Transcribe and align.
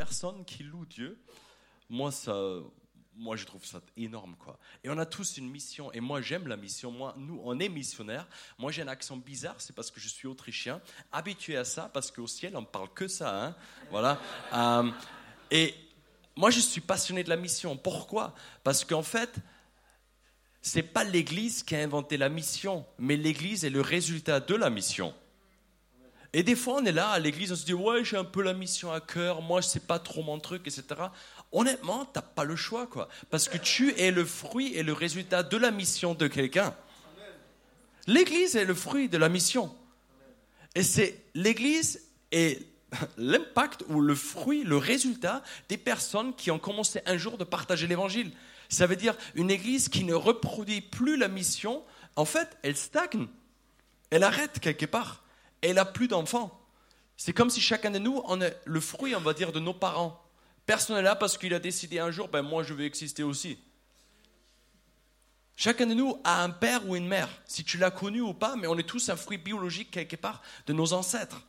personne 0.00 0.46
qui 0.46 0.62
loue 0.62 0.86
Dieu, 0.86 1.18
moi, 1.90 2.10
ça, 2.10 2.34
moi, 3.16 3.36
je 3.36 3.44
trouve 3.44 3.66
ça 3.66 3.82
énorme, 3.98 4.34
quoi. 4.38 4.58
Et 4.82 4.88
on 4.88 4.96
a 4.96 5.04
tous 5.04 5.36
une 5.36 5.50
mission. 5.50 5.92
Et 5.92 6.00
moi, 6.00 6.22
j'aime 6.22 6.48
la 6.48 6.56
mission. 6.56 6.90
Moi, 6.90 7.14
nous, 7.18 7.38
on 7.44 7.60
est 7.60 7.68
missionnaires. 7.68 8.26
Moi, 8.58 8.72
j'ai 8.72 8.80
un 8.80 8.88
accent 8.88 9.18
bizarre. 9.18 9.56
C'est 9.58 9.76
parce 9.76 9.90
que 9.90 10.00
je 10.00 10.08
suis 10.08 10.26
autrichien, 10.26 10.80
habitué 11.12 11.58
à 11.58 11.66
ça, 11.66 11.90
parce 11.92 12.10
qu'au 12.10 12.26
ciel, 12.26 12.56
on 12.56 12.64
parle 12.64 12.88
que 12.94 13.08
ça, 13.08 13.44
hein. 13.44 13.56
Voilà. 13.90 14.18
Euh, 14.54 14.90
et 15.50 15.74
moi, 16.34 16.48
je 16.50 16.60
suis 16.60 16.80
passionné 16.80 17.22
de 17.22 17.28
la 17.28 17.36
mission. 17.36 17.76
Pourquoi? 17.76 18.34
Parce 18.64 18.86
qu'en 18.86 19.02
fait, 19.02 19.34
c'est 20.62 20.82
pas 20.82 21.04
l'Église 21.04 21.62
qui 21.62 21.76
a 21.76 21.80
inventé 21.80 22.16
la 22.16 22.30
mission, 22.30 22.86
mais 22.98 23.16
l'Église 23.16 23.66
est 23.66 23.70
le 23.70 23.82
résultat 23.82 24.40
de 24.40 24.54
la 24.54 24.70
mission. 24.70 25.14
Et 26.32 26.42
des 26.42 26.54
fois, 26.54 26.76
on 26.80 26.84
est 26.84 26.92
là 26.92 27.10
à 27.10 27.18
l'église, 27.18 27.50
on 27.50 27.56
se 27.56 27.64
dit, 27.64 27.74
ouais, 27.74 28.04
j'ai 28.04 28.16
un 28.16 28.24
peu 28.24 28.42
la 28.42 28.54
mission 28.54 28.92
à 28.92 29.00
cœur, 29.00 29.42
moi, 29.42 29.62
c'est 29.62 29.86
pas 29.86 29.98
trop 29.98 30.22
mon 30.22 30.38
truc, 30.38 30.62
etc. 30.66 30.84
Honnêtement, 31.50 32.04
t'as 32.04 32.22
pas 32.22 32.44
le 32.44 32.54
choix, 32.54 32.86
quoi. 32.86 33.08
Parce 33.30 33.48
que 33.48 33.58
tu 33.58 33.98
es 33.98 34.12
le 34.12 34.24
fruit 34.24 34.72
et 34.74 34.84
le 34.84 34.92
résultat 34.92 35.42
de 35.42 35.56
la 35.56 35.72
mission 35.72 36.14
de 36.14 36.28
quelqu'un. 36.28 36.74
L'église 38.06 38.54
est 38.54 38.64
le 38.64 38.74
fruit 38.74 39.08
de 39.08 39.18
la 39.18 39.28
mission. 39.28 39.74
Et 40.76 40.84
c'est 40.84 41.20
l'église 41.34 42.02
est 42.30 42.64
l'impact 43.16 43.84
ou 43.88 44.00
le 44.00 44.14
fruit, 44.14 44.62
le 44.62 44.76
résultat 44.76 45.42
des 45.68 45.76
personnes 45.76 46.34
qui 46.34 46.50
ont 46.50 46.58
commencé 46.58 47.00
un 47.06 47.16
jour 47.16 47.38
de 47.38 47.44
partager 47.44 47.88
l'évangile. 47.88 48.30
Ça 48.68 48.86
veut 48.86 48.96
dire 48.96 49.16
une 49.34 49.50
église 49.50 49.88
qui 49.88 50.04
ne 50.04 50.14
reproduit 50.14 50.80
plus 50.80 51.16
la 51.16 51.26
mission, 51.26 51.82
en 52.14 52.24
fait, 52.24 52.56
elle 52.62 52.76
stagne. 52.76 53.26
Elle 54.10 54.22
arrête 54.22 54.60
quelque 54.60 54.86
part 54.86 55.24
elle 55.62 55.78
a 55.78 55.84
plus 55.84 56.08
d'enfants. 56.08 56.56
C'est 57.16 57.32
comme 57.32 57.50
si 57.50 57.60
chacun 57.60 57.90
de 57.90 57.98
nous, 57.98 58.22
on 58.26 58.40
est 58.40 58.58
le 58.64 58.80
fruit, 58.80 59.14
on 59.14 59.20
va 59.20 59.34
dire, 59.34 59.52
de 59.52 59.60
nos 59.60 59.74
parents. 59.74 60.22
Personne 60.66 60.96
n'est 60.96 61.02
là 61.02 61.16
parce 61.16 61.36
qu'il 61.36 61.52
a 61.52 61.58
décidé 61.58 61.98
un 61.98 62.10
jour, 62.10 62.28
ben 62.28 62.42
moi 62.42 62.62
je 62.62 62.74
vais 62.74 62.86
exister 62.86 63.22
aussi. 63.22 63.58
Chacun 65.56 65.86
de 65.86 65.94
nous 65.94 66.18
a 66.24 66.42
un 66.42 66.48
père 66.48 66.88
ou 66.88 66.96
une 66.96 67.06
mère, 67.06 67.28
si 67.44 67.64
tu 67.64 67.76
l'as 67.76 67.90
connu 67.90 68.22
ou 68.22 68.32
pas, 68.32 68.56
mais 68.56 68.66
on 68.66 68.78
est 68.78 68.88
tous 68.88 69.10
un 69.10 69.16
fruit 69.16 69.36
biologique 69.36 69.90
quelque 69.90 70.16
part 70.16 70.40
de 70.66 70.72
nos 70.72 70.94
ancêtres. 70.94 71.42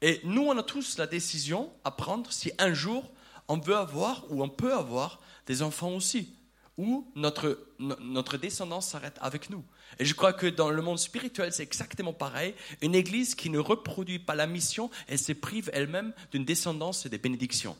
Et 0.00 0.20
nous, 0.24 0.42
on 0.42 0.56
a 0.56 0.62
tous 0.62 0.96
la 0.96 1.06
décision 1.06 1.70
à 1.84 1.90
prendre 1.90 2.32
si 2.32 2.52
un 2.58 2.72
jour 2.72 3.12
on 3.48 3.58
veut 3.58 3.76
avoir 3.76 4.24
ou 4.30 4.42
on 4.42 4.48
peut 4.48 4.72
avoir 4.72 5.20
des 5.44 5.60
enfants 5.60 5.90
aussi, 5.90 6.32
ou 6.78 7.10
notre, 7.16 7.66
notre 7.78 8.38
descendance 8.38 8.88
s'arrête 8.88 9.18
avec 9.20 9.50
nous. 9.50 9.64
Et 9.98 10.04
je 10.04 10.14
crois 10.14 10.32
que 10.32 10.46
dans 10.46 10.70
le 10.70 10.82
monde 10.82 10.98
spirituel, 10.98 11.52
c'est 11.52 11.62
exactement 11.62 12.12
pareil. 12.12 12.54
Une 12.80 12.94
église 12.94 13.34
qui 13.34 13.50
ne 13.50 13.58
reproduit 13.58 14.18
pas 14.18 14.34
la 14.34 14.46
mission, 14.46 14.90
elle 15.08 15.18
se 15.18 15.32
prive 15.32 15.70
elle-même 15.72 16.12
d'une 16.32 16.44
descendance 16.44 17.06
et 17.06 17.08
des 17.08 17.18
bénédictions. 17.18 17.76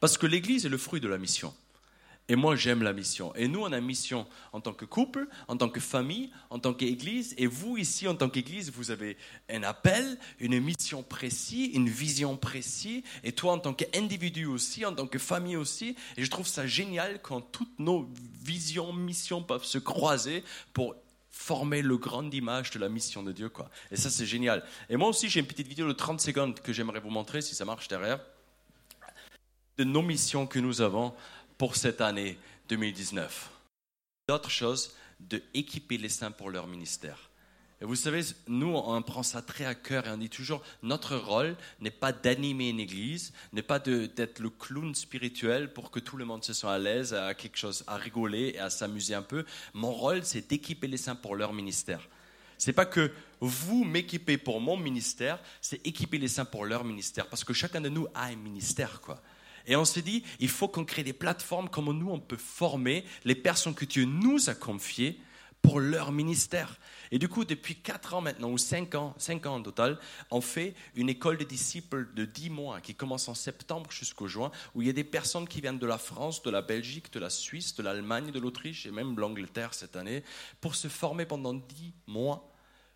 Parce 0.00 0.18
que 0.18 0.26
l'église 0.26 0.66
est 0.66 0.70
le 0.70 0.78
fruit 0.78 1.00
de 1.00 1.08
la 1.08 1.18
mission. 1.18 1.54
Et 2.28 2.34
moi, 2.34 2.56
j'aime 2.56 2.82
la 2.82 2.92
mission. 2.92 3.34
Et 3.36 3.46
nous, 3.46 3.60
on 3.60 3.72
a 3.72 3.78
une 3.78 3.84
mission 3.84 4.26
en 4.52 4.60
tant 4.60 4.72
que 4.72 4.84
couple, 4.84 5.28
en 5.46 5.56
tant 5.56 5.68
que 5.68 5.78
famille, 5.78 6.30
en 6.50 6.58
tant 6.58 6.74
qu'église. 6.74 7.34
Et 7.38 7.46
vous, 7.46 7.76
ici, 7.76 8.08
en 8.08 8.16
tant 8.16 8.28
qu'église, 8.28 8.72
vous 8.72 8.90
avez 8.90 9.16
un 9.48 9.62
appel, 9.62 10.18
une 10.40 10.58
mission 10.58 11.04
précise, 11.04 11.74
une 11.74 11.88
vision 11.88 12.36
précise. 12.36 13.02
Et 13.22 13.30
toi, 13.30 13.52
en 13.52 13.58
tant 13.58 13.74
qu'individu 13.74 14.46
aussi, 14.46 14.84
en 14.84 14.92
tant 14.92 15.06
que 15.06 15.20
famille 15.20 15.56
aussi. 15.56 15.94
Et 16.16 16.24
je 16.24 16.30
trouve 16.30 16.48
ça 16.48 16.66
génial 16.66 17.22
quand 17.22 17.40
toutes 17.40 17.78
nos 17.78 18.10
visions, 18.42 18.92
missions 18.92 19.42
peuvent 19.42 19.64
se 19.64 19.78
croiser 19.78 20.42
pour 20.72 20.96
former 21.30 21.82
le 21.82 21.96
grand 21.96 22.28
image 22.30 22.70
de 22.72 22.80
la 22.80 22.88
mission 22.88 23.22
de 23.22 23.30
Dieu. 23.30 23.50
Quoi. 23.50 23.70
Et 23.92 23.96
ça, 23.96 24.10
c'est 24.10 24.26
génial. 24.26 24.64
Et 24.88 24.96
moi 24.96 25.08
aussi, 25.08 25.28
j'ai 25.28 25.38
une 25.38 25.46
petite 25.46 25.68
vidéo 25.68 25.86
de 25.86 25.92
30 25.92 26.20
secondes 26.20 26.58
que 26.58 26.72
j'aimerais 26.72 26.98
vous 26.98 27.10
montrer, 27.10 27.40
si 27.40 27.54
ça 27.54 27.64
marche 27.64 27.86
derrière, 27.86 28.18
de 29.78 29.84
nos 29.84 30.02
missions 30.02 30.46
que 30.46 30.58
nous 30.58 30.80
avons 30.80 31.14
pour 31.58 31.76
cette 31.76 32.00
année 32.00 32.38
2019. 32.68 33.50
D'autre 34.28 34.50
chose, 34.50 34.94
de 35.20 35.42
équiper 35.54 35.98
les 35.98 36.08
saints 36.08 36.30
pour 36.30 36.50
leur 36.50 36.66
ministère. 36.66 37.30
Et 37.80 37.84
vous 37.84 37.94
savez, 37.94 38.22
nous, 38.48 38.74
on 38.74 39.02
prend 39.02 39.22
ça 39.22 39.42
très 39.42 39.66
à 39.66 39.74
cœur 39.74 40.06
et 40.06 40.10
on 40.10 40.16
dit 40.16 40.30
toujours, 40.30 40.62
notre 40.82 41.14
rôle 41.16 41.56
n'est 41.80 41.90
pas 41.90 42.10
d'animer 42.10 42.70
une 42.70 42.80
église, 42.80 43.34
n'est 43.52 43.62
pas 43.62 43.78
d'être 43.78 44.38
le 44.38 44.48
clown 44.48 44.94
spirituel 44.94 45.72
pour 45.72 45.90
que 45.90 46.00
tout 46.00 46.16
le 46.16 46.24
monde 46.24 46.42
se 46.42 46.54
sente 46.54 46.70
à 46.70 46.78
l'aise, 46.78 47.12
à 47.12 47.34
quelque 47.34 47.58
chose, 47.58 47.84
à 47.86 47.96
rigoler 47.96 48.52
et 48.54 48.60
à 48.60 48.70
s'amuser 48.70 49.14
un 49.14 49.22
peu. 49.22 49.44
Mon 49.74 49.92
rôle, 49.92 50.24
c'est 50.24 50.48
d'équiper 50.48 50.86
les 50.86 50.96
saints 50.96 51.16
pour 51.16 51.36
leur 51.36 51.52
ministère. 51.52 52.08
C'est 52.56 52.72
pas 52.72 52.86
que 52.86 53.12
vous 53.40 53.84
m'équipez 53.84 54.38
pour 54.38 54.62
mon 54.62 54.78
ministère, 54.78 55.38
c'est 55.60 55.86
équiper 55.86 56.16
les 56.16 56.28
saints 56.28 56.46
pour 56.46 56.64
leur 56.64 56.82
ministère. 56.82 57.26
Parce 57.28 57.44
que 57.44 57.52
chacun 57.52 57.82
de 57.82 57.90
nous 57.90 58.06
a 58.14 58.24
un 58.24 58.36
ministère, 58.36 59.02
quoi. 59.02 59.20
Et 59.66 59.76
on 59.76 59.84
s'est 59.84 60.02
dit, 60.02 60.22
il 60.40 60.48
faut 60.48 60.68
qu'on 60.68 60.84
crée 60.84 61.02
des 61.02 61.12
plateformes, 61.12 61.68
comment 61.68 61.92
nous, 61.92 62.10
on 62.10 62.20
peut 62.20 62.36
former 62.36 63.04
les 63.24 63.34
personnes 63.34 63.74
que 63.74 63.84
Dieu 63.84 64.04
nous 64.04 64.48
a 64.48 64.54
confiées 64.54 65.20
pour 65.62 65.80
leur 65.80 66.12
ministère. 66.12 66.78
Et 67.10 67.18
du 67.18 67.28
coup, 67.28 67.44
depuis 67.44 67.74
4 67.74 68.14
ans 68.14 68.20
maintenant, 68.20 68.50
ou 68.50 68.58
5 68.58 68.94
ans, 68.94 69.14
5 69.18 69.46
ans 69.46 69.56
en 69.56 69.62
total, 69.62 69.98
on 70.30 70.40
fait 70.40 70.74
une 70.94 71.08
école 71.08 71.38
de 71.38 71.44
disciples 71.44 72.08
de 72.14 72.24
10 72.24 72.50
mois 72.50 72.80
qui 72.80 72.94
commence 72.94 73.28
en 73.28 73.34
septembre 73.34 73.90
jusqu'au 73.90 74.28
juin, 74.28 74.52
où 74.74 74.82
il 74.82 74.86
y 74.86 74.90
a 74.90 74.92
des 74.92 75.02
personnes 75.02 75.48
qui 75.48 75.60
viennent 75.60 75.80
de 75.80 75.86
la 75.86 75.98
France, 75.98 76.42
de 76.42 76.50
la 76.50 76.62
Belgique, 76.62 77.12
de 77.12 77.18
la 77.18 77.30
Suisse, 77.30 77.74
de 77.74 77.82
l'Allemagne, 77.82 78.30
de 78.30 78.38
l'Autriche 78.38 78.86
et 78.86 78.92
même 78.92 79.16
de 79.16 79.20
l'Angleterre 79.20 79.74
cette 79.74 79.96
année, 79.96 80.22
pour 80.60 80.76
se 80.76 80.86
former 80.86 81.26
pendant 81.26 81.54
10 81.54 81.92
mois 82.06 82.48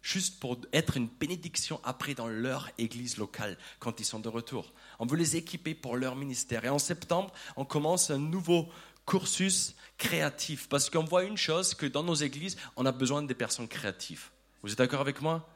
juste 0.03 0.41
pour 0.41 0.59
être 0.73 0.97
une 0.97 1.09
bénédiction 1.09 1.81
après 1.85 2.15
dans 2.15 2.29
leur 2.29 2.71
église 2.79 3.17
locale 3.17 3.57
quand 3.79 4.01
ils 4.01 4.05
sont 4.05 4.21
de 4.21 4.29
retour. 4.29 4.73
On 4.99 5.07
veut 5.07 5.17
les 5.17 5.37
équiper 5.37 5.75
pour 5.75 5.97
leur 5.97 6.17
ministère. 6.17 6.65
Et 6.65 6.69
en 6.69 6.79
septembre, 6.79 7.33
on 7.57 7.65
commence 7.65 8.11
un 8.11 8.19
nouveau 8.19 8.69
cursus 9.07 9.75
créatif 9.99 10.69
parce 10.69 10.89
qu'on 10.89 11.05
voit 11.05 11.25
une 11.25 11.37
chose, 11.37 11.75
que 11.75 11.87
dans 11.87 12.03
nos 12.03 12.15
églises, 12.15 12.57
on 12.77 12.87
a 12.87 12.93
besoin 12.93 13.23
des 13.23 13.35
personnes 13.35 13.69
créatives. 13.69 14.31
Vous 14.63 14.73
êtes 14.73 14.79
d'accord 14.79 15.01
avec 15.01 15.21
moi? 15.21 15.49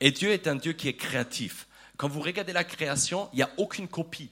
Et 0.00 0.10
Dieu 0.10 0.30
est 0.30 0.46
un 0.46 0.56
Dieu 0.56 0.72
qui 0.72 0.88
est 0.88 0.96
créatif. 0.96 1.66
Quand 1.96 2.08
vous 2.08 2.20
regardez 2.20 2.52
la 2.52 2.64
création, 2.64 3.28
il 3.32 3.36
n'y 3.36 3.42
a 3.42 3.50
aucune 3.56 3.88
copie. 3.88 4.30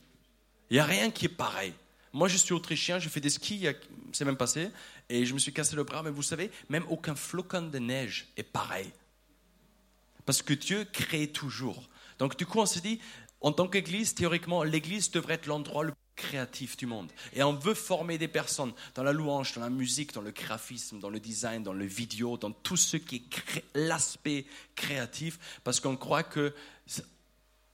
Il 0.70 0.74
n'y 0.74 0.80
a 0.80 0.84
rien 0.84 1.10
qui 1.10 1.26
est 1.26 1.28
pareil. 1.28 1.72
Moi, 2.12 2.28
je 2.28 2.36
suis 2.36 2.52
autrichien, 2.52 2.98
je 2.98 3.08
fais 3.08 3.20
des 3.20 3.30
skis, 3.30 3.66
c'est 4.12 4.24
même 4.24 4.36
passé, 4.36 4.68
et 5.08 5.24
je 5.24 5.32
me 5.32 5.38
suis 5.38 5.52
cassé 5.52 5.76
le 5.76 5.84
bras, 5.84 6.02
mais 6.02 6.10
vous 6.10 6.22
savez, 6.22 6.50
même 6.68 6.84
aucun 6.90 7.14
flocon 7.14 7.62
de 7.62 7.78
neige 7.78 8.28
est 8.36 8.42
pareil. 8.42 8.90
Parce 10.26 10.42
que 10.42 10.54
Dieu 10.54 10.86
crée 10.92 11.28
toujours. 11.28 11.88
Donc 12.18 12.36
du 12.36 12.46
coup, 12.46 12.60
on 12.60 12.66
se 12.66 12.78
dit, 12.78 13.00
en 13.40 13.52
tant 13.52 13.68
qu'Église, 13.68 14.14
théoriquement, 14.14 14.62
l'Église 14.62 15.10
devrait 15.10 15.34
être 15.34 15.46
l'endroit 15.46 15.84
le 15.84 15.92
plus 15.92 15.98
créatif 16.14 16.76
du 16.76 16.86
monde. 16.86 17.10
Et 17.32 17.42
on 17.42 17.54
veut 17.54 17.74
former 17.74 18.18
des 18.18 18.28
personnes 18.28 18.72
dans 18.94 19.02
la 19.02 19.12
louange, 19.12 19.54
dans 19.54 19.62
la 19.62 19.70
musique, 19.70 20.12
dans 20.12 20.20
le 20.20 20.30
graphisme, 20.30 21.00
dans 21.00 21.10
le 21.10 21.18
design, 21.18 21.62
dans 21.62 21.72
le 21.72 21.86
vidéo, 21.86 22.36
dans 22.36 22.52
tout 22.52 22.76
ce 22.76 22.96
qui 22.96 23.16
est 23.16 23.64
l'aspect 23.74 24.46
créatif, 24.76 25.38
parce 25.64 25.80
qu'on 25.80 25.96
croit 25.96 26.22
que... 26.22 26.54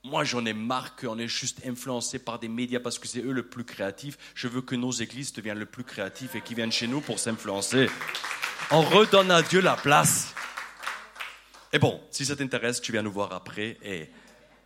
Moi, 0.05 0.23
j'en 0.23 0.47
ai 0.47 0.53
marre 0.53 0.95
qu'on 0.95 1.19
est 1.19 1.29
juste 1.29 1.61
influencé 1.67 2.21
par 2.21 2.39
des 2.39 2.49
médias 2.49 2.79
parce 2.79 3.01
que 3.01 3.09
c'est 3.09 3.21
eux 3.21 3.33
le 3.33 3.43
plus 3.43 3.65
créatif. 3.65 4.17
Je 4.35 4.47
veux 4.47 4.63
que 4.63 4.77
nos 4.77 4.93
églises 4.93 5.33
deviennent 5.33 5.59
le 5.59 5.67
plus 5.67 5.83
créatifs 5.83 6.37
et 6.37 6.41
qu'ils 6.41 6.55
viennent 6.55 6.73
chez 6.73 6.87
nous 6.87 7.01
pour 7.01 7.19
s'influencer. 7.19 7.91
On 8.71 8.81
redonne 8.81 9.33
à 9.33 9.43
Dieu 9.43 9.61
la 9.61 9.77
place. 9.77 10.35
Et 11.73 11.79
bon, 11.79 12.01
si 12.11 12.25
ça 12.25 12.37
t'intéresse, 12.37 12.81
tu 12.81 12.93
viens 12.93 13.03
nous 13.03 13.13
voir 13.13 13.33
après 13.33 13.77
et 13.83 14.09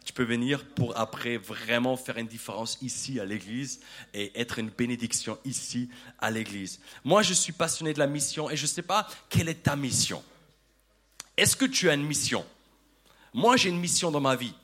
tu 0.05 0.13
peux 0.13 0.25
venir 0.25 0.65
pour 0.75 0.97
après 0.99 1.37
vraiment 1.37 1.97
faire 1.97 2.19
une 2.19 2.27
différence 2.27 2.79
ici 2.83 3.21
à 3.21 3.25
l'église 3.25 3.81
et 4.15 4.39
être 4.41 4.59
une 4.59 4.71
bénédiction 4.71 5.39
ici 5.45 5.89
à 6.19 6.31
l'église. 6.31 6.81
Moi, 7.05 7.23
je 7.23 7.35
suis 7.35 7.53
passionné 7.53 7.93
de 7.93 7.99
la 7.99 8.07
mission 8.07 8.51
et 8.51 8.57
je 8.57 8.63
ne 8.63 8.69
sais 8.69 8.83
pas 8.83 9.09
quelle 9.29 9.49
est 9.49 9.63
ta 9.63 9.77
mission. 9.77 10.23
Est-ce 11.37 11.57
que 11.57 11.65
tu 11.65 11.89
as 11.89 11.95
une 11.95 12.05
mission? 12.05 12.45
Moi, 13.33 13.57
j'ai 13.57 13.69
une 13.69 13.81
mission 13.81 14.11
dans 14.11 14.21
ma 14.21 14.37
vie 14.37 14.55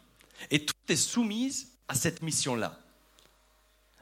et 0.51 0.65
tout 0.65 0.75
est 0.89 0.97
soumise 0.97 1.69
à 1.89 1.95
cette 1.95 2.23
mission-là. 2.23 2.79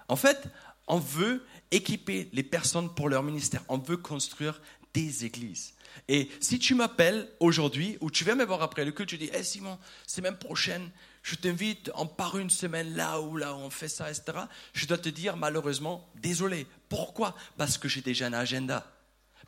En 0.08 0.16
fait, 0.16 0.42
on 0.88 0.98
veut 0.98 1.44
équiper 1.70 2.28
les 2.32 2.42
personnes 2.42 2.94
pour 2.94 3.08
leur 3.08 3.22
ministère. 3.22 3.62
On 3.68 3.78
veut 3.78 3.96
construire 3.96 4.60
des 4.96 5.26
églises. 5.26 5.74
Et 6.08 6.30
si 6.40 6.58
tu 6.58 6.74
m'appelles 6.74 7.28
aujourd'hui 7.38 7.98
ou 8.00 8.10
tu 8.10 8.24
viens 8.24 8.34
me 8.34 8.46
voir 8.46 8.62
après 8.62 8.82
le 8.82 8.92
culte, 8.92 9.10
tu 9.10 9.18
dis, 9.18 9.28
hey 9.30 9.44
Simon, 9.44 9.78
semaine 10.06 10.38
prochaine, 10.38 10.90
je 11.22 11.34
t'invite, 11.34 11.90
on 11.96 12.06
part 12.06 12.38
une 12.38 12.48
semaine 12.48 12.96
là 12.96 13.20
où 13.20 13.36
là 13.36 13.54
on 13.54 13.68
fait 13.68 13.88
ça, 13.88 14.10
etc. 14.10 14.38
Je 14.72 14.86
dois 14.86 14.96
te 14.96 15.10
dire 15.10 15.36
malheureusement, 15.36 16.10
désolé. 16.14 16.66
Pourquoi? 16.88 17.36
Parce 17.58 17.76
que 17.76 17.88
j'ai 17.88 18.00
déjà 18.00 18.26
un 18.26 18.32
agenda. 18.32 18.90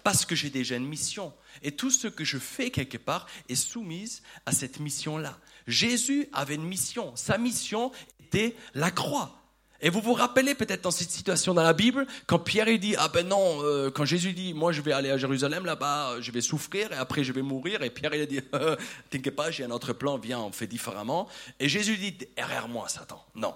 Parce 0.04 0.26
que 0.26 0.34
j'ai 0.34 0.50
déjà 0.50 0.76
une 0.76 0.86
mission. 0.86 1.32
Et 1.62 1.72
tout 1.72 1.90
ce 1.90 2.08
que 2.08 2.24
je 2.24 2.38
fais 2.38 2.70
quelque 2.70 2.98
part 2.98 3.26
est 3.48 3.54
soumise 3.54 4.22
à 4.44 4.52
cette 4.52 4.80
mission-là. 4.80 5.38
Jésus 5.66 6.28
avait 6.34 6.56
une 6.56 6.68
mission. 6.68 7.16
Sa 7.16 7.38
mission 7.38 7.90
était 8.20 8.54
la 8.74 8.90
croix. 8.90 9.37
Et 9.80 9.90
vous 9.90 10.00
vous 10.00 10.12
rappelez 10.12 10.56
peut-être 10.56 10.82
dans 10.82 10.90
cette 10.90 11.10
situation 11.10 11.54
dans 11.54 11.62
la 11.62 11.72
Bible, 11.72 12.06
quand 12.26 12.40
Pierre 12.40 12.68
il 12.68 12.80
dit, 12.80 12.96
ah 12.98 13.08
ben 13.08 13.28
non, 13.28 13.62
euh, 13.62 13.90
quand 13.90 14.04
Jésus 14.04 14.32
dit, 14.32 14.52
moi 14.52 14.72
je 14.72 14.80
vais 14.80 14.92
aller 14.92 15.10
à 15.10 15.16
Jérusalem 15.16 15.64
là-bas, 15.64 16.16
je 16.20 16.32
vais 16.32 16.40
souffrir 16.40 16.92
et 16.92 16.96
après 16.96 17.22
je 17.22 17.32
vais 17.32 17.42
mourir, 17.42 17.82
et 17.82 17.90
Pierre 17.90 18.12
il 18.14 18.26
dit, 18.26 18.40
t'inquiète 19.10 19.36
pas, 19.36 19.52
j'ai 19.52 19.64
un 19.64 19.70
autre 19.70 19.92
plan, 19.92 20.18
viens, 20.18 20.40
on 20.40 20.50
fait 20.50 20.66
différemment. 20.66 21.28
Et 21.60 21.68
Jésus 21.68 21.96
dit, 21.96 22.16
derrière 22.36 22.66
moi 22.66 22.88
Satan, 22.88 23.24
non, 23.36 23.54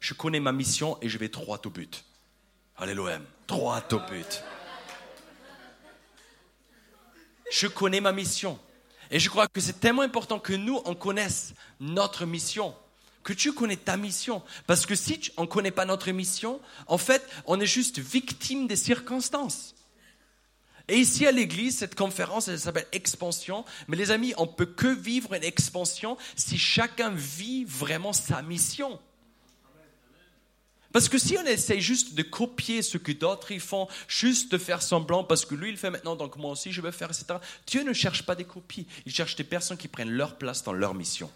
je 0.00 0.12
connais 0.12 0.40
ma 0.40 0.52
mission 0.52 0.98
et 1.00 1.08
je 1.08 1.16
vais 1.16 1.28
droit 1.28 1.58
au 1.64 1.70
but. 1.70 2.04
L'OM, 2.80 3.22
droit 3.48 3.82
au 3.92 3.98
but. 4.10 4.44
Je 7.50 7.68
connais 7.68 8.00
ma 8.00 8.12
mission. 8.12 8.58
Et 9.10 9.18
je 9.18 9.30
crois 9.30 9.46
que 9.46 9.60
c'est 9.60 9.80
tellement 9.80 10.02
important 10.02 10.38
que 10.38 10.52
nous, 10.52 10.80
on 10.84 10.94
connaisse 10.94 11.54
notre 11.80 12.26
mission 12.26 12.74
que 13.24 13.32
tu 13.32 13.52
connais 13.52 13.76
ta 13.76 13.96
mission. 13.96 14.42
Parce 14.66 14.86
que 14.86 14.94
si 14.94 15.32
on 15.36 15.42
ne 15.42 15.46
connaît 15.46 15.70
pas 15.70 15.86
notre 15.86 16.10
mission, 16.12 16.60
en 16.86 16.98
fait, 16.98 17.26
on 17.46 17.58
est 17.58 17.66
juste 17.66 17.98
victime 17.98 18.68
des 18.68 18.76
circonstances. 18.76 19.74
Et 20.86 20.98
ici 20.98 21.26
à 21.26 21.32
l'église, 21.32 21.78
cette 21.78 21.94
conférence, 21.94 22.48
elle 22.48 22.60
s'appelle 22.60 22.86
Expansion. 22.92 23.64
Mais 23.88 23.96
les 23.96 24.10
amis, 24.10 24.34
on 24.36 24.46
peut 24.46 24.66
que 24.66 24.86
vivre 24.86 25.32
une 25.32 25.42
expansion 25.42 26.18
si 26.36 26.58
chacun 26.58 27.10
vit 27.10 27.64
vraiment 27.64 28.12
sa 28.12 28.42
mission. 28.42 29.00
Parce 30.92 31.08
que 31.08 31.18
si 31.18 31.36
on 31.36 31.44
essaye 31.44 31.80
juste 31.80 32.14
de 32.14 32.22
copier 32.22 32.80
ce 32.80 32.98
que 32.98 33.10
d'autres 33.10 33.58
font, 33.58 33.88
juste 34.06 34.52
de 34.52 34.58
faire 34.58 34.80
semblant, 34.80 35.24
parce 35.24 35.44
que 35.44 35.56
lui 35.56 35.70
il 35.70 35.76
fait 35.76 35.90
maintenant, 35.90 36.14
donc 36.14 36.36
moi 36.36 36.52
aussi 36.52 36.70
je 36.70 36.80
vais 36.80 36.92
faire, 36.92 37.08
etc. 37.08 37.40
Dieu 37.66 37.82
ne 37.82 37.92
cherche 37.92 38.22
pas 38.22 38.36
des 38.36 38.44
copies, 38.44 38.86
il 39.04 39.12
cherche 39.12 39.34
des 39.34 39.42
personnes 39.42 39.76
qui 39.76 39.88
prennent 39.88 40.12
leur 40.12 40.38
place 40.38 40.62
dans 40.62 40.72
leur 40.72 40.94
mission. 40.94 41.28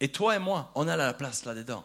Et 0.00 0.08
toi 0.08 0.36
et 0.36 0.38
moi, 0.38 0.70
on 0.74 0.88
a 0.88 0.96
la 0.96 1.12
place 1.14 1.44
là-dedans. 1.44 1.84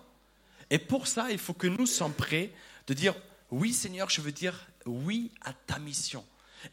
Et 0.69 0.79
pour 0.79 1.07
ça, 1.07 1.27
il 1.31 1.37
faut 1.37 1.53
que 1.53 1.67
nous 1.67 1.85
soyons 1.85 2.13
prêts 2.13 2.51
de 2.87 2.93
dire, 2.93 3.15
oui 3.51 3.73
Seigneur, 3.73 4.09
je 4.09 4.21
veux 4.21 4.31
dire 4.31 4.67
oui 4.85 5.31
à 5.41 5.53
ta 5.53 5.79
mission. 5.79 6.25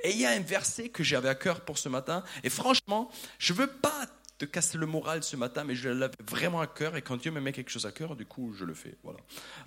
Et 0.02 0.10
il 0.10 0.18
y 0.18 0.26
a 0.26 0.30
un 0.30 0.40
verset 0.40 0.88
que 0.88 1.02
j'avais 1.02 1.28
à 1.28 1.34
cœur 1.34 1.62
pour 1.62 1.78
ce 1.78 1.88
matin. 1.88 2.22
Et 2.44 2.50
franchement, 2.50 3.10
je 3.38 3.52
ne 3.52 3.58
veux 3.58 3.66
pas 3.66 4.06
te 4.38 4.44
casser 4.44 4.78
le 4.78 4.86
moral 4.86 5.22
ce 5.22 5.36
matin, 5.36 5.64
mais 5.64 5.74
je 5.74 5.88
l'avais 5.88 6.14
vraiment 6.26 6.60
à 6.60 6.66
cœur. 6.66 6.96
Et 6.96 7.02
quand 7.02 7.16
Dieu 7.16 7.30
me 7.30 7.40
met 7.40 7.52
quelque 7.52 7.70
chose 7.70 7.86
à 7.86 7.92
cœur, 7.92 8.16
du 8.16 8.24
coup, 8.24 8.54
je 8.54 8.64
le 8.64 8.74
fais. 8.74 8.96
Voilà. 9.02 9.18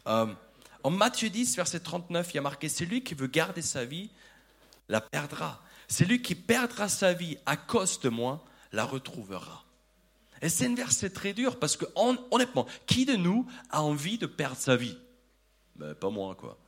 Euh, 0.08 0.34
en 0.84 0.90
Matthieu 0.90 1.30
10, 1.30 1.56
verset 1.56 1.80
39, 1.80 2.32
il 2.32 2.36
y 2.36 2.38
a 2.38 2.42
marqué, 2.42 2.70
celui 2.70 3.04
qui 3.04 3.14
veut 3.14 3.28
garder 3.28 3.62
sa 3.62 3.86
vie, 3.86 4.10
la 4.90 5.02
perdra. 5.02 5.62
Celui 5.88 6.22
qui 6.22 6.36
perdra 6.36 6.90
sa 6.90 7.14
vie 7.14 7.38
à 7.46 7.56
cause 7.56 8.00
de 8.00 8.10
moi, 8.10 8.44
la 8.72 8.86
retrouvera. 8.86 9.63
Et 10.44 10.50
c'est 10.50 10.68
un 10.68 10.76
verset 10.76 11.10
très 11.10 11.32
dur 11.32 11.58
parce 11.58 11.78
que, 11.78 11.86
honnêtement, 11.96 12.68
qui 12.86 13.06
de 13.06 13.16
nous 13.16 13.48
a 13.70 13.82
envie 13.82 14.18
de 14.18 14.26
perdre 14.26 14.58
sa 14.58 14.76
vie? 14.76 14.98
Ben, 15.78 15.96
Pas 15.96 16.10
moi, 16.10 16.36
quoi. 16.36 16.60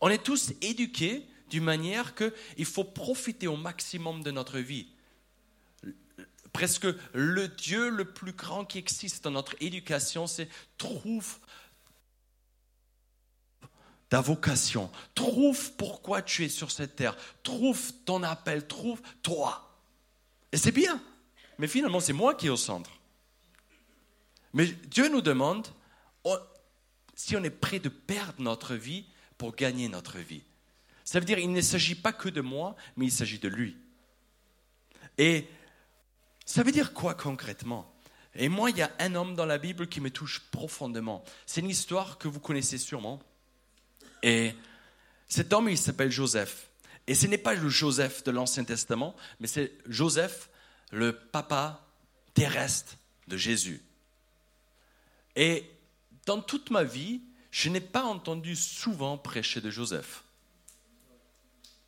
On 0.00 0.08
est 0.08 0.22
tous 0.22 0.52
éduqués 0.60 1.24
d'une 1.48 1.62
manière 1.62 2.16
qu'il 2.16 2.64
faut 2.64 2.82
profiter 2.82 3.46
au 3.46 3.56
maximum 3.56 4.24
de 4.24 4.32
notre 4.32 4.58
vie. 4.58 4.88
Presque 6.52 6.88
le 7.14 7.46
Dieu 7.46 7.88
le 7.88 8.04
plus 8.04 8.32
grand 8.32 8.64
qui 8.64 8.78
existe 8.78 9.22
dans 9.22 9.30
notre 9.30 9.54
éducation, 9.60 10.26
c'est 10.26 10.48
trouve 10.78 11.38
ta 14.08 14.20
vocation, 14.20 14.90
trouve 15.14 15.72
pourquoi 15.74 16.20
tu 16.22 16.44
es 16.44 16.48
sur 16.48 16.72
cette 16.72 16.96
terre, 16.96 17.16
trouve 17.44 17.92
ton 18.04 18.24
appel, 18.24 18.66
trouve 18.66 19.00
toi. 19.22 19.78
Et 20.50 20.56
c'est 20.56 20.72
bien, 20.72 21.00
mais 21.58 21.68
finalement, 21.68 22.00
c'est 22.00 22.12
moi 22.12 22.34
qui 22.34 22.46
est 22.46 22.50
au 22.50 22.56
centre. 22.56 22.90
Mais 24.52 24.66
Dieu 24.66 25.08
nous 25.08 25.22
demande 25.22 25.66
si 27.14 27.36
on 27.36 27.44
est 27.44 27.50
prêt 27.50 27.78
de 27.78 27.88
perdre 27.88 28.42
notre 28.42 28.74
vie 28.74 29.06
pour 29.38 29.54
gagner 29.54 29.88
notre 29.88 30.18
vie. 30.18 30.42
Ça 31.04 31.18
veut 31.18 31.24
dire 31.24 31.38
qu'il 31.38 31.52
ne 31.52 31.60
s'agit 31.60 31.94
pas 31.94 32.12
que 32.12 32.28
de 32.28 32.40
moi, 32.40 32.76
mais 32.96 33.06
il 33.06 33.12
s'agit 33.12 33.38
de 33.38 33.48
lui. 33.48 33.76
Et 35.18 35.46
ça 36.44 36.62
veut 36.62 36.72
dire 36.72 36.92
quoi 36.92 37.14
concrètement? 37.14 37.92
Et 38.34 38.48
moi, 38.48 38.70
il 38.70 38.76
y 38.76 38.82
a 38.82 38.92
un 38.98 39.14
homme 39.14 39.34
dans 39.34 39.46
la 39.46 39.56
Bible 39.56 39.88
qui 39.88 40.00
me 40.00 40.10
touche 40.10 40.40
profondément. 40.50 41.24
C'est 41.46 41.60
une 41.60 41.70
histoire 41.70 42.18
que 42.18 42.28
vous 42.28 42.40
connaissez 42.40 42.76
sûrement. 42.76 43.22
Et 44.22 44.54
cet 45.28 45.52
homme, 45.52 45.68
il 45.68 45.78
s'appelle 45.78 46.10
Joseph. 46.10 46.68
Et 47.06 47.14
ce 47.14 47.26
n'est 47.26 47.38
pas 47.38 47.54
le 47.54 47.68
Joseph 47.68 48.24
de 48.24 48.30
l'Ancien 48.30 48.64
Testament, 48.64 49.14
mais 49.40 49.46
c'est 49.46 49.72
Joseph 49.86 50.50
le 50.90 51.12
papa 51.12 51.84
terrestre 52.34 52.96
de 53.28 53.36
Jésus. 53.36 53.82
Et 55.34 55.70
dans 56.26 56.40
toute 56.40 56.70
ma 56.70 56.84
vie, 56.84 57.22
je 57.50 57.68
n'ai 57.68 57.80
pas 57.80 58.04
entendu 58.04 58.56
souvent 58.56 59.18
prêcher 59.18 59.60
de 59.60 59.70
Joseph. 59.70 60.24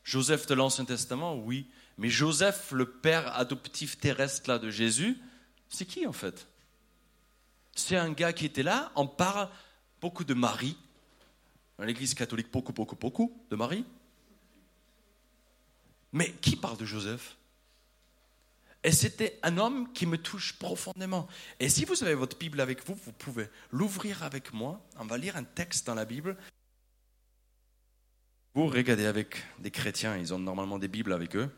Joseph 0.04 0.46
de 0.46 0.54
l'Ancien 0.54 0.84
Testament, 0.84 1.36
oui, 1.36 1.68
mais 1.98 2.08
Joseph, 2.08 2.70
le 2.72 2.90
père 2.90 3.36
adoptif 3.36 3.98
terrestre 3.98 4.48
là 4.48 4.58
de 4.58 4.70
Jésus, 4.70 5.18
c'est 5.68 5.84
qui 5.84 6.06
en 6.06 6.12
fait? 6.12 6.46
C'est 7.74 7.96
un 7.96 8.10
gars 8.10 8.32
qui 8.32 8.46
était 8.46 8.62
là, 8.62 8.90
on 8.96 9.06
parle 9.06 9.48
beaucoup 10.00 10.24
de 10.24 10.34
Marie, 10.34 10.76
dans 11.76 11.84
l'Église 11.84 12.14
catholique, 12.14 12.50
beaucoup, 12.50 12.72
beaucoup, 12.72 12.96
beaucoup 12.96 13.44
de 13.50 13.56
Marie. 13.56 13.84
Mais 16.12 16.32
qui 16.40 16.56
parle 16.56 16.78
de 16.78 16.84
Joseph? 16.84 17.36
Et 18.84 18.92
c'était 18.92 19.38
un 19.42 19.58
homme 19.58 19.92
qui 19.92 20.06
me 20.06 20.18
touche 20.18 20.54
profondément. 20.58 21.26
Et 21.58 21.68
si 21.68 21.84
vous 21.84 22.02
avez 22.04 22.14
votre 22.14 22.38
Bible 22.38 22.60
avec 22.60 22.86
vous, 22.86 22.94
vous 22.94 23.12
pouvez 23.12 23.48
l'ouvrir 23.72 24.22
avec 24.22 24.52
moi. 24.52 24.80
On 24.98 25.04
va 25.04 25.18
lire 25.18 25.36
un 25.36 25.44
texte 25.44 25.86
dans 25.86 25.94
la 25.94 26.04
Bible. 26.04 26.36
Vous 28.54 28.66
regardez 28.66 29.06
avec 29.06 29.36
des 29.58 29.70
chrétiens, 29.70 30.16
ils 30.16 30.32
ont 30.32 30.38
normalement 30.38 30.78
des 30.78 30.88
Bibles 30.88 31.12
avec 31.12 31.36
eux. 31.36 31.50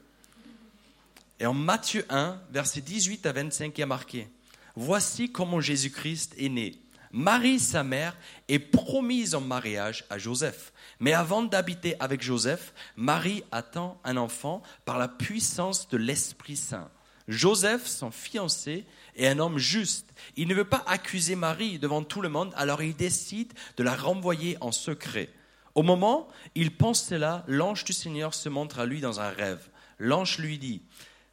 Et 1.38 1.46
en 1.46 1.54
Matthieu 1.54 2.04
1, 2.10 2.40
versets 2.50 2.80
18 2.80 3.24
à 3.26 3.32
25, 3.32 3.76
il 3.76 3.80
y 3.80 3.84
a 3.84 3.86
marqué 3.86 4.28
Voici 4.76 5.30
comment 5.30 5.60
Jésus-Christ 5.60 6.34
est 6.38 6.48
né. 6.48 6.76
Marie, 7.12 7.58
sa 7.58 7.82
mère, 7.82 8.16
est 8.48 8.58
promise 8.58 9.34
en 9.34 9.40
mariage 9.40 10.04
à 10.10 10.18
Joseph. 10.18 10.72
Mais 11.00 11.12
avant 11.12 11.42
d'habiter 11.42 11.96
avec 12.00 12.22
Joseph, 12.22 12.72
Marie 12.96 13.42
attend 13.50 14.00
un 14.04 14.16
enfant 14.16 14.62
par 14.84 14.98
la 14.98 15.08
puissance 15.08 15.88
de 15.88 15.96
l'Esprit 15.96 16.56
Saint. 16.56 16.90
Joseph, 17.28 17.86
son 17.86 18.10
fiancé, 18.10 18.84
est 19.16 19.28
un 19.28 19.38
homme 19.38 19.58
juste. 19.58 20.12
Il 20.36 20.48
ne 20.48 20.54
veut 20.54 20.64
pas 20.64 20.84
accuser 20.86 21.36
Marie 21.36 21.78
devant 21.78 22.02
tout 22.02 22.20
le 22.20 22.28
monde, 22.28 22.52
alors 22.56 22.82
il 22.82 22.96
décide 22.96 23.52
de 23.76 23.82
la 23.82 23.94
renvoyer 23.94 24.56
en 24.60 24.72
secret. 24.72 25.30
Au 25.74 25.82
moment, 25.82 26.28
il 26.54 26.76
pense 26.76 27.04
cela, 27.04 27.44
l'ange 27.46 27.84
du 27.84 27.92
Seigneur 27.92 28.34
se 28.34 28.48
montre 28.48 28.80
à 28.80 28.86
lui 28.86 29.00
dans 29.00 29.20
un 29.20 29.30
rêve. 29.30 29.68
L'ange 29.98 30.38
lui 30.38 30.58
dit, 30.58 30.82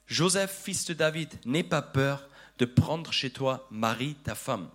Joseph, 0.08 0.62
fils 0.64 0.86
de 0.86 0.94
David, 0.94 1.30
n'aie 1.46 1.64
pas 1.64 1.82
peur 1.82 2.30
de 2.60 2.66
prendre 2.66 3.12
chez 3.12 3.30
toi 3.30 3.68
Marie, 3.72 4.16
ta 4.24 4.36
femme. 4.36 4.70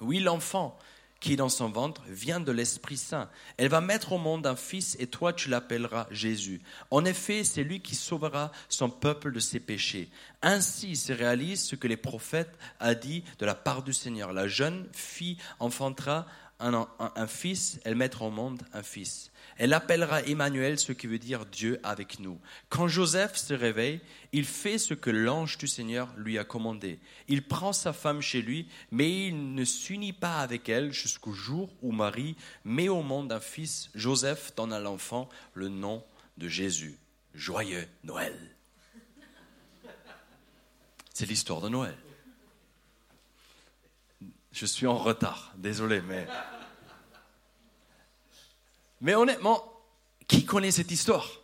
Oui, 0.00 0.20
l'enfant 0.20 0.78
qui 1.20 1.36
dans 1.36 1.48
son 1.48 1.68
ventre 1.68 2.02
vient 2.08 2.40
de 2.40 2.52
l'Esprit 2.52 2.96
Saint. 2.96 3.28
Elle 3.56 3.68
va 3.68 3.80
mettre 3.80 4.12
au 4.12 4.18
monde 4.18 4.46
un 4.46 4.56
fils 4.56 4.96
et 5.00 5.06
toi 5.06 5.32
tu 5.32 5.48
l'appelleras 5.48 6.06
Jésus. 6.10 6.60
En 6.90 7.04
effet, 7.04 7.44
c'est 7.44 7.64
lui 7.64 7.80
qui 7.80 7.94
sauvera 7.94 8.52
son 8.68 8.88
peuple 8.88 9.32
de 9.32 9.40
ses 9.40 9.60
péchés. 9.60 10.08
Ainsi 10.42 10.96
se 10.96 11.12
réalise 11.12 11.64
ce 11.64 11.76
que 11.76 11.88
les 11.88 11.96
prophètes 11.96 12.56
a 12.78 12.94
dit 12.94 13.24
de 13.38 13.46
la 13.46 13.54
part 13.54 13.82
du 13.82 13.92
Seigneur. 13.92 14.32
La 14.32 14.46
jeune 14.46 14.88
fille 14.92 15.38
enfantera 15.58 16.26
un, 16.60 17.26
fils, 17.26 17.78
elle 17.84 17.94
mettra 17.94 18.24
au 18.24 18.30
monde 18.30 18.62
un 18.72 18.82
fils. 18.82 19.30
Elle 19.58 19.74
appellera 19.74 20.22
Emmanuel, 20.22 20.78
ce 20.78 20.92
qui 20.92 21.08
veut 21.08 21.18
dire 21.18 21.44
Dieu 21.44 21.80
avec 21.82 22.20
nous. 22.20 22.40
Quand 22.68 22.86
Joseph 22.86 23.36
se 23.36 23.52
réveille, 23.52 24.00
il 24.32 24.44
fait 24.44 24.78
ce 24.78 24.94
que 24.94 25.10
l'ange 25.10 25.58
du 25.58 25.66
Seigneur 25.66 26.14
lui 26.16 26.38
a 26.38 26.44
commandé. 26.44 27.00
Il 27.26 27.42
prend 27.42 27.72
sa 27.72 27.92
femme 27.92 28.20
chez 28.20 28.40
lui, 28.40 28.68
mais 28.92 29.26
il 29.26 29.54
ne 29.54 29.64
s'unit 29.64 30.12
pas 30.12 30.38
avec 30.38 30.68
elle 30.68 30.92
jusqu'au 30.92 31.32
jour 31.32 31.74
où 31.82 31.90
Marie 31.90 32.36
met 32.64 32.88
au 32.88 33.02
monde 33.02 33.32
un 33.32 33.40
fils. 33.40 33.90
Joseph 33.96 34.54
donne 34.56 34.72
à 34.72 34.78
l'enfant 34.78 35.28
le 35.54 35.68
nom 35.68 36.04
de 36.36 36.46
Jésus. 36.46 36.96
Joyeux 37.34 37.86
Noël. 38.04 38.36
C'est 41.12 41.26
l'histoire 41.26 41.60
de 41.60 41.68
Noël. 41.68 41.96
Je 44.52 44.66
suis 44.66 44.86
en 44.86 44.96
retard, 44.96 45.52
désolé, 45.56 46.00
mais. 46.00 46.28
Mais 49.00 49.14
honnêtement, 49.14 49.64
qui 50.26 50.44
connaît 50.44 50.70
cette 50.70 50.90
histoire? 50.90 51.40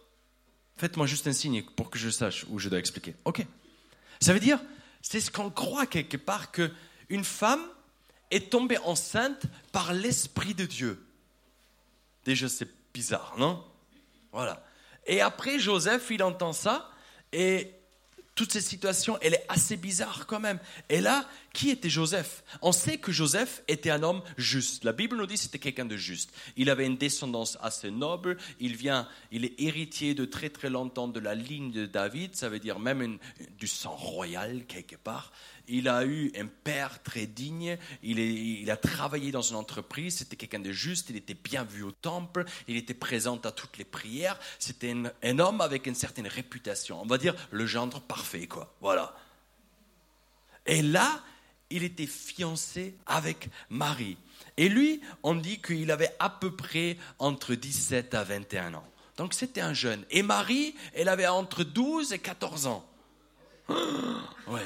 Faites-moi 0.76 1.06
juste 1.06 1.26
un 1.26 1.32
signe 1.32 1.62
pour 1.62 1.90
que 1.90 1.98
je 1.98 2.10
sache 2.10 2.44
où 2.48 2.58
je 2.58 2.68
dois 2.68 2.78
expliquer. 2.78 3.14
Ok. 3.24 3.44
Ça 4.20 4.32
veut 4.32 4.40
dire, 4.40 4.60
c'est 5.02 5.20
ce 5.20 5.30
qu'on 5.30 5.50
croit 5.50 5.86
quelque 5.86 6.16
part 6.16 6.50
que 6.50 6.70
une 7.08 7.24
femme 7.24 7.62
est 8.30 8.50
tombée 8.50 8.78
enceinte 8.78 9.44
par 9.70 9.92
l'esprit 9.92 10.54
de 10.54 10.64
Dieu. 10.64 11.04
Déjà, 12.24 12.48
c'est 12.48 12.68
bizarre, 12.92 13.34
non? 13.38 13.64
Voilà. 14.32 14.64
Et 15.06 15.20
après, 15.20 15.58
Joseph, 15.58 16.10
il 16.10 16.22
entend 16.22 16.52
ça 16.52 16.90
et 17.32 17.70
toute 18.34 18.52
cette 18.52 18.64
situation, 18.64 19.18
elle 19.20 19.34
est 19.34 19.44
assez 19.48 19.76
bizarre 19.76 20.26
quand 20.26 20.40
même. 20.40 20.58
Et 20.88 21.00
là, 21.00 21.28
qui 21.54 21.70
était 21.70 21.88
Joseph? 21.88 22.42
On 22.62 22.72
sait 22.72 22.98
que 22.98 23.12
Joseph 23.12 23.62
était 23.68 23.90
un 23.90 24.02
homme 24.02 24.22
juste. 24.36 24.84
La 24.84 24.92
Bible 24.92 25.16
nous 25.16 25.26
dit 25.26 25.34
que 25.34 25.40
c'était 25.40 25.60
quelqu'un 25.60 25.84
de 25.84 25.96
juste. 25.96 26.30
Il 26.56 26.68
avait 26.68 26.84
une 26.84 26.96
descendance 26.96 27.56
assez 27.62 27.92
noble. 27.92 28.36
Il 28.58 28.76
vient, 28.76 29.08
il 29.30 29.44
est 29.44 29.54
héritier 29.58 30.14
de 30.14 30.24
très 30.24 30.50
très 30.50 30.68
longtemps 30.68 31.06
de 31.06 31.20
la 31.20 31.36
ligne 31.36 31.70
de 31.70 31.86
David. 31.86 32.34
Ça 32.34 32.48
veut 32.48 32.58
dire 32.58 32.80
même 32.80 33.18
du 33.56 33.68
sang 33.68 33.94
royal 33.94 34.66
quelque 34.66 34.96
part. 34.96 35.32
Il 35.68 35.88
a 35.88 36.04
eu 36.04 36.32
un 36.36 36.46
père 36.46 37.02
très 37.04 37.26
digne. 37.26 37.78
Il, 38.02 38.68
a 38.68 38.76
travaillé 38.76 39.30
dans 39.30 39.40
une 39.40 39.56
entreprise. 39.56 40.16
C'était 40.16 40.36
quelqu'un 40.36 40.58
de 40.58 40.72
juste. 40.72 41.08
Il 41.08 41.16
était 41.16 41.34
bien 41.34 41.62
vu 41.62 41.84
au 41.84 41.92
temple. 41.92 42.44
Il 42.66 42.76
était 42.76 42.94
présent 42.94 43.40
à 43.44 43.52
toutes 43.52 43.78
les 43.78 43.84
prières. 43.84 44.40
C'était 44.58 44.90
un, 44.90 45.04
un 45.22 45.38
homme 45.38 45.60
avec 45.60 45.86
une 45.86 45.94
certaine 45.94 46.26
réputation. 46.26 47.00
On 47.00 47.06
va 47.06 47.16
dire 47.16 47.36
le 47.52 47.64
gendre 47.64 48.00
parfait, 48.00 48.48
quoi. 48.48 48.74
Voilà. 48.80 49.16
Et 50.66 50.82
là, 50.82 51.22
il 51.70 51.82
était 51.82 52.06
fiancé 52.06 52.94
avec 53.06 53.48
Marie. 53.70 54.16
Et 54.56 54.68
lui, 54.68 55.00
on 55.22 55.34
dit 55.34 55.60
qu'il 55.60 55.90
avait 55.90 56.14
à 56.18 56.30
peu 56.30 56.54
près 56.54 56.96
entre 57.18 57.54
17 57.54 58.14
à 58.14 58.24
21 58.24 58.74
ans. 58.74 58.86
Donc 59.16 59.34
c'était 59.34 59.60
un 59.60 59.74
jeune. 59.74 60.04
Et 60.10 60.22
Marie, 60.22 60.74
elle 60.92 61.08
avait 61.08 61.26
entre 61.26 61.64
12 61.64 62.12
et 62.12 62.18
14 62.18 62.66
ans. 62.66 62.86
Ouais. 64.46 64.60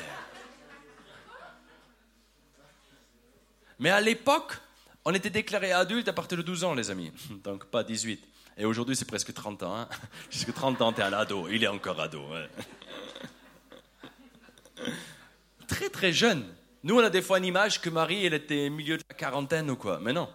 Mais 3.79 3.91
à 3.91 4.01
l'époque, 4.01 4.59
on 5.05 5.15
était 5.15 5.31
déclaré 5.31 5.71
adulte 5.71 6.09
à 6.09 6.13
partir 6.13 6.37
de 6.37 6.43
12 6.43 6.65
ans, 6.65 6.75
les 6.75 6.91
amis. 6.91 7.13
Donc 7.45 7.67
pas 7.67 7.85
18. 7.85 8.21
Et 8.57 8.65
aujourd'hui, 8.65 8.97
c'est 8.97 9.05
presque 9.05 9.33
30 9.33 9.63
ans. 9.63 9.77
Hein. 9.77 9.89
Jusque 10.31 10.53
30 10.53 10.83
ans, 10.83 10.93
tu 10.93 11.01
es 11.01 11.05
à 11.05 11.11
l'ado. 11.11 11.49
Il 11.49 11.63
est 11.63 11.69
encore 11.69 12.01
ado. 12.01 12.25
Très, 15.69 15.91
très 15.91 16.13
jeune. 16.13 16.45
Nous, 16.85 16.95
on 16.95 17.03
a 17.03 17.11
des 17.11 17.23
fois 17.23 17.39
une 17.39 17.45
image 17.45 17.81
que 17.81 17.91
Marie, 17.91 18.25
elle 18.25 18.35
était 18.35 18.69
au 18.69 18.73
milieu 18.73 18.97
de 18.97 19.05
la 19.09 19.17
quarantaine 19.17 19.71
ou 19.71 19.77
quoi. 19.77 19.99
Mais 20.01 20.13
non. 20.13 20.29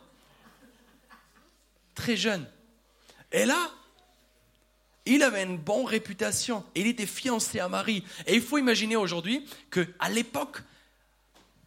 Très 1.95 2.17
jeune. 2.17 2.45
Et 3.31 3.45
là, 3.45 3.71
il 5.05 5.23
avait 5.23 5.43
une 5.43 5.57
bonne 5.57 5.85
réputation. 5.85 6.63
Il 6.75 6.87
était 6.87 7.05
fiancé 7.05 7.59
à 7.59 7.67
Marie. 7.67 8.03
Et 8.27 8.35
il 8.35 8.41
faut 8.41 8.57
imaginer 8.57 8.95
aujourd'hui 8.95 9.47
qu'à 9.71 10.09
l'époque, 10.09 10.59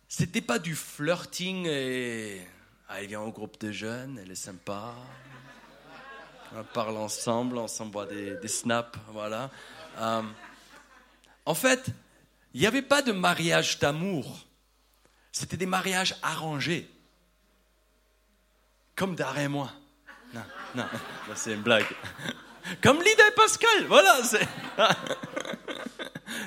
c'était 0.08 0.40
pas 0.40 0.58
du 0.58 0.74
flirting 0.74 1.66
et. 1.66 2.46
Ah, 2.88 3.02
il 3.02 3.08
vient 3.08 3.22
au 3.22 3.32
groupe 3.32 3.58
de 3.58 3.72
jeunes, 3.72 4.20
elle 4.22 4.30
est 4.30 4.36
sympa. 4.36 4.94
On 6.54 6.62
parle 6.62 6.96
ensemble, 6.98 7.58
on 7.58 7.66
s'envoie 7.66 8.06
des, 8.06 8.36
des, 8.36 8.48
snaps, 8.48 8.96
voilà. 9.08 9.50
Euh, 9.98 10.22
en 11.44 11.54
fait, 11.54 11.86
il 12.54 12.60
n'y 12.60 12.66
avait 12.68 12.82
pas 12.82 13.02
de 13.02 13.10
mariage 13.10 13.80
d'amour. 13.80 14.46
C'était 15.38 15.58
des 15.58 15.66
mariages 15.66 16.16
arrangés. 16.22 16.88
Comme 18.94 19.14
Dara 19.14 19.42
et 19.42 19.48
moi. 19.48 19.70
Non, 20.32 20.40
non, 20.74 20.84
c'est 21.34 21.52
une 21.52 21.60
blague. 21.60 21.84
Comme 22.82 23.02
Lida 23.02 23.28
et 23.28 23.32
Pascal, 23.32 23.84
voilà. 23.86 24.22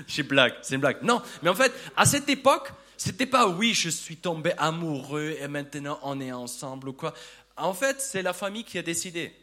C'est 0.07 0.21
une 0.21 0.27
blague, 0.27 0.55
c'est 0.63 0.73
une 0.73 0.81
blague. 0.81 1.03
Non, 1.03 1.21
mais 1.43 1.49
en 1.49 1.55
fait, 1.55 1.71
à 1.95 2.05
cette 2.05 2.27
époque, 2.29 2.71
c'était 2.97 3.27
pas 3.27 3.47
oui, 3.47 3.75
je 3.75 3.89
suis 3.89 4.17
tombé 4.17 4.53
amoureux 4.57 5.37
et 5.39 5.47
maintenant 5.47 5.99
on 6.01 6.19
est 6.19 6.31
ensemble 6.31 6.89
ou 6.89 6.93
quoi. 6.93 7.13
En 7.57 7.75
fait, 7.75 8.01
c'est 8.01 8.23
la 8.23 8.33
famille 8.33 8.63
qui 8.63 8.79
a 8.79 8.81
décidé. 8.81 9.35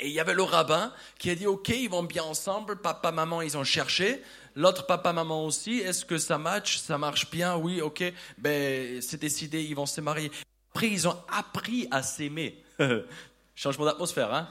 Et 0.00 0.08
il 0.08 0.12
y 0.12 0.20
avait 0.20 0.34
le 0.34 0.42
rabbin 0.42 0.92
qui 1.18 1.28
a 1.28 1.34
dit 1.34 1.46
Ok, 1.46 1.68
ils 1.68 1.90
vont 1.90 2.02
bien 2.02 2.24
ensemble, 2.24 2.80
papa, 2.80 3.12
maman, 3.12 3.42
ils 3.42 3.58
ont 3.58 3.64
cherché. 3.64 4.22
L'autre 4.54 4.86
papa, 4.86 5.12
maman 5.12 5.46
aussi, 5.46 5.78
est-ce 5.78 6.04
que 6.04 6.18
ça 6.18 6.38
match 6.38 6.78
Ça 6.78 6.98
marche 6.98 7.30
bien? 7.30 7.56
Oui, 7.56 7.80
ok. 7.80 8.04
Ben, 8.38 9.00
c'est 9.00 9.20
décidé, 9.20 9.62
ils 9.62 9.74
vont 9.74 9.86
se 9.86 10.00
marier. 10.00 10.30
Après, 10.70 10.88
ils 10.88 11.08
ont 11.08 11.16
appris 11.28 11.88
à 11.90 12.02
s'aimer. 12.02 12.62
Changement 13.54 13.84
d'atmosphère, 13.84 14.32
hein? 14.32 14.48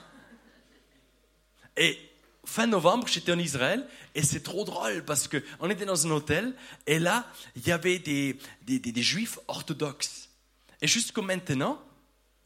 Et 1.78 1.98
fin 2.46 2.68
novembre, 2.68 3.08
j'étais 3.08 3.32
en 3.32 3.40
Israël 3.40 3.88
et 4.16 4.24
c'est 4.24 4.42
trop 4.42 4.64
drôle 4.66 5.04
parce 5.06 5.28
qu'on 5.28 5.70
était 5.70 5.86
dans 5.86 6.06
un 6.06 6.12
hôtel 6.12 6.54
et 6.86 7.00
là, 7.00 7.26
il 7.56 7.66
y 7.66 7.72
avait 7.72 8.00
des, 8.00 8.38
des, 8.64 8.80
des 8.80 9.02
juifs 9.02 9.40
orthodoxes. 9.48 10.30
Et 10.82 10.88
jusqu'au 10.88 11.22
maintenant, 11.22 11.82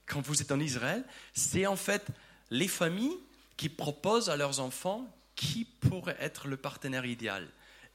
quand 0.05 0.21
vous 0.21 0.41
êtes 0.41 0.51
en 0.51 0.59
Israël, 0.59 1.03
c'est 1.33 1.65
en 1.65 1.75
fait 1.75 2.05
les 2.51 2.67
familles 2.67 3.17
qui 3.57 3.69
proposent 3.69 4.29
à 4.29 4.35
leurs 4.35 4.59
enfants 4.59 5.07
qui 5.36 5.65
pourrait 5.65 6.18
être 6.20 6.48
le 6.48 6.58
partenaire 6.58 7.06
idéal. 7.06 7.48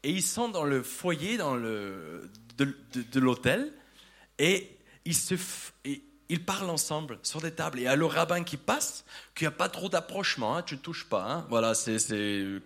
Et 0.03 0.11
ils 0.11 0.23
sont 0.23 0.49
dans 0.49 0.65
le 0.65 0.83
foyer 0.83 1.37
dans 1.37 1.55
le, 1.55 2.31
de, 2.57 2.75
de, 2.95 3.21
l'hôtel 3.21 3.73
et 4.39 4.71
ils, 5.05 5.15
se, 5.15 5.35
ils 6.31 6.45
parlent 6.45 6.71
ensemble 6.71 7.19
sur 7.23 7.41
des 7.41 7.51
tables. 7.51 7.79
Et 7.79 7.83
il 7.83 7.85
y 7.85 7.89
a 7.89 7.97
le 7.97 8.07
rabbin 8.07 8.43
qui 8.43 8.57
passe, 8.57 9.05
qu'il 9.35 9.47
n'y 9.47 9.53
a 9.53 9.57
pas 9.57 9.69
trop 9.69 9.89
d'approchement, 9.89 10.57
hein, 10.57 10.63
tu 10.63 10.77
ne 10.77 10.81
touches 10.81 11.05
pas, 11.05 11.25
hein, 11.25 11.47
voilà, 11.51 11.75
c'est 11.75 11.99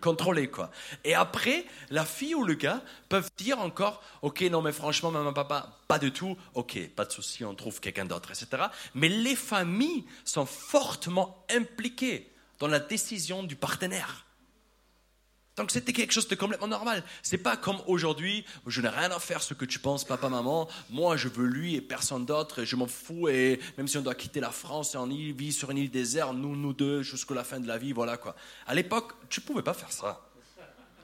contrôlé. 0.00 0.48
quoi. 0.48 0.70
Et 1.02 1.14
après, 1.14 1.64
la 1.90 2.04
fille 2.04 2.34
ou 2.34 2.44
le 2.44 2.54
gars 2.54 2.82
peuvent 3.08 3.30
dire 3.36 3.58
encore, 3.58 4.02
ok, 4.22 4.42
non 4.42 4.62
mais 4.62 4.72
franchement, 4.72 5.10
maman, 5.10 5.32
papa, 5.32 5.78
pas 5.88 5.98
du 5.98 6.12
tout, 6.12 6.36
ok, 6.54 6.88
pas 6.94 7.04
de 7.04 7.12
souci, 7.12 7.44
on 7.44 7.54
trouve 7.54 7.80
quelqu'un 7.80 8.04
d'autre, 8.04 8.30
etc. 8.30 8.64
Mais 8.94 9.08
les 9.08 9.34
familles 9.34 10.04
sont 10.24 10.46
fortement 10.46 11.44
impliquées 11.50 12.30
dans 12.60 12.68
la 12.68 12.78
décision 12.78 13.42
du 13.42 13.56
partenaire. 13.56 14.23
Donc 15.56 15.70
c'était 15.70 15.92
quelque 15.92 16.12
chose 16.12 16.26
de 16.26 16.34
complètement 16.34 16.66
normal. 16.66 17.04
C'est 17.22 17.38
pas 17.38 17.56
comme 17.56 17.80
aujourd'hui, 17.86 18.44
je 18.66 18.80
n'ai 18.80 18.88
rien 18.88 19.10
à 19.12 19.20
faire 19.20 19.40
ce 19.40 19.54
que 19.54 19.64
tu 19.64 19.78
penses, 19.78 20.04
papa, 20.04 20.28
maman. 20.28 20.68
Moi, 20.90 21.16
je 21.16 21.28
veux 21.28 21.46
lui 21.46 21.76
et 21.76 21.80
personne 21.80 22.26
d'autre, 22.26 22.60
et 22.60 22.66
je 22.66 22.74
m'en 22.74 22.88
fous. 22.88 23.28
Et 23.28 23.60
même 23.78 23.86
si 23.86 23.96
on 23.96 24.02
doit 24.02 24.16
quitter 24.16 24.40
la 24.40 24.50
France 24.50 24.94
et 24.94 24.98
on 24.98 25.08
y 25.08 25.30
vit 25.32 25.52
sur 25.52 25.70
une 25.70 25.78
île 25.78 25.90
déserte, 25.90 26.34
nous, 26.34 26.56
nous 26.56 26.72
deux, 26.72 27.02
jusqu'à 27.02 27.34
la 27.34 27.44
fin 27.44 27.60
de 27.60 27.68
la 27.68 27.78
vie, 27.78 27.92
voilà 27.92 28.16
quoi. 28.16 28.34
À 28.66 28.74
l'époque, 28.74 29.12
tu 29.28 29.40
pouvais 29.40 29.62
pas 29.62 29.74
faire 29.74 29.92
ça. 29.92 30.28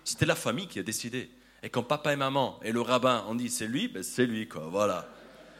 C'était 0.02 0.26
la 0.26 0.34
famille 0.34 0.66
qui 0.66 0.80
a 0.80 0.82
décidé. 0.82 1.30
Et 1.62 1.70
quand 1.70 1.84
papa 1.84 2.12
et 2.12 2.16
maman 2.16 2.58
et 2.62 2.72
le 2.72 2.80
rabbin 2.80 3.24
ont 3.28 3.34
dit 3.34 3.50
c'est 3.50 3.66
lui, 3.66 3.86
ben 3.86 4.02
c'est 4.02 4.26
lui 4.26 4.48
quoi. 4.48 4.66
Voilà. 4.68 5.06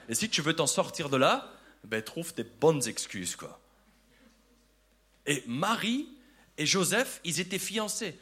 Et 0.09 0.14
si 0.14 0.28
tu 0.28 0.42
veux 0.42 0.54
t'en 0.54 0.66
sortir 0.66 1.11
de 1.11 1.16
là, 1.16 1.52
ben 1.85 2.02
trouve 2.02 2.35
des 2.35 2.42
bonnes 2.42 2.88
excuses 2.88 3.37
quoi. 3.37 3.61
Et 5.26 5.44
Marie 5.47 6.09
et 6.56 6.66
Joseph, 6.66 7.20
ils 7.23 7.38
étaient 7.38 7.59
fiancés 7.59 8.18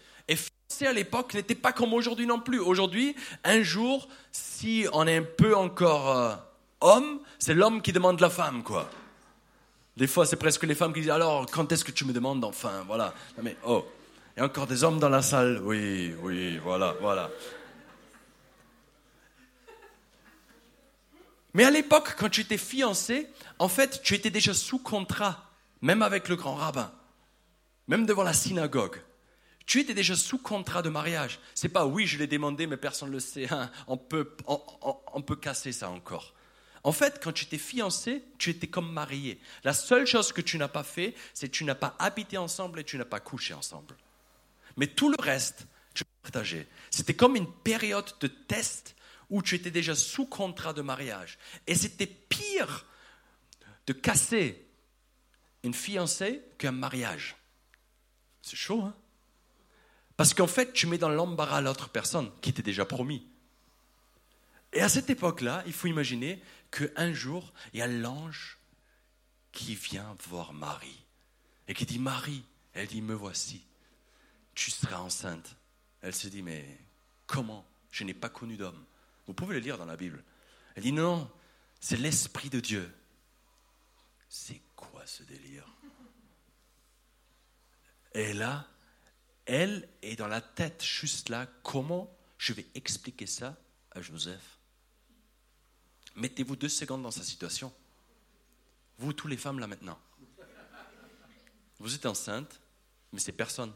à 0.87 0.93
l'époque 0.93 1.35
n'était 1.35 1.55
pas 1.55 1.73
comme 1.73 1.93
aujourd'hui 1.93 2.27
non 2.27 2.41
plus. 2.41 2.61
Aujourd'hui, 2.61 3.17
un 3.45 3.63
jour, 3.63 4.09
si 4.31 4.87
on 4.93 5.07
est 5.07 5.17
un 5.17 5.23
peu 5.23 5.57
encore 5.57 6.17
euh, 6.17 6.35
homme, 6.81 7.21
c'est 7.39 7.55
l'homme 7.55 7.83
qui 7.83 7.93
demande 7.93 8.21
la 8.21 8.31
femme, 8.31 8.63
quoi. 8.63 8.89
Des 9.97 10.07
fois, 10.07 10.27
c'est 10.27 10.37
presque 10.37 10.63
les 10.65 10.75
femmes 10.75 10.93
qui 10.93 11.01
disent 11.01 11.11
alors, 11.11 11.47
quand 11.51 11.73
est-ce 11.73 11.85
que 11.85 11.91
tu 11.91 12.05
me 12.05 12.13
demandes 12.13 12.45
enfin 12.45 12.85
Voilà. 12.87 13.13
mais 13.43 13.57
oh, 13.67 13.85
il 14.37 14.41
y 14.41 14.43
a 14.43 14.47
encore 14.47 14.69
des 14.69 14.85
hommes 14.85 15.01
dans 15.01 15.09
la 15.09 15.23
salle. 15.23 15.61
Oui, 15.65 16.15
oui, 16.23 16.59
voilà, 16.59 16.95
voilà. 17.01 17.31
Mais 21.55 21.65
à 21.65 21.71
l'époque, 21.71 22.15
quand 22.17 22.29
tu 22.29 22.43
étais 22.43 22.59
fiancé, 22.59 23.27
en 23.59 23.69
fait, 23.69 24.01
tu 24.03 24.15
étais 24.15 24.31
déjà 24.31 24.55
sous 24.55 24.79
contrat, 24.79 25.51
même 25.83 26.03
avec 26.03 26.29
le 26.29 26.37
grand 26.37 26.55
rabbin, 26.55 26.93
même 27.89 28.07
devant 28.07 28.23
la 28.23 28.35
synagogue. 28.35 29.01
Tu 29.69 29.81
étais 29.81 29.93
déjà 29.93 30.17
sous 30.17 30.39
contrat 30.39 30.81
de 30.81 30.89
mariage. 30.89 31.41
C'est 31.55 31.69
pas 31.69 31.85
oui, 31.85 32.07
je 32.07 32.17
l'ai 32.17 32.27
demandé, 32.27 32.67
mais 32.67 32.79
personne 32.79 33.11
ne 33.11 33.13
le 33.13 33.21
sait. 33.21 33.53
Hein. 33.53 33.71
On, 33.87 33.99
peut, 33.99 34.35
on, 34.47 35.21
peut 35.21 35.37
casser 35.37 35.73
ça 35.73 35.91
encore. 35.91 36.35
En 36.85 36.93
fait, 36.93 37.21
quand 37.23 37.33
tu 37.33 37.45
étais 37.45 37.59
fiancé, 37.59 38.25
tu 38.39 38.49
étais 38.49 38.67
comme 38.67 38.91
marié. 38.91 39.39
La 39.65 39.75
seule 39.75 40.07
chose 40.07 40.33
que 40.33 40.41
tu 40.41 40.57
n'as 40.57 40.69
pas 40.69 40.85
fait, 40.85 41.15
c'est 41.35 41.49
que 41.49 41.53
tu 41.53 41.65
n'as 41.65 41.75
pas 41.75 41.95
habité 41.99 42.39
ensemble 42.39 42.81
et 42.81 42.85
tu 42.85 42.97
n'as 42.97 43.05
pas 43.05 43.21
couché 43.21 43.53
ensemble. 43.53 43.95
Mais 44.79 44.87
tout 44.87 45.11
le 45.11 45.23
reste, 45.23 45.67
tu 45.93 46.03
partageais. 46.23 46.67
C'était 46.89 47.15
comme 47.15 47.37
une 47.37 47.53
période 47.53 48.11
de 48.21 48.29
test 48.29 48.97
où 49.29 49.43
tu 49.43 49.55
étais 49.55 49.71
déjà 49.71 49.95
sous 49.95 50.25
contrat 50.25 50.73
de 50.73 50.81
mariage. 50.81 51.39
Et 51.67 51.75
c'était 51.75 52.07
pire 52.07 52.87
de 53.87 53.93
casser 53.93 54.67
une 55.63 55.75
fiancée 55.75 56.41
qu'un 56.57 56.73
mariage. 56.73 57.37
C'est 58.41 58.57
chaud, 58.57 58.81
hein? 58.81 58.95
Parce 60.19 60.35
qu'en 60.35 60.49
fait, 60.49 60.73
tu 60.73 60.89
mets 60.89 60.99
dans 60.99 61.09
l'embarras 61.09 61.61
l'autre 61.61 61.91
personne 61.91 62.29
qui 62.41 62.53
t'est 62.53 62.61
déjà 62.61 62.85
promis. 62.85 63.25
Et 64.73 64.81
à 64.81 64.89
cette 64.89 65.11
époque-là, 65.11 65.63
il 65.65 65.73
faut 65.73 65.87
imaginer 65.87 66.43
qu'un 66.73 67.13
jour, 67.13 67.53
il 67.73 67.79
y 67.79 67.83
a 67.83 67.87
l'ange 67.87 68.59
qui 69.53 69.77
vient 69.77 70.17
voir 70.29 70.53
Marie 70.53 71.05
et 71.69 71.75
qui 71.75 71.87
dit 71.87 72.01
Marie, 72.01 72.43
elle 72.73 72.89
dit 72.89 73.01
Me 73.01 73.15
voici, 73.15 73.65
tu 74.57 74.73
seras 74.73 74.99
enceinte. 74.99 75.55
Elle 76.03 76.15
se 76.15 76.27
dit 76.27 76.43
Mais 76.43 76.67
comment? 77.29 77.65
Je 77.93 78.03
n'ai 78.03 78.13
pas 78.13 78.29
connu 78.29 78.57
d'homme. 78.57 78.85
Vous 79.29 79.35
pouvez 79.35 79.55
le 79.55 79.61
lire 79.61 79.79
dans 79.79 79.87
la 79.87 79.97
Bible. 79.97 80.25
Elle 80.75 80.83
dit 80.83 80.93
Non, 80.93 81.31
c'est 81.79 81.97
l'Esprit 81.97 82.51
de 82.51 82.59
Dieu. 82.59 82.93
C'est 84.29 84.61
quoi 84.75 85.07
ce 85.07 85.23
délire? 85.23 85.69
Et 88.15 88.33
là, 88.33 88.67
elle 89.49 89.89
est 90.03 90.15
dans 90.15 90.29
la 90.29 90.41
tête 90.41 90.85
juste 90.85 91.31
là, 91.31 91.47
comment 91.63 92.15
je 92.37 92.53
vais 92.53 92.67
expliquer 92.75 93.27
ça 93.27 93.57
à 93.91 94.03
Joseph? 94.03 94.59
Mettez-vous 96.15 96.55
deux 96.55 96.69
secondes 96.69 97.03
dans 97.03 97.11
sa 97.11 97.23
situation. 97.23 97.73
Vous, 98.99 99.13
tous 99.13 99.27
les 99.27 99.37
femmes 99.37 99.59
là 99.59 99.67
maintenant. 99.67 99.99
Vous 101.79 101.95
êtes 101.95 102.07
enceinte, 102.07 102.61
mais 103.13 103.21
c'est 103.21 103.33
personne. 103.33 103.73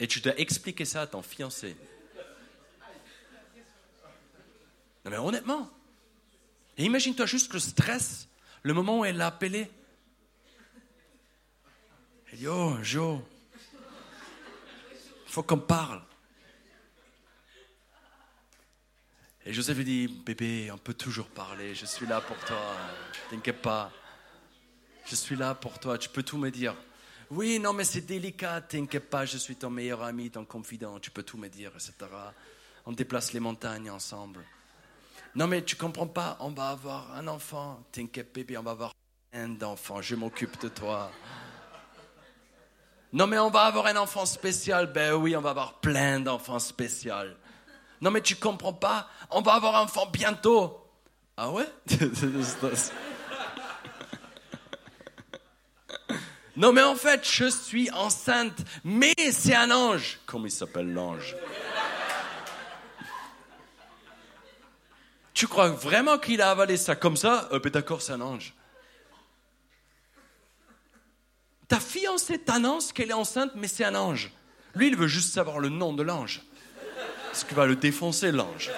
Et 0.00 0.08
tu 0.08 0.20
dois 0.20 0.38
expliquer 0.38 0.84
ça 0.84 1.02
à 1.02 1.06
ton 1.06 1.22
fiancé. 1.22 1.76
Non 5.04 5.10
mais 5.10 5.18
honnêtement. 5.18 5.70
Et 6.76 6.84
imagine-toi 6.84 7.26
juste 7.26 7.52
le 7.52 7.60
stress, 7.60 8.28
le 8.62 8.74
moment 8.74 9.00
où 9.00 9.04
elle 9.04 9.16
l'a 9.16 9.28
appelé. 9.28 9.70
Elle 12.30 12.38
dit, 12.38 12.48
oh, 12.48 12.76
il 12.82 13.20
faut 15.26 15.42
qu'on 15.42 15.58
parle. 15.58 16.02
Et 19.46 19.52
Joseph 19.52 19.78
lui 19.78 19.84
dit, 19.84 20.08
bébé, 20.08 20.70
on 20.70 20.76
peut 20.76 20.92
toujours 20.92 21.28
parler, 21.28 21.74
je 21.74 21.86
suis 21.86 22.06
là 22.06 22.20
pour 22.20 22.36
toi, 22.44 22.76
t'inquiète 23.30 23.62
pas. 23.62 23.90
Je 25.06 25.14
suis 25.14 25.36
là 25.36 25.54
pour 25.54 25.78
toi, 25.78 25.96
tu 25.96 26.10
peux 26.10 26.22
tout 26.22 26.36
me 26.36 26.50
dire. 26.50 26.76
Oui, 27.30 27.58
non, 27.58 27.72
mais 27.72 27.84
c'est 27.84 28.02
délicat, 28.02 28.60
t'inquiète 28.60 29.08
pas, 29.08 29.24
je 29.24 29.38
suis 29.38 29.56
ton 29.56 29.70
meilleur 29.70 30.02
ami, 30.02 30.30
ton 30.30 30.44
confident, 30.44 31.00
tu 31.00 31.10
peux 31.10 31.22
tout 31.22 31.38
me 31.38 31.48
dire, 31.48 31.72
etc. 31.74 31.94
On 32.84 32.92
déplace 32.92 33.32
les 33.32 33.40
montagnes 33.40 33.90
ensemble. 33.90 34.44
Non, 35.34 35.46
mais 35.46 35.62
tu 35.62 35.76
comprends 35.76 36.06
pas, 36.06 36.36
on 36.40 36.50
va 36.50 36.68
avoir 36.68 37.12
un 37.14 37.26
enfant, 37.26 37.82
t'inquiète 37.90 38.34
bébé, 38.34 38.58
on 38.58 38.62
va 38.62 38.72
avoir 38.72 38.92
un 39.32 39.48
d'enfants, 39.48 40.02
je 40.02 40.14
m'occupe 40.14 40.60
de 40.60 40.68
toi. 40.68 41.10
Non, 43.12 43.26
mais 43.26 43.38
on 43.38 43.50
va 43.50 43.62
avoir 43.62 43.86
un 43.86 43.96
enfant 43.96 44.26
spécial. 44.26 44.92
Ben 44.92 45.14
oui, 45.14 45.34
on 45.36 45.40
va 45.40 45.50
avoir 45.50 45.74
plein 45.74 46.20
d'enfants 46.20 46.58
spéciaux. 46.58 47.14
Non, 48.00 48.10
mais 48.10 48.20
tu 48.20 48.36
comprends 48.36 48.72
pas, 48.72 49.08
on 49.30 49.40
va 49.40 49.54
avoir 49.54 49.76
un 49.76 49.82
enfant 49.84 50.06
bientôt. 50.06 50.78
Ah 51.36 51.50
ouais? 51.50 51.66
Non, 56.56 56.72
mais 56.72 56.82
en 56.82 56.96
fait, 56.96 57.24
je 57.24 57.44
suis 57.44 57.88
enceinte, 57.92 58.58
mais 58.82 59.14
c'est 59.30 59.54
un 59.54 59.70
ange. 59.70 60.18
Comment 60.26 60.46
il 60.46 60.50
s'appelle 60.50 60.92
l'ange? 60.92 61.36
Tu 65.32 65.46
crois 65.46 65.68
vraiment 65.68 66.18
qu'il 66.18 66.42
a 66.42 66.50
avalé 66.50 66.76
ça 66.76 66.96
comme 66.96 67.16
ça? 67.16 67.48
Euh, 67.52 67.60
ben 67.60 67.70
D'accord, 67.70 68.02
c'est 68.02 68.10
un 68.10 68.20
ange. 68.20 68.54
Ta 71.68 71.78
fiancée 71.78 72.38
t'annonce 72.38 72.92
qu'elle 72.92 73.10
est 73.10 73.14
enceinte, 73.14 73.52
mais 73.54 73.68
c'est 73.68 73.84
un 73.84 73.94
ange. 73.94 74.32
Lui, 74.74 74.88
il 74.88 74.96
veut 74.96 75.06
juste 75.06 75.32
savoir 75.32 75.58
le 75.58 75.68
nom 75.68 75.92
de 75.92 76.02
l'ange. 76.02 76.42
Parce 77.26 77.44
qu'il 77.44 77.56
va 77.56 77.66
le 77.66 77.76
défoncer, 77.76 78.32
l'ange? 78.32 78.70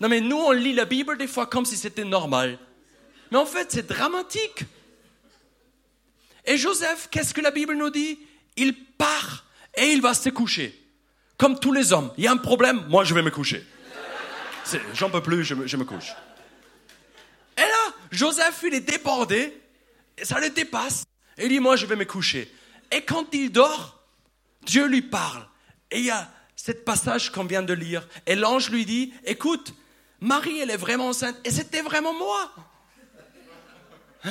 Non, 0.00 0.08
mais 0.08 0.20
nous, 0.20 0.36
on 0.36 0.50
lit 0.50 0.74
la 0.74 0.84
Bible 0.84 1.16
des 1.16 1.28
fois 1.28 1.46
comme 1.46 1.64
si 1.64 1.76
c'était 1.76 2.04
normal. 2.04 2.58
Mais 3.30 3.38
en 3.38 3.46
fait, 3.46 3.70
c'est 3.70 3.86
dramatique. 3.86 4.64
Et 6.44 6.56
Joseph, 6.56 7.08
qu'est-ce 7.10 7.32
que 7.32 7.40
la 7.40 7.50
Bible 7.50 7.74
nous 7.74 7.90
dit? 7.90 8.18
Il 8.56 8.74
part 8.74 9.46
et 9.74 9.92
il 9.92 10.00
va 10.00 10.14
se 10.14 10.28
coucher. 10.28 10.78
Comme 11.38 11.58
tous 11.58 11.72
les 11.72 11.92
hommes. 11.92 12.12
Il 12.16 12.24
y 12.24 12.26
a 12.26 12.32
un 12.32 12.36
problème, 12.36 12.84
moi 12.88 13.04
je 13.04 13.14
vais 13.14 13.22
me 13.22 13.30
coucher. 13.30 13.64
J'en 14.94 15.10
peux 15.10 15.22
plus, 15.22 15.44
je 15.44 15.54
me, 15.54 15.66
je 15.66 15.76
me 15.76 15.84
couche. 15.84 16.12
Et 17.56 17.60
là, 17.60 17.94
Joseph, 18.10 18.62
il 18.66 18.74
est 18.74 18.80
débordé 18.80 19.60
ça 20.24 20.40
le 20.40 20.50
dépasse. 20.50 21.04
Et 21.38 21.44
il 21.44 21.48
dit, 21.50 21.60
moi, 21.60 21.76
je 21.76 21.86
vais 21.86 21.96
me 21.96 22.04
coucher. 22.04 22.50
Et 22.90 23.02
quand 23.02 23.34
il 23.34 23.50
dort, 23.50 24.02
Dieu 24.62 24.86
lui 24.86 25.02
parle. 25.02 25.46
Et 25.90 25.98
il 25.98 26.04
y 26.06 26.10
a 26.10 26.30
ce 26.56 26.72
passage 26.72 27.30
qu'on 27.30 27.44
vient 27.44 27.62
de 27.62 27.74
lire. 27.74 28.08
Et 28.26 28.34
l'ange 28.34 28.70
lui 28.70 28.84
dit, 28.84 29.12
écoute, 29.24 29.74
Marie, 30.20 30.58
elle 30.58 30.70
est 30.70 30.76
vraiment 30.76 31.08
enceinte. 31.08 31.36
Et 31.44 31.50
c'était 31.50 31.82
vraiment 31.82 32.14
moi. 32.14 32.52
Hein? 34.24 34.30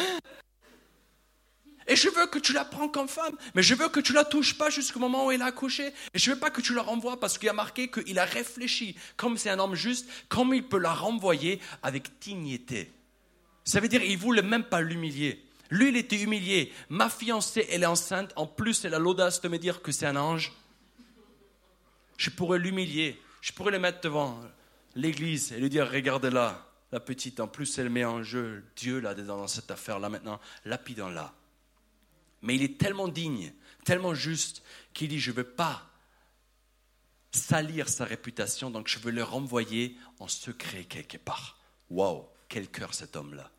et 1.87 1.95
je 1.95 2.09
veux 2.09 2.25
que 2.27 2.39
tu 2.39 2.51
la 2.51 2.65
prends 2.65 2.89
comme 2.89 3.07
femme, 3.07 3.37
mais 3.53 3.61
je 3.61 3.75
veux 3.75 3.87
que 3.89 3.99
tu 3.99 4.11
la 4.11 4.25
touches 4.25 4.57
pas 4.57 4.69
jusqu'au 4.69 4.99
moment 4.99 5.27
où 5.27 5.31
elle 5.31 5.43
a 5.43 5.45
accouché. 5.45 5.93
Et 6.13 6.19
je 6.19 6.31
veux 6.31 6.39
pas 6.39 6.49
que 6.49 6.61
tu 6.61 6.73
la 6.73 6.81
renvoies 6.81 7.19
parce 7.19 7.37
qu'il 7.37 7.47
a 7.47 7.53
marqué 7.53 7.89
qu'il 7.89 8.17
a 8.17 8.25
réfléchi, 8.25 8.97
comme 9.15 9.37
c'est 9.37 9.51
un 9.51 9.59
homme 9.59 9.75
juste, 9.75 10.09
comme 10.27 10.53
il 10.53 10.67
peut 10.67 10.79
la 10.79 10.93
renvoyer 10.93 11.61
avec 11.83 12.19
dignité. 12.19 12.91
Ça 13.63 13.79
veut 13.79 13.87
dire 13.87 14.01
qu'il 14.01 14.17
voulait 14.17 14.41
même 14.41 14.63
pas 14.63 14.81
l'humilier. 14.81 15.44
Lui, 15.69 15.89
il 15.89 15.97
était 15.97 16.21
humilié. 16.21 16.71
Ma 16.89 17.09
fiancée, 17.09 17.67
elle 17.69 17.83
est 17.83 17.87
enceinte. 17.87 18.33
En 18.35 18.47
plus, 18.47 18.85
elle 18.85 18.93
a 18.93 18.99
l'audace 18.99 19.41
de 19.41 19.47
me 19.47 19.57
dire 19.57 19.81
que 19.81 19.91
c'est 19.91 20.05
un 20.05 20.15
ange. 20.15 20.53
Je 22.17 22.29
pourrais 22.29 22.59
l'humilier. 22.59 23.19
Je 23.41 23.51
pourrais 23.51 23.71
le 23.71 23.79
mettre 23.79 24.01
devant 24.01 24.39
l'église 24.95 25.51
et 25.51 25.59
lui 25.59 25.69
dire 25.69 25.89
Regardez-la, 25.89 26.67
la 26.91 26.99
petite. 26.99 27.39
En 27.39 27.47
plus, 27.47 27.77
elle 27.77 27.89
met 27.89 28.05
en 28.05 28.23
jeu 28.23 28.63
Dieu 28.75 28.99
là 28.99 29.13
dans 29.13 29.47
cette 29.47 29.71
affaire-là 29.71 30.09
maintenant. 30.09 30.39
Lapidons-la. 30.65 31.33
Mais 32.41 32.55
il 32.55 32.63
est 32.63 32.77
tellement 32.77 33.07
digne, 33.07 33.51
tellement 33.83 34.13
juste, 34.13 34.63
qu'il 34.93 35.09
dit 35.09 35.19
Je 35.19 35.31
ne 35.31 35.37
veux 35.37 35.43
pas 35.43 35.89
salir 37.31 37.89
sa 37.89 38.05
réputation, 38.05 38.69
donc 38.69 38.87
je 38.87 38.99
veux 38.99 39.11
le 39.11 39.23
renvoyer 39.23 39.97
en 40.19 40.27
secret 40.27 40.85
quelque 40.85 41.17
part. 41.17 41.57
Waouh, 41.89 42.25
quel 42.47 42.69
cœur 42.69 42.93
cet 42.93 43.15
homme-là. 43.15 43.51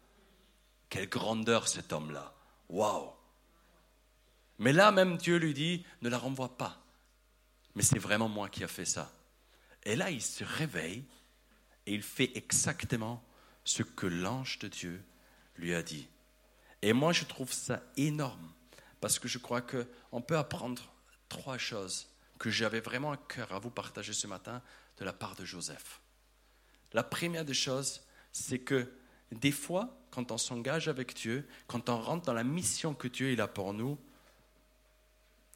Quelle 0.89 1.09
grandeur 1.09 1.69
cet 1.69 1.93
homme-là. 1.93 2.35
Waouh. 2.69 3.13
Mais 4.59 4.73
là 4.73 4.91
même 4.93 5.17
Dieu 5.17 5.37
lui 5.37 5.55
dit, 5.55 5.85
ne 6.03 6.09
la 6.09 6.19
renvoie 6.19 6.57
pas. 6.57 6.83
Mais 7.75 7.83
c'est 7.83 7.99
vraiment 7.99 8.29
moi 8.29 8.49
qui 8.49 8.65
a 8.65 8.69
fait 8.69 8.87
ça. 8.87 9.13
Et 9.85 9.97
là, 9.97 10.11
il 10.11 10.23
se 10.23 10.43
réveille 10.43 11.05
et 11.87 11.95
il 11.95 12.03
fait 12.03 12.33
exactement 12.35 13.23
ce 13.65 13.83
que 13.83 14.07
l'ange 14.07 14.59
de 14.59 14.69
Dieu 14.69 15.05
lui 15.57 15.75
a 15.75 15.83
dit. 15.83 16.09
Et 16.83 16.93
moi, 16.93 17.13
je 17.13 17.25
trouve 17.25 17.53
ça 17.53 17.83
énorme 17.97 18.53
parce 19.01 19.19
que 19.19 19.29
je 19.29 19.39
crois 19.39 19.63
qu'on 19.63 20.21
peut 20.21 20.37
apprendre 20.37 20.93
trois 21.29 21.59
choses 21.59 22.09
que 22.39 22.51
j'avais 22.51 22.81
vraiment 22.81 23.13
à 23.13 23.17
cœur 23.17 23.53
à 23.53 23.59
vous 23.59 23.71
partager 23.71 24.13
ce 24.13 24.27
matin 24.27 24.63
de 24.99 25.05
la 25.05 25.13
part 25.13 25.37
de 25.37 25.45
Joseph. 25.45 26.01
La 26.93 27.03
première 27.03 27.45
des 27.45 27.55
choses, 27.55 28.03
c'est 28.33 28.59
que 28.59 28.93
des 29.33 29.53
fois, 29.53 29.97
quand 30.17 30.33
on 30.33 30.39
s'engage 30.39 30.89
avec 30.89 31.13
Dieu, 31.13 31.47
quand 31.67 31.91
on 31.91 32.01
rentre 32.01 32.25
dans 32.25 32.33
la 32.33 32.43
mission 32.43 32.95
que 32.95 33.07
Dieu 33.07 33.39
a 33.39 33.47
pour 33.47 33.75
nous, 33.75 33.99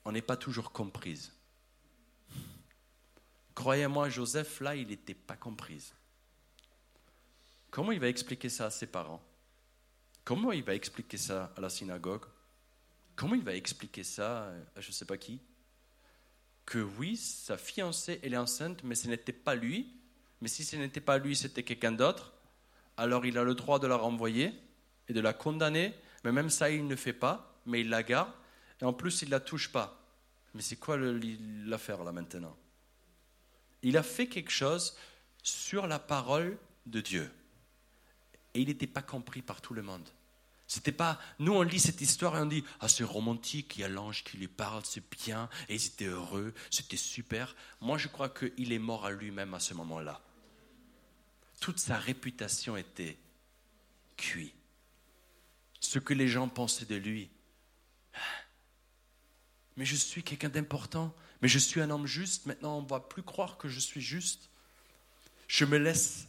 on 0.05 0.13
n'est 0.13 0.21
pas 0.21 0.37
toujours 0.37 0.71
comprise. 0.71 1.33
Croyez-moi, 3.55 4.11
Joseph, 4.11 4.61
là, 4.61 4.77
il 4.77 4.89
n'était 4.89 5.15
pas 5.15 5.35
comprise. 5.35 5.95
Comment 7.71 7.91
il 7.93 8.01
va 8.01 8.09
expliquer 8.09 8.51
ça 8.51 8.67
à 8.67 8.71
ses 8.71 8.87
parents? 8.87 9.23
Comment 10.25 10.53
il 10.53 10.63
va 10.63 10.75
expliquer 10.75 11.17
ça 11.17 11.55
à 11.57 11.61
la 11.63 11.71
synagogue? 11.71 12.27
Comment 13.17 13.37
il 13.37 13.45
va 13.45 13.55
expliquer 13.55 14.05
ça 14.05 14.53
à 14.77 14.83
je 14.83 14.89
ne 14.89 14.93
sais 14.93 15.07
pas 15.07 15.17
qui? 15.17 15.41
Que 16.67 16.81
oui, 16.81 17.17
sa 17.17 17.57
fiancée, 17.57 18.21
elle 18.23 18.35
est 18.35 18.37
enceinte, 18.37 18.85
mais 18.85 18.95
ce 18.95 19.09
n'était 19.09 19.33
pas 19.33 19.55
lui. 19.55 19.91
Mais 20.43 20.49
si 20.49 20.65
ce 20.65 20.77
n'était 20.77 21.01
pas 21.01 21.17
lui, 21.17 21.35
c'était 21.35 21.63
quelqu'un 21.63 21.93
d'autre 21.93 22.35
alors 23.01 23.25
il 23.25 23.39
a 23.39 23.45
le 23.45 23.55
droit 23.55 23.79
de 23.79 23.87
la 23.87 23.97
renvoyer 23.97 24.53
et 25.09 25.15
de 25.15 25.21
la 25.21 25.33
condamner, 25.33 25.95
mais 26.23 26.33
même 26.33 26.51
ça, 26.51 26.71
il 26.71 26.87
ne 26.87 26.97
fait 26.97 27.15
pas, 27.15 27.59
mais 27.65 27.81
il 27.81 27.89
la 27.89 28.03
garde, 28.03 28.31
et 28.81 28.85
en 28.85 28.93
plus, 28.93 29.23
il 29.23 29.27
ne 29.27 29.31
la 29.31 29.41
touche 29.41 29.73
pas. 29.73 30.05
Mais 30.55 30.61
c'est 30.61 30.77
quoi 30.77 30.99
l'affaire 30.99 32.05
là 32.05 32.13
maintenant? 32.13 32.57
Il 33.83 33.97
a 33.97 34.03
fait 34.03 34.27
quelque 34.27 34.51
chose 34.51 34.97
sur 35.43 35.87
la 35.87 35.99
parole 35.99 36.59
de 36.85 37.01
Dieu. 37.01 37.31
Et 38.53 38.61
il 38.61 38.69
n'était 38.69 38.87
pas 38.87 39.03
compris 39.03 39.41
par 39.41 39.63
tout 39.63 39.73
le 39.73 39.83
monde. 39.83 40.07
C'était 40.67 40.93
pas, 40.93 41.19
nous 41.39 41.53
on 41.53 41.63
lit 41.63 41.81
cette 41.81 42.01
histoire 42.01 42.37
et 42.37 42.41
on 42.41 42.47
dit, 42.47 42.63
ah 42.81 42.89
c'est 42.89 43.03
romantique, 43.03 43.77
il 43.77 43.81
y 43.81 43.85
a 43.85 43.89
l'ange 43.89 44.23
qui 44.23 44.37
lui 44.37 44.47
parle, 44.47 44.83
c'est 44.85 45.03
bien, 45.25 45.49
et 45.69 45.75
ils 45.75 45.87
étaient 45.87 46.05
heureux, 46.05 46.55
c'était 46.71 46.97
super. 46.97 47.57
Moi 47.81 47.99
je 47.99 48.07
crois 48.07 48.29
qu'il 48.29 48.73
est 48.73 48.79
mort 48.79 49.05
à 49.05 49.11
lui-même 49.11 49.55
à 49.55 49.59
ce 49.59 49.75
moment-là 49.75 50.21
toute 51.61 51.79
sa 51.79 51.99
réputation 51.99 52.77
était 52.77 53.19
cuite. 54.17 54.55
Ce 55.81 55.99
que 55.99 56.15
les 56.15 56.29
gens 56.29 56.49
pensaient 56.49 56.87
de 56.87 56.97
lui. 56.97 57.31
Mais 59.77 59.85
je 59.85 59.95
suis 59.95 60.23
quelqu'un 60.23 60.49
d'important, 60.49 61.15
mais 61.41 61.49
je 61.49 61.59
suis 61.59 61.81
un 61.81 61.91
homme 61.91 62.07
juste, 62.07 62.47
maintenant 62.47 62.79
on 62.79 62.83
ne 62.83 62.89
va 62.89 63.01
plus 63.01 63.23
croire 63.23 63.57
que 63.57 63.69
je 63.69 63.79
suis 63.79 64.01
juste. 64.01 64.51
Je 65.49 65.65
me 65.65 65.79
laisse 65.79 66.27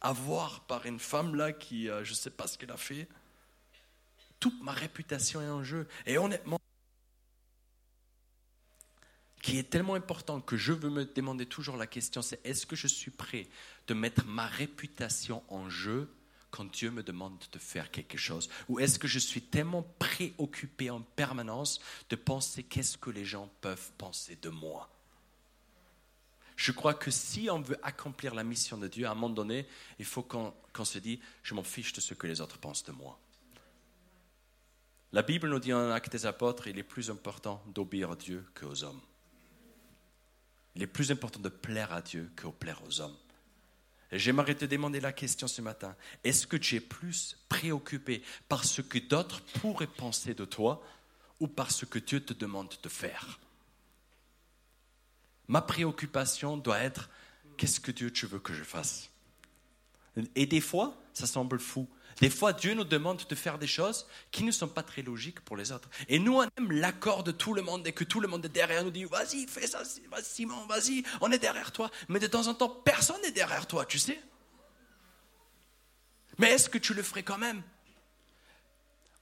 avoir 0.00 0.60
par 0.66 0.86
une 0.86 0.98
femme 0.98 1.34
là 1.34 1.52
qui, 1.52 1.88
euh, 1.88 2.04
je 2.04 2.10
ne 2.10 2.16
sais 2.16 2.30
pas 2.30 2.46
ce 2.46 2.58
qu'elle 2.58 2.70
a 2.70 2.76
fait. 2.76 3.08
Toute 4.40 4.60
ma 4.62 4.72
réputation 4.72 5.40
est 5.40 5.48
en 5.48 5.62
jeu. 5.62 5.88
Et 6.06 6.18
honnêtement, 6.18 6.60
qui 9.42 9.58
est 9.58 9.68
tellement 9.68 9.94
important 9.94 10.40
que 10.40 10.56
je 10.56 10.72
veux 10.72 10.88
me 10.88 11.04
demander 11.04 11.46
toujours 11.46 11.76
la 11.76 11.88
question, 11.88 12.22
c'est 12.22 12.40
est-ce 12.46 12.64
que 12.64 12.76
je 12.76 12.86
suis 12.86 13.10
prêt 13.10 13.48
de 13.88 13.94
mettre 13.94 14.24
ma 14.24 14.46
réputation 14.46 15.42
en 15.48 15.68
jeu 15.68 16.08
quand 16.50 16.64
Dieu 16.64 16.90
me 16.92 17.02
demande 17.02 17.36
de 17.50 17.58
faire 17.58 17.90
quelque 17.90 18.16
chose? 18.16 18.48
Ou 18.68 18.78
est-ce 18.78 19.00
que 19.00 19.08
je 19.08 19.18
suis 19.18 19.42
tellement 19.42 19.82
préoccupé 19.98 20.90
en 20.90 21.00
permanence 21.00 21.80
de 22.08 22.16
penser 22.16 22.62
qu'est-ce 22.62 22.96
que 22.96 23.10
les 23.10 23.24
gens 23.24 23.50
peuvent 23.60 23.90
penser 23.98 24.38
de 24.40 24.48
moi? 24.48 24.88
Je 26.54 26.70
crois 26.70 26.94
que 26.94 27.10
si 27.10 27.50
on 27.50 27.60
veut 27.60 27.78
accomplir 27.82 28.36
la 28.36 28.44
mission 28.44 28.78
de 28.78 28.86
Dieu, 28.86 29.06
à 29.06 29.10
un 29.10 29.14
moment 29.14 29.30
donné, 29.30 29.66
il 29.98 30.04
faut 30.04 30.22
qu'on 30.22 30.84
se 30.84 30.98
dise, 31.00 31.18
je 31.42 31.54
m'en 31.54 31.64
fiche 31.64 31.92
de 31.92 32.00
ce 32.00 32.14
que 32.14 32.28
les 32.28 32.40
autres 32.40 32.58
pensent 32.58 32.84
de 32.84 32.92
moi. 32.92 33.18
La 35.10 35.22
Bible 35.22 35.48
nous 35.48 35.58
dit 35.58 35.72
en 35.72 35.90
Actes 35.90 36.12
des 36.12 36.26
Apôtres, 36.26 36.68
il 36.68 36.78
est 36.78 36.84
plus 36.84 37.10
important 37.10 37.60
d'obéir 37.74 38.12
à 38.12 38.16
Dieu 38.16 38.46
qu'aux 38.54 38.84
hommes. 38.84 39.00
Il 40.74 40.82
est 40.82 40.86
plus 40.86 41.10
important 41.10 41.40
de 41.40 41.48
plaire 41.48 41.92
à 41.92 42.02
Dieu 42.02 42.30
que 42.36 42.46
de 42.46 42.52
plaire 42.52 42.82
aux 42.86 43.00
hommes. 43.00 43.16
J'aimerais 44.12 44.54
te 44.54 44.66
demander 44.66 45.00
la 45.00 45.12
question 45.12 45.48
ce 45.48 45.62
matin. 45.62 45.96
Est-ce 46.22 46.46
que 46.46 46.56
tu 46.56 46.76
es 46.76 46.80
plus 46.80 47.38
préoccupé 47.48 48.22
par 48.48 48.64
ce 48.64 48.82
que 48.82 48.98
d'autres 48.98 49.40
pourraient 49.60 49.86
penser 49.86 50.34
de 50.34 50.44
toi 50.44 50.82
ou 51.40 51.48
par 51.48 51.70
ce 51.70 51.86
que 51.86 51.98
Dieu 51.98 52.22
te 52.22 52.34
demande 52.34 52.74
de 52.82 52.88
faire? 52.88 53.40
Ma 55.48 55.62
préoccupation 55.62 56.58
doit 56.58 56.80
être 56.80 57.08
qu'est-ce 57.56 57.80
que 57.80 57.90
Dieu 57.90 58.10
tu 58.10 58.26
veux 58.26 58.38
que 58.38 58.52
je 58.52 58.64
fasse? 58.64 59.10
Et 60.34 60.44
des 60.46 60.60
fois, 60.60 60.94
ça 61.14 61.26
semble 61.26 61.58
fou. 61.58 61.88
Des 62.20 62.30
fois, 62.30 62.52
Dieu 62.52 62.74
nous 62.74 62.84
demande 62.84 63.22
de 63.28 63.34
faire 63.34 63.58
des 63.58 63.66
choses 63.66 64.06
qui 64.30 64.44
ne 64.44 64.50
sont 64.50 64.68
pas 64.68 64.82
très 64.82 65.02
logiques 65.02 65.40
pour 65.40 65.56
les 65.56 65.72
autres. 65.72 65.88
Et 66.08 66.18
nous, 66.18 66.38
on 66.38 66.42
aime 66.42 66.72
l'accord 66.72 67.24
de 67.24 67.32
tout 67.32 67.54
le 67.54 67.62
monde 67.62 67.86
et 67.86 67.92
que 67.92 68.04
tout 68.04 68.20
le 68.20 68.28
monde 68.28 68.44
est 68.44 68.50
derrière 68.50 68.84
nous 68.84 68.90
dit 68.90 69.04
Vas-y, 69.04 69.46
fais 69.46 69.66
ça, 69.66 69.82
vas 70.10 70.22
Simon, 70.22 70.66
vas-y, 70.66 71.02
on 71.20 71.30
est 71.32 71.38
derrière 71.38 71.72
toi. 71.72 71.90
Mais 72.08 72.18
de 72.18 72.26
temps 72.26 72.46
en 72.46 72.54
temps, 72.54 72.68
personne 72.68 73.20
n'est 73.22 73.32
derrière 73.32 73.66
toi, 73.66 73.84
tu 73.84 73.98
sais. 73.98 74.20
Mais 76.38 76.50
est-ce 76.50 76.68
que 76.68 76.78
tu 76.78 76.94
le 76.94 77.02
ferais 77.02 77.22
quand 77.22 77.38
même? 77.38 77.62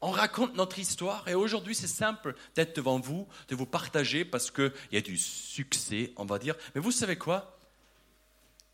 On 0.03 0.11
raconte 0.11 0.55
notre 0.55 0.79
histoire 0.79 1.29
et 1.29 1.35
aujourd'hui 1.35 1.75
c'est 1.75 1.87
simple 1.87 2.35
d'être 2.55 2.75
devant 2.75 2.99
vous, 2.99 3.29
de 3.49 3.55
vous 3.55 3.67
partager 3.67 4.25
parce 4.25 4.51
qu'il 4.51 4.73
y 4.93 4.97
a 4.97 5.03
du 5.03 5.19
succès, 5.19 6.13
on 6.17 6.25
va 6.25 6.39
dire. 6.39 6.55
Mais 6.75 6.81
vous 6.81 6.93
savez 6.93 7.17
quoi? 7.17 7.59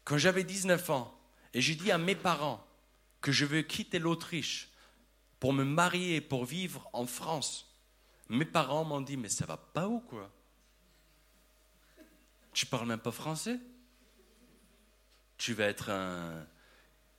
Quand 0.05 0.18
j'avais 0.18 0.44
19 0.44 0.90
ans 0.90 1.18
et 1.52 1.61
j'ai 1.61 1.74
dit 1.74 1.90
à 1.90 1.98
mes 1.98 2.14
parents, 2.14 2.65
que 3.20 3.33
je 3.33 3.44
veux 3.44 3.62
quitter 3.62 3.98
l'Autriche 3.98 4.70
pour 5.40 5.52
me 5.52 5.64
marier, 5.64 6.20
pour 6.20 6.44
vivre 6.44 6.88
en 6.92 7.07
France, 7.07 7.66
mes 8.29 8.44
parents 8.44 8.85
m'ont 8.85 9.00
dit, 9.00 9.16
mais 9.16 9.29
ça 9.29 9.46
va 9.46 9.57
pas 9.57 9.88
ou 9.88 10.00
quoi? 10.00 10.33
Tu 12.52 12.66
parles 12.66 12.88
même 12.88 13.00
pas 13.00 13.12
français? 13.12 13.61
Tu 15.38 15.52
vas 15.52 15.66
être 15.66 15.90
un, 15.90 16.46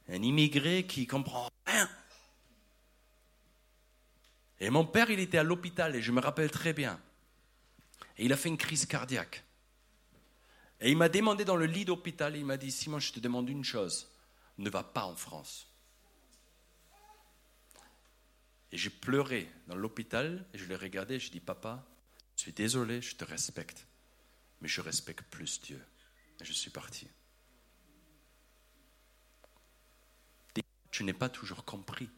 immigré 0.10 0.86
qui 0.86 1.05
comprend 1.05 1.49
rien. 1.65 1.89
Et 4.60 4.69
mon 4.69 4.86
père, 4.86 5.12
il 5.12 5.19
était 5.19 5.38
à 5.38 5.43
l'hôpital, 5.43 5.95
et 5.95 6.01
je 6.01 6.12
me 6.12 6.19
rappelle 6.19 6.49
très 6.49 6.73
bien. 6.73 6.99
Et 8.17 8.25
il 8.25 8.33
a 8.33 8.38
fait 8.38 8.49
une 8.49 8.57
crise 8.57 8.88
cardiaque. 8.88 9.43
Et 10.81 10.89
il 10.89 10.97
m'a 10.97 11.10
demandé 11.10 11.45
dans 11.45 11.55
le 11.55 11.65
lit 11.65 11.86
d'hôpital, 11.86 12.36
il 12.36 12.45
m'a 12.45 12.57
dit, 12.57 12.71
Simon, 12.71 12.99
je 12.99 13.13
te 13.13 13.19
demande 13.19 13.47
une 13.49 13.63
chose, 13.63 14.12
ne 14.57 14.69
va 14.69 14.83
pas 14.83 15.05
en 15.05 15.15
France. 15.15 15.66
Et 18.71 18.77
j'ai 18.77 18.89
pleuré 18.89 19.49
dans 19.67 19.75
l'hôpital 19.75 20.45
et 20.53 20.58
je 20.58 20.65
l'ai 20.65 20.75
regardé 20.75 21.15
et 21.15 21.19
je 21.19 21.32
dis 21.32 21.39
Papa, 21.39 21.86
je 22.36 22.41
suis 22.41 22.53
désolé, 22.53 23.01
je 23.01 23.15
te 23.15 23.23
respecte, 23.23 23.88
mais 24.62 24.67
je 24.67 24.82
respecte 24.82 25.23
plus 25.30 25.62
Dieu. 25.62 25.82
Et 26.39 26.45
je 26.45 26.53
suis 26.53 26.69
parti. 26.69 27.08
Tu 30.91 31.03
n'es 31.03 31.13
pas 31.13 31.30
toujours 31.30 31.63
compris, 31.63 32.10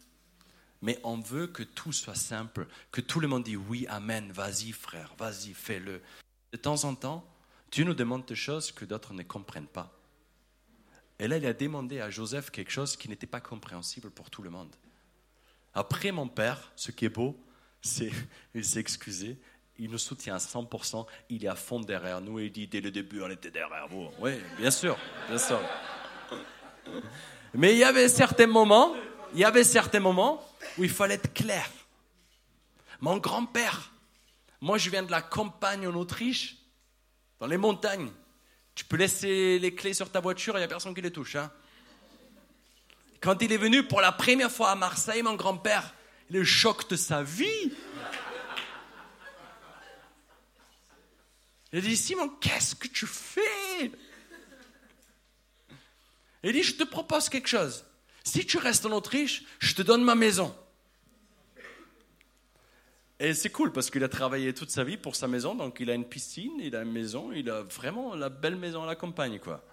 mais 0.81 0.99
on 1.03 1.19
veut 1.19 1.47
que 1.47 1.63
tout 1.63 1.91
soit 1.91 2.15
simple, 2.15 2.65
que 2.91 3.01
tout 3.01 3.19
le 3.19 3.27
monde 3.27 3.43
dise 3.43 3.57
oui, 3.57 3.85
Amen, 3.88 4.31
vas-y 4.31 4.71
frère, 4.71 5.13
vas-y, 5.17 5.53
fais-le. 5.53 6.01
De 6.53 6.57
temps 6.57 6.85
en 6.85 6.95
temps, 6.95 7.27
Dieu 7.71 7.83
nous 7.83 7.93
demande 7.93 8.25
des 8.25 8.35
choses 8.35 8.71
que 8.71 8.85
d'autres 8.85 9.13
ne 9.13 9.23
comprennent 9.23 9.67
pas. 9.67 9.99
Et 11.19 11.27
là, 11.27 11.38
il 11.38 11.45
a 11.45 11.53
demandé 11.53 11.99
à 11.99 12.09
Joseph 12.09 12.49
quelque 12.49 12.71
chose 12.71 12.95
qui 12.95 13.09
n'était 13.09 13.27
pas 13.27 13.41
compréhensible 13.41 14.09
pour 14.09 14.29
tout 14.29 14.41
le 14.41 14.49
monde. 14.49 14.73
Après, 15.73 16.12
mon 16.12 16.27
père, 16.27 16.71
ce 16.75 16.91
qui 16.91 17.05
est 17.05 17.10
beau, 17.10 17.38
c'est 17.82 18.12
il 18.55 18.65
s'est 18.65 18.79
excusé, 18.79 19.38
il 19.77 19.89
nous 19.89 19.97
soutient 19.97 20.36
à 20.36 20.39
100%, 20.39 21.05
il 21.29 21.45
est 21.45 21.47
à 21.47 21.55
fond 21.55 21.79
derrière 21.79 22.19
nous 22.21 22.39
il 22.39 22.51
dit 22.51 22.67
dès 22.67 22.82
le 22.82 22.91
début, 22.91 23.21
on 23.21 23.29
était 23.29 23.51
derrière 23.51 23.88
vous. 23.88 24.10
Oui, 24.19 24.34
bien 24.58 24.71
sûr, 24.71 24.97
bien 25.27 25.38
sûr. 25.38 25.60
Mais 27.53 27.73
il 27.73 27.77
y 27.77 27.84
avait 27.84 28.10
certains 28.10 28.47
moments, 28.47 28.93
il 29.34 29.39
y 29.39 29.45
avait 29.45 29.63
certains 29.63 29.99
moments 29.99 30.43
où 30.77 30.84
il 30.84 30.89
fallait 30.89 31.15
être 31.15 31.34
clair. 31.34 31.69
Mon 32.99 33.17
grand-père, 33.17 33.93
moi 34.62 34.77
je 34.77 34.89
viens 34.89 35.03
de 35.03 35.12
la 35.12 35.21
campagne 35.21 35.88
en 35.88 35.95
Autriche, 35.95 36.58
dans 37.39 37.47
les 37.47 37.58
montagnes. 37.58 38.12
Tu 38.75 38.86
peux 38.86 38.97
laisser 38.97 39.60
les 39.60 39.73
clés 39.73 39.93
sur 39.93 40.12
ta 40.12 40.19
voiture, 40.19 40.55
il 40.55 40.60
n'y 40.60 40.65
a 40.65 40.67
personne 40.67 40.93
qui 40.93 41.01
les 41.01 41.12
touche. 41.12 41.36
Hein. 41.36 41.51
Quand 43.21 43.41
il 43.41 43.51
est 43.51 43.58
venu 43.58 43.84
pour 43.84 44.01
la 44.01 44.12
première 44.12 44.51
fois 44.51 44.71
à 44.71 44.75
Marseille, 44.75 45.21
mon 45.21 45.36
grand-père, 45.36 45.93
le 46.29 46.43
choc 46.43 46.89
de 46.89 46.95
sa 46.95 47.23
vie. 47.23 47.73
Il 51.71 51.82
dit, 51.82 51.97
Simon, 51.97 52.29
qu'est-ce 52.41 52.75
que 52.75 52.88
tu 52.88 53.05
fais? 53.05 53.91
Il 56.43 56.53
dit, 56.53 56.63
je 56.63 56.75
te 56.75 56.84
propose 56.84 57.29
quelque 57.29 57.49
chose. 57.49 57.86
Si 58.23 58.45
tu 58.45 58.58
restes 58.58 58.86
en 58.86 58.91
Autriche, 58.91 59.43
je 59.60 59.75
te 59.75 59.82
donne 59.82 60.03
ma 60.03 60.15
maison. 60.15 60.55
Et 63.19 63.34
c'est 63.34 63.49
cool 63.49 63.73
parce 63.73 63.89
qu'il 63.89 64.03
a 64.03 64.10
travaillé 64.10 64.53
toute 64.53 64.71
sa 64.71 64.86
vie 64.86 64.95
pour 64.95 65.17
sa 65.17 65.27
maison, 65.27 65.53
donc 65.53 65.77
il 65.82 65.89
a 65.91 65.93
une 65.93 66.05
piscine, 66.05 66.53
il 66.60 66.73
a 66.75 66.84
une 66.84 66.91
maison, 66.91 67.34
il 67.34 67.49
a 67.49 67.63
vraiment 67.63 68.15
la 68.15 68.29
belle 68.29 68.55
maison 68.55 68.84
à 68.84 68.88
la 68.88 68.95
campagne, 68.95 69.39
quoi. 69.39 69.65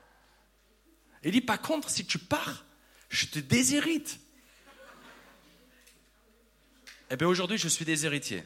Il 1.23 1.31
dit, 1.31 1.41
par 1.41 1.63
contre, 1.63 1.89
si 1.89 2.05
tu 2.05 2.19
pars, 2.19 2.66
je 3.09 3.27
te 3.27 3.39
déshérite. 3.39 4.19
Eh 7.11 7.17
bien 7.17 7.29
aujourd'hui, 7.29 7.59
je 7.59 7.69
suis 7.69 7.85
déshéritier. 7.85 8.45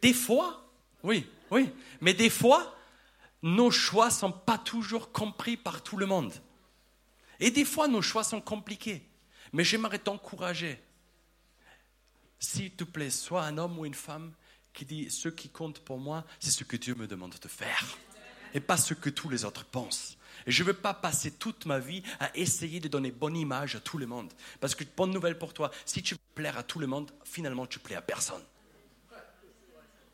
Des 0.00 0.12
fois, 0.12 0.70
oui, 1.02 1.26
oui, 1.50 1.70
mais 2.00 2.14
des 2.14 2.30
fois, 2.30 2.76
nos 3.42 3.70
choix 3.70 4.06
ne 4.06 4.12
sont 4.12 4.32
pas 4.32 4.58
toujours 4.58 5.12
compris 5.12 5.56
par 5.56 5.82
tout 5.82 5.96
le 5.96 6.06
monde. 6.06 6.32
Et 7.40 7.50
des 7.50 7.64
fois, 7.64 7.88
nos 7.88 8.02
choix 8.02 8.24
sont 8.24 8.40
compliqués. 8.40 9.02
Mais 9.52 9.64
j'aimerais 9.64 9.98
t'encourager. 9.98 10.80
S'il 12.38 12.70
te 12.72 12.84
plaît, 12.84 13.10
sois 13.10 13.44
un 13.44 13.58
homme 13.58 13.78
ou 13.78 13.86
une 13.86 13.94
femme 13.94 14.32
qui 14.72 14.84
dit 14.84 15.10
ce 15.10 15.28
qui 15.28 15.48
compte 15.48 15.80
pour 15.80 15.98
moi, 15.98 16.24
c'est 16.40 16.50
ce 16.50 16.64
que 16.64 16.76
Dieu 16.76 16.94
me 16.94 17.06
demande 17.06 17.34
de 17.40 17.48
faire. 17.48 17.98
Et 18.52 18.60
pas 18.60 18.76
ce 18.76 18.94
que 18.94 19.10
tous 19.10 19.28
les 19.28 19.44
autres 19.44 19.64
pensent. 19.64 20.16
Je 20.46 20.62
ne 20.62 20.68
veux 20.68 20.74
pas 20.74 20.94
passer 20.94 21.30
toute 21.30 21.66
ma 21.66 21.78
vie 21.78 22.02
à 22.20 22.36
essayer 22.36 22.80
de 22.80 22.88
donner 22.88 23.10
bonne 23.10 23.36
image 23.36 23.76
à 23.76 23.80
tout 23.80 23.98
le 23.98 24.06
monde. 24.06 24.32
Parce 24.60 24.74
que 24.74 24.84
bonne 24.96 25.10
nouvelle 25.10 25.38
pour 25.38 25.54
toi, 25.54 25.70
si 25.86 26.02
tu 26.02 26.14
veux 26.14 26.20
plaire 26.34 26.58
à 26.58 26.62
tout 26.62 26.78
le 26.78 26.86
monde, 26.86 27.10
finalement 27.24 27.66
tu 27.66 27.78
plais 27.78 27.96
à 27.96 28.02
personne. 28.02 28.42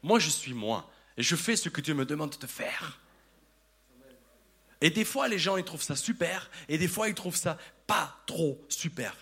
Moi, 0.02 0.18
je 0.18 0.30
suis 0.30 0.54
moi. 0.54 0.90
Et 1.16 1.22
je 1.22 1.36
fais 1.36 1.56
ce 1.56 1.68
que 1.68 1.80
Dieu 1.80 1.94
me 1.94 2.06
demande 2.06 2.36
de 2.38 2.46
faire. 2.46 2.98
Et 4.80 4.90
des 4.90 5.04
fois, 5.04 5.28
les 5.28 5.38
gens, 5.38 5.56
ils 5.56 5.64
trouvent 5.64 5.82
ça 5.82 5.96
super. 5.96 6.50
Et 6.68 6.78
des 6.78 6.88
fois, 6.88 7.08
ils 7.08 7.14
trouvent 7.14 7.36
ça 7.36 7.58
pas 7.86 8.16
trop 8.26 8.64
super. 8.68 9.14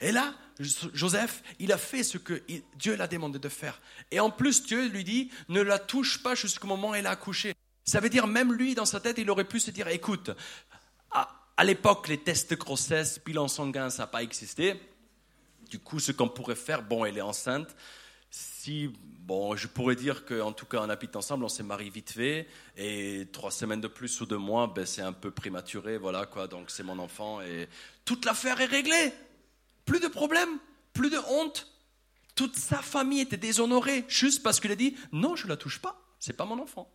Et 0.00 0.12
là, 0.12 0.34
Joseph, 0.58 1.42
il 1.58 1.72
a 1.72 1.78
fait 1.78 2.02
ce 2.02 2.18
que 2.18 2.42
Dieu 2.76 2.96
l'a 2.96 3.06
demandé 3.06 3.38
de 3.38 3.48
faire. 3.48 3.80
Et 4.10 4.20
en 4.20 4.30
plus, 4.30 4.64
Dieu 4.64 4.88
lui 4.88 5.04
dit, 5.04 5.30
ne 5.48 5.60
la 5.62 5.78
touche 5.78 6.22
pas 6.22 6.34
jusqu'au 6.34 6.66
moment 6.66 6.90
où 6.90 6.94
elle 6.94 7.06
a 7.06 7.10
accouché. 7.10 7.54
Ça 7.84 8.00
veut 8.00 8.08
dire, 8.08 8.26
même 8.26 8.52
lui, 8.52 8.74
dans 8.74 8.84
sa 8.84 9.00
tête, 9.00 9.18
il 9.18 9.30
aurait 9.30 9.44
pu 9.44 9.60
se 9.60 9.70
dire, 9.70 9.88
écoute, 9.88 10.30
à, 11.10 11.64
l'époque, 11.64 12.08
les 12.08 12.18
tests 12.18 12.50
de 12.50 12.56
grossesse, 12.56 13.20
bilan 13.24 13.48
sanguin, 13.48 13.90
ça 13.90 14.04
n'a 14.04 14.06
pas 14.06 14.22
existé. 14.22 14.80
Du 15.68 15.78
coup, 15.78 15.98
ce 15.98 16.12
qu'on 16.12 16.28
pourrait 16.28 16.54
faire, 16.54 16.82
bon, 16.82 17.04
elle 17.04 17.18
est 17.18 17.22
enceinte. 17.22 17.74
Si, 18.30 18.90
bon, 19.04 19.56
je 19.56 19.66
pourrais 19.66 19.96
dire 19.96 20.24
qu'en 20.24 20.52
tout 20.52 20.66
cas, 20.66 20.78
on 20.80 20.88
habite 20.88 21.16
ensemble, 21.16 21.44
on 21.44 21.48
s'est 21.48 21.62
marié 21.62 21.90
vite 21.90 22.12
fait, 22.12 22.48
et 22.76 23.28
trois 23.32 23.50
semaines 23.50 23.80
de 23.80 23.88
plus 23.88 24.20
ou 24.20 24.26
de 24.26 24.36
moins, 24.36 24.68
ben, 24.68 24.86
c'est 24.86 25.02
un 25.02 25.12
peu 25.12 25.30
prématuré, 25.30 25.98
voilà 25.98 26.26
quoi, 26.26 26.46
donc 26.46 26.70
c'est 26.70 26.84
mon 26.84 26.98
enfant, 26.98 27.40
et 27.40 27.68
toute 28.04 28.24
l'affaire 28.24 28.60
est 28.60 28.66
réglée. 28.66 29.12
Plus 29.84 30.00
de 30.00 30.08
problème, 30.08 30.48
plus 30.92 31.10
de 31.10 31.18
honte. 31.28 31.66
Toute 32.36 32.56
sa 32.56 32.78
famille 32.78 33.20
était 33.20 33.36
déshonorée, 33.36 34.04
juste 34.08 34.42
parce 34.42 34.60
qu'il 34.60 34.70
a 34.70 34.76
dit, 34.76 34.96
non, 35.12 35.36
je 35.36 35.46
la 35.48 35.56
touche 35.56 35.80
pas, 35.80 36.00
c'est 36.18 36.36
pas 36.36 36.44
mon 36.44 36.60
enfant. 36.60 36.90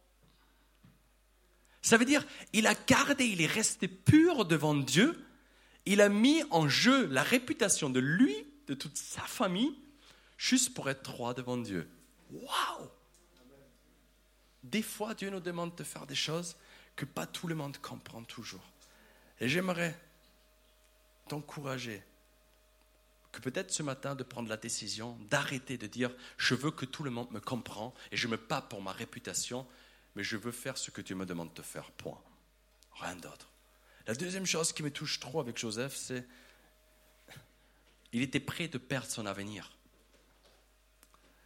Ça 1.86 1.98
veut 1.98 2.06
dire, 2.06 2.26
il 2.52 2.66
a 2.66 2.74
gardé, 2.74 3.26
il 3.26 3.42
est 3.42 3.46
resté 3.46 3.88
pur 3.88 4.46
devant 4.46 4.74
Dieu. 4.74 5.24
Il 5.86 6.02
a 6.02 6.10
mis 6.10 6.42
en 6.50 6.68
jeu 6.68 7.06
la 7.06 7.22
réputation 7.22 7.92
de 7.92 8.00
lui, 8.00 8.36
de 8.66 8.74
toute 8.74 8.98
sa 8.98 9.22
famille, 9.22 9.78
juste 10.36 10.74
pour 10.74 10.90
être 10.90 11.04
droit 11.04 11.36
devant 11.36 11.58
Dieu. 11.58 11.88
Waouh 12.32 12.90
Des 14.64 14.82
fois, 14.82 15.14
Dieu 15.14 15.30
nous 15.30 15.40
demande 15.40 15.76
de 15.76 15.84
faire 15.84 16.08
des 16.08 16.16
choses 16.16 16.56
que 16.96 17.06
pas 17.06 17.28
tout 17.28 17.46
le 17.46 17.54
monde 17.54 17.78
comprend 17.78 18.24
toujours. 18.24 18.68
Et 19.40 19.48
j'aimerais 19.48 19.96
t'encourager 21.28 22.02
que 23.32 23.42
peut-être 23.42 23.72
ce 23.72 23.84
matin 23.84 24.16
de 24.16 24.24
prendre 24.24 24.50
la 24.50 24.58
décision 24.58 25.20
d'arrêter 25.30 25.78
de 25.78 25.86
dire 25.86 26.10
je 26.38 26.56
veux 26.56 26.72
que 26.72 26.86
tout 26.86 27.04
le 27.04 27.12
monde 27.12 27.30
me 27.30 27.40
comprend 27.40 27.94
et 28.12 28.18
je 28.18 28.28
me 28.28 28.38
bats 28.38 28.62
pour 28.64 28.82
ma 28.82 28.92
réputation, 28.92 29.68
mais 30.16 30.24
je 30.24 30.38
veux 30.38 30.52
faire 30.52 30.78
ce 30.78 30.92
que 30.92 31.02
tu 31.02 31.16
me 31.16 31.26
demandes 31.26 31.54
de 31.54 31.62
faire. 31.62 31.92
Point. 31.92 32.22
Rien 32.94 33.16
d'autre. 33.16 33.50
La 34.08 34.16
deuxième 34.16 34.46
chose 34.46 34.72
qui 34.72 34.84
me 34.84 34.92
touche 34.92 35.20
trop 35.20 35.40
avec 35.40 35.58
Joseph, 35.58 35.96
c'est 35.96 36.26
il 38.14 38.22
était 38.22 38.40
prêt 38.40 38.70
de 38.70 38.78
perdre 38.78 39.08
son 39.08 39.26
avenir. 39.26 39.78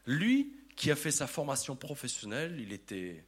Lui, 0.05 0.55
qui 0.75 0.91
a 0.91 0.95
fait 0.95 1.11
sa 1.11 1.25
formation 1.25 1.75
professionnelle, 1.75 2.59
il 2.59 2.71
était, 2.73 3.25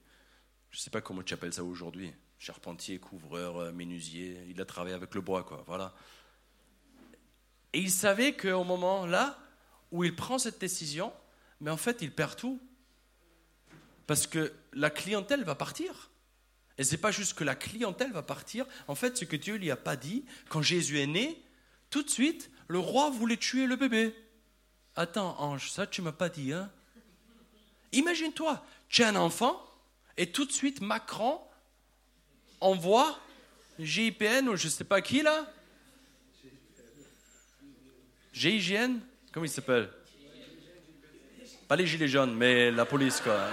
je 0.69 0.77
ne 0.77 0.81
sais 0.81 0.89
pas 0.91 1.01
comment 1.01 1.23
tu 1.23 1.33
appelles 1.33 1.53
ça 1.53 1.63
aujourd'hui, 1.63 2.13
charpentier, 2.37 2.99
couvreur, 2.99 3.57
euh, 3.57 3.71
menuisier, 3.71 4.45
il 4.47 4.61
a 4.61 4.65
travaillé 4.65 4.95
avec 4.95 5.15
le 5.15 5.21
bois, 5.21 5.43
quoi, 5.43 5.63
voilà. 5.65 5.95
Et 7.73 7.79
il 7.79 7.91
savait 7.91 8.35
qu'au 8.35 8.63
moment 8.63 9.05
là 9.05 9.39
où 9.91 10.03
il 10.03 10.15
prend 10.15 10.37
cette 10.37 10.59
décision, 10.59 11.11
mais 11.59 11.71
en 11.71 11.77
fait, 11.77 12.01
il 12.01 12.13
perd 12.13 12.35
tout. 12.35 12.61
Parce 14.07 14.27
que 14.27 14.53
la 14.73 14.89
clientèle 14.89 15.43
va 15.43 15.55
partir. 15.55 16.11
Et 16.77 16.83
ce 16.83 16.91
n'est 16.91 16.97
pas 16.97 17.11
juste 17.11 17.33
que 17.33 17.43
la 17.43 17.55
clientèle 17.55 18.11
va 18.11 18.23
partir. 18.23 18.65
En 18.87 18.95
fait, 18.95 19.17
ce 19.17 19.25
que 19.25 19.35
Dieu 19.35 19.55
lui 19.55 19.71
a 19.71 19.75
pas 19.75 19.95
dit, 19.95 20.25
quand 20.49 20.61
Jésus 20.61 20.99
est 20.99 21.07
né, 21.07 21.41
tout 21.89 22.03
de 22.03 22.09
suite, 22.09 22.49
le 22.67 22.79
roi 22.79 23.09
voulait 23.09 23.37
tuer 23.37 23.67
le 23.67 23.75
bébé. 23.75 24.15
Attends, 24.95 25.39
ange, 25.39 25.71
ça 25.71 25.85
tu 25.85 26.01
m'as 26.01 26.11
pas 26.11 26.29
dit, 26.29 26.53
hein? 26.53 26.71
Imagine-toi, 27.91 28.65
tu 28.89 29.01
es 29.01 29.05
un 29.05 29.15
enfant, 29.15 29.61
et 30.17 30.31
tout 30.31 30.45
de 30.45 30.51
suite, 30.51 30.81
Macron 30.81 31.41
envoie 32.61 33.19
GIPN 33.79 34.47
ou 34.47 34.55
je 34.55 34.67
ne 34.67 34.71
sais 34.71 34.83
pas 34.83 35.01
qui 35.01 35.21
là? 35.21 35.51
GIGN 38.33 38.99
Comment 39.31 39.45
il 39.45 39.49
s'appelle? 39.49 39.89
Pas 41.71 41.77
les 41.77 41.87
gilets 41.87 42.09
jaunes, 42.09 42.35
mais 42.35 42.69
la 42.69 42.83
police 42.83 43.21
quoi. 43.21 43.47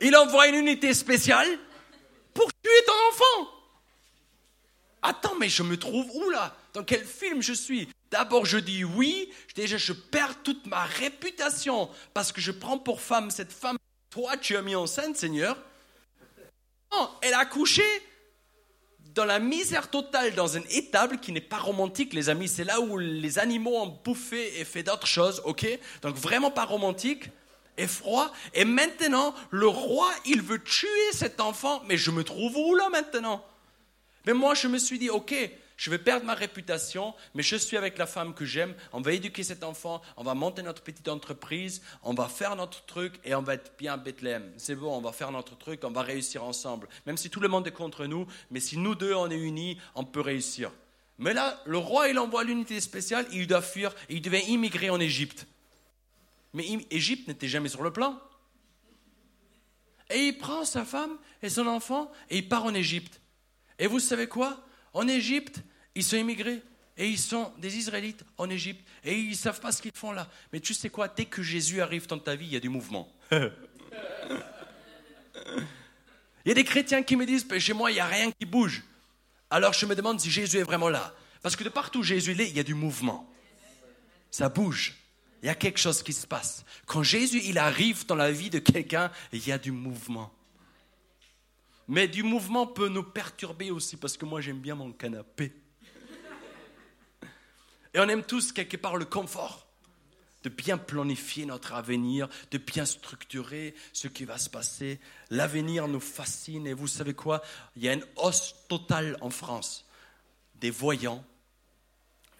Il 0.00 0.16
envoie 0.16 0.48
une 0.48 0.54
unité 0.54 0.94
spéciale 0.94 1.46
pour 2.32 2.50
tuer 2.50 2.84
ton 2.86 2.94
enfant. 3.10 3.50
Attends, 5.02 5.34
mais 5.38 5.50
je 5.50 5.62
me 5.62 5.76
trouve 5.76 6.10
où 6.14 6.30
là? 6.30 6.56
Dans 6.72 6.84
quel 6.84 7.04
film 7.04 7.42
je 7.42 7.52
suis? 7.52 7.86
D'abord, 8.10 8.46
je 8.46 8.56
dis 8.56 8.82
oui, 8.82 9.30
déjà 9.56 9.76
je 9.76 9.92
perds 9.92 10.42
toute 10.42 10.64
ma 10.64 10.84
réputation 10.84 11.90
parce 12.14 12.32
que 12.32 12.40
je 12.40 12.52
prends 12.52 12.78
pour 12.78 13.02
femme 13.02 13.30
cette 13.30 13.52
femme 13.52 13.76
toi 14.08 14.38
tu 14.38 14.56
as 14.56 14.62
mis 14.62 14.74
enceinte, 14.74 15.18
Seigneur. 15.18 15.54
Non, 16.90 17.10
elle 17.20 17.34
a 17.34 17.44
couché 17.44 17.84
dans 19.14 19.24
la 19.24 19.38
misère 19.38 19.90
totale 19.90 20.34
dans 20.34 20.46
une 20.46 20.64
étable 20.70 21.18
qui 21.18 21.32
n'est 21.32 21.40
pas 21.40 21.58
romantique, 21.58 22.12
les 22.12 22.28
amis. 22.28 22.48
C'est 22.48 22.64
là 22.64 22.80
où 22.80 22.98
les 22.98 23.38
animaux 23.38 23.76
ont 23.76 23.98
bouffé 24.04 24.60
et 24.60 24.64
fait 24.64 24.82
d'autres 24.82 25.06
choses, 25.06 25.42
ok? 25.44 25.66
Donc 26.02 26.16
vraiment 26.16 26.50
pas 26.50 26.64
romantique 26.64 27.30
et 27.76 27.86
froid. 27.86 28.32
Et 28.54 28.64
maintenant, 28.64 29.34
le 29.50 29.66
roi, 29.66 30.10
il 30.24 30.42
veut 30.42 30.62
tuer 30.62 31.12
cet 31.12 31.40
enfant. 31.40 31.82
Mais 31.86 31.96
je 31.96 32.10
me 32.10 32.24
trouve 32.24 32.56
où 32.56 32.74
là 32.74 32.88
maintenant? 32.90 33.44
Mais 34.26 34.34
moi, 34.34 34.54
je 34.54 34.68
me 34.68 34.78
suis 34.78 34.98
dit, 34.98 35.10
ok, 35.10 35.34
je 35.78 35.90
vais 35.90 35.98
perdre 35.98 36.26
ma 36.26 36.34
réputation, 36.34 37.14
mais 37.34 37.44
je 37.44 37.54
suis 37.54 37.76
avec 37.76 37.98
la 37.98 38.06
femme 38.06 38.34
que 38.34 38.44
j'aime, 38.44 38.74
on 38.92 39.00
va 39.00 39.12
éduquer 39.12 39.44
cet 39.44 39.62
enfant, 39.62 40.02
on 40.16 40.24
va 40.24 40.34
monter 40.34 40.62
notre 40.62 40.82
petite 40.82 41.08
entreprise, 41.08 41.82
on 42.02 42.14
va 42.14 42.28
faire 42.28 42.56
notre 42.56 42.84
truc 42.84 43.20
et 43.24 43.36
on 43.36 43.42
va 43.42 43.54
être 43.54 43.72
bien 43.78 43.94
à 43.94 43.96
Bethléem. 43.96 44.52
C'est 44.56 44.74
bon, 44.74 44.92
on 44.92 45.00
va 45.00 45.12
faire 45.12 45.30
notre 45.30 45.56
truc, 45.56 45.84
on 45.84 45.92
va 45.92 46.02
réussir 46.02 46.42
ensemble. 46.42 46.88
Même 47.06 47.16
si 47.16 47.30
tout 47.30 47.38
le 47.38 47.46
monde 47.46 47.64
est 47.68 47.72
contre 47.72 48.06
nous, 48.06 48.26
mais 48.50 48.58
si 48.58 48.76
nous 48.76 48.96
deux 48.96 49.14
on 49.14 49.30
est 49.30 49.38
unis, 49.38 49.78
on 49.94 50.04
peut 50.04 50.20
réussir. 50.20 50.72
Mais 51.16 51.32
là, 51.32 51.62
le 51.64 51.78
roi, 51.78 52.08
il 52.08 52.18
envoie 52.18 52.42
l'unité 52.42 52.80
spéciale, 52.80 53.24
il 53.30 53.46
doit 53.46 53.62
fuir, 53.62 53.94
et 54.08 54.16
il 54.16 54.20
devait 54.22 54.44
immigrer 54.46 54.90
en 54.90 54.98
Égypte. 54.98 55.46
Mais 56.54 56.66
Égypte 56.90 57.28
n'était 57.28 57.46
jamais 57.46 57.68
sur 57.68 57.84
le 57.84 57.92
plan. 57.92 58.20
Et 60.10 60.26
il 60.26 60.38
prend 60.38 60.64
sa 60.64 60.84
femme 60.84 61.18
et 61.40 61.48
son 61.50 61.68
enfant 61.68 62.10
et 62.30 62.38
il 62.38 62.48
part 62.48 62.64
en 62.64 62.74
Égypte. 62.74 63.20
Et 63.78 63.86
vous 63.86 64.00
savez 64.00 64.26
quoi? 64.26 64.58
En 64.92 65.06
Égypte, 65.06 65.60
ils 65.98 66.04
sont 66.04 66.16
immigrés 66.16 66.62
et 66.96 67.08
ils 67.08 67.18
sont 67.18 67.52
des 67.58 67.76
Israélites 67.76 68.24
en 68.36 68.48
Égypte 68.48 68.86
et 69.02 69.18
ils 69.18 69.30
ne 69.30 69.34
savent 69.34 69.58
pas 69.58 69.72
ce 69.72 69.82
qu'ils 69.82 69.90
font 69.92 70.12
là. 70.12 70.30
Mais 70.52 70.60
tu 70.60 70.72
sais 70.72 70.90
quoi 70.90 71.08
Dès 71.08 71.24
que 71.24 71.42
Jésus 71.42 71.80
arrive 71.80 72.06
dans 72.06 72.20
ta 72.20 72.36
vie, 72.36 72.46
il 72.46 72.52
y 72.52 72.56
a 72.56 72.60
du 72.60 72.68
mouvement. 72.68 73.12
il 73.32 73.48
y 76.46 76.52
a 76.52 76.54
des 76.54 76.62
chrétiens 76.62 77.02
qui 77.02 77.16
me 77.16 77.26
disent 77.26 77.48
Chez 77.58 77.72
moi, 77.72 77.90
il 77.90 77.94
n'y 77.94 78.00
a 78.00 78.06
rien 78.06 78.30
qui 78.30 78.46
bouge. 78.46 78.84
Alors 79.50 79.72
je 79.72 79.86
me 79.86 79.96
demande 79.96 80.20
si 80.20 80.30
Jésus 80.30 80.58
est 80.58 80.62
vraiment 80.62 80.88
là. 80.88 81.12
Parce 81.42 81.56
que 81.56 81.64
de 81.64 81.68
partout 81.68 81.98
où 81.98 82.04
Jésus 82.04 82.30
est, 82.40 82.48
il 82.48 82.56
y 82.56 82.60
a 82.60 82.64
du 82.64 82.74
mouvement. 82.74 83.28
Ça 84.30 84.48
bouge. 84.48 84.94
Il 85.42 85.46
y 85.46 85.48
a 85.50 85.56
quelque 85.56 85.80
chose 85.80 86.04
qui 86.04 86.12
se 86.12 86.28
passe. 86.28 86.64
Quand 86.86 87.02
Jésus 87.02 87.40
il 87.44 87.58
arrive 87.58 88.06
dans 88.06 88.14
la 88.14 88.30
vie 88.30 88.50
de 88.50 88.60
quelqu'un, 88.60 89.10
il 89.32 89.44
y 89.44 89.50
a 89.50 89.58
du 89.58 89.72
mouvement. 89.72 90.32
Mais 91.88 92.06
du 92.06 92.22
mouvement 92.22 92.68
peut 92.68 92.88
nous 92.88 93.02
perturber 93.02 93.72
aussi 93.72 93.96
parce 93.96 94.16
que 94.16 94.24
moi 94.24 94.40
j'aime 94.40 94.60
bien 94.60 94.76
mon 94.76 94.92
canapé. 94.92 95.52
Et 97.98 98.00
on 98.00 98.08
aime 98.08 98.22
tous 98.22 98.52
quelque 98.52 98.76
part 98.76 98.96
le 98.96 99.06
confort, 99.06 99.66
de 100.44 100.48
bien 100.48 100.78
planifier 100.78 101.46
notre 101.46 101.72
avenir, 101.72 102.28
de 102.52 102.58
bien 102.58 102.86
structurer 102.86 103.74
ce 103.92 104.06
qui 104.06 104.24
va 104.24 104.38
se 104.38 104.48
passer. 104.48 105.00
L'avenir 105.30 105.88
nous 105.88 105.98
fascine 105.98 106.68
et 106.68 106.74
vous 106.74 106.86
savez 106.86 107.12
quoi? 107.12 107.42
Il 107.74 107.82
y 107.82 107.88
a 107.88 107.94
une 107.94 108.06
hausse 108.14 108.54
totale 108.68 109.18
en 109.20 109.30
France 109.30 109.84
des 110.54 110.70
voyants, 110.70 111.24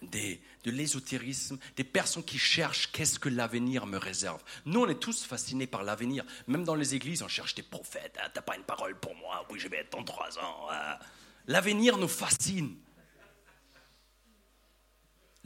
des, 0.00 0.40
de 0.62 0.70
l'ésotérisme, 0.70 1.58
des 1.74 1.82
personnes 1.82 2.22
qui 2.22 2.38
cherchent 2.38 2.92
qu'est-ce 2.92 3.18
que 3.18 3.28
l'avenir 3.28 3.84
me 3.84 3.96
réserve. 3.96 4.40
Nous, 4.64 4.80
on 4.80 4.88
est 4.88 5.00
tous 5.00 5.24
fascinés 5.24 5.66
par 5.66 5.82
l'avenir. 5.82 6.24
Même 6.46 6.62
dans 6.62 6.76
les 6.76 6.94
églises, 6.94 7.24
on 7.24 7.28
cherche 7.28 7.56
des 7.56 7.64
prophètes. 7.64 8.16
Ah, 8.22 8.30
T'as 8.32 8.42
pas 8.42 8.54
une 8.54 8.62
parole 8.62 8.96
pour 9.00 9.16
moi? 9.16 9.44
Oui, 9.50 9.58
je 9.58 9.66
vais 9.66 9.78
être 9.78 9.90
dans 9.90 10.04
trois 10.04 10.38
ans. 10.38 10.68
Ah. 10.70 11.00
L'avenir 11.48 11.98
nous 11.98 12.06
fascine. 12.06 12.76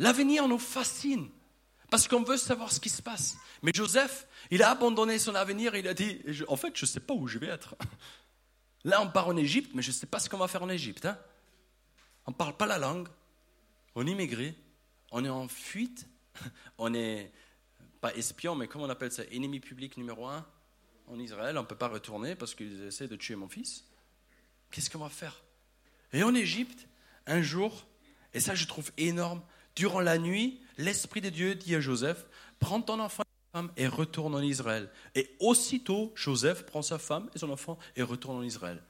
L'avenir 0.03 0.49
nous 0.49 0.59
fascine. 0.59 1.31
Parce 1.91 2.09
qu'on 2.09 2.23
veut 2.23 2.37
savoir 2.37 2.73
ce 2.73 2.81
qui 2.81 2.89
se 2.89 3.03
passe. 3.03 3.37
Mais 3.63 3.71
Joseph, 3.75 4.27
il 4.51 4.63
a 4.63 4.71
abandonné 4.71 5.19
son 5.19 5.35
avenir. 5.35 5.75
Il 5.77 5.87
a 5.87 5.95
dit, 5.95 6.21
en 6.49 6.57
fait, 6.57 6.77
je 6.77 6.85
ne 6.85 6.89
sais 6.89 7.01
pas 7.01 7.15
où 7.15 7.29
je 7.29 7.39
vais 7.39 7.49
être. 7.49 7.77
Là, 8.85 9.01
on 9.01 9.09
part 9.09 9.29
en 9.29 9.37
Égypte, 9.37 9.73
mais 9.75 9.83
je 9.83 9.91
ne 9.91 9.95
sais 9.95 10.07
pas 10.07 10.19
ce 10.19 10.29
qu'on 10.29 10.39
va 10.39 10.49
faire 10.49 10.63
en 10.63 10.69
Égypte. 10.69 11.07
Hein. 11.07 11.17
On 12.27 12.33
ne 12.33 12.37
parle 12.37 12.57
pas 12.57 12.67
la 12.67 12.79
langue 12.79 13.09
on 13.95 14.07
immigré, 14.07 14.55
on 15.11 15.25
est 15.25 15.29
en 15.29 15.49
fuite, 15.49 16.09
on 16.79 16.91
n'est 16.91 17.31
pas 18.01 18.15
espion, 18.15 18.55
mais 18.55 18.67
comment 18.67 18.85
on 18.85 18.91
appelle 18.91 19.13
ça? 19.13 19.23
Ennemi 19.31 19.61
public 19.61 19.97
numéro 19.97 20.27
un 20.27 20.47
en 21.09 21.19
Israël, 21.19 21.59
on 21.59 21.63
ne 21.63 21.67
peut 21.67 21.77
pas 21.77 21.89
retourner 21.89 22.35
parce 22.35 22.55
qu'ils 22.55 22.83
essaient 22.85 23.09
de 23.09 23.17
tuer 23.17 23.37
mon 23.37 23.49
fils. 23.49 23.85
Qu'est-ce 24.71 24.89
qu'on 24.89 24.99
va 24.99 25.11
faire? 25.11 25.43
Et 26.13 26.23
en 26.23 26.35
Égypte, 26.35 26.89
un 27.27 27.43
jour, 27.43 27.87
et 28.33 28.41
ça 28.41 28.55
je 28.55 28.67
trouve 28.67 28.91
énorme, 28.97 29.43
durant 29.77 30.01
la 30.01 30.19
nuit, 30.19 30.61
l'Esprit 30.79 31.21
de 31.21 31.29
Dieu 31.29 31.55
dit 31.55 31.75
à 31.75 31.81
Joseph, 31.81 32.27
prends 32.59 32.81
ton 32.81 33.01
enfant 33.01 33.23
et 33.23 33.57
femme 33.57 33.71
et 33.77 33.87
retourne 33.87 34.35
en 34.35 34.43
Israël. 34.43 34.91
Et 35.15 35.35
aussitôt, 35.41 36.13
Joseph 36.15 36.65
prend 36.67 36.83
sa 36.83 36.99
femme 36.99 37.31
et 37.35 37.39
son 37.39 37.51
enfant 37.51 37.79
et 37.97 38.03
retourne 38.03 38.39
en 38.39 38.43
Israël. 38.43 38.83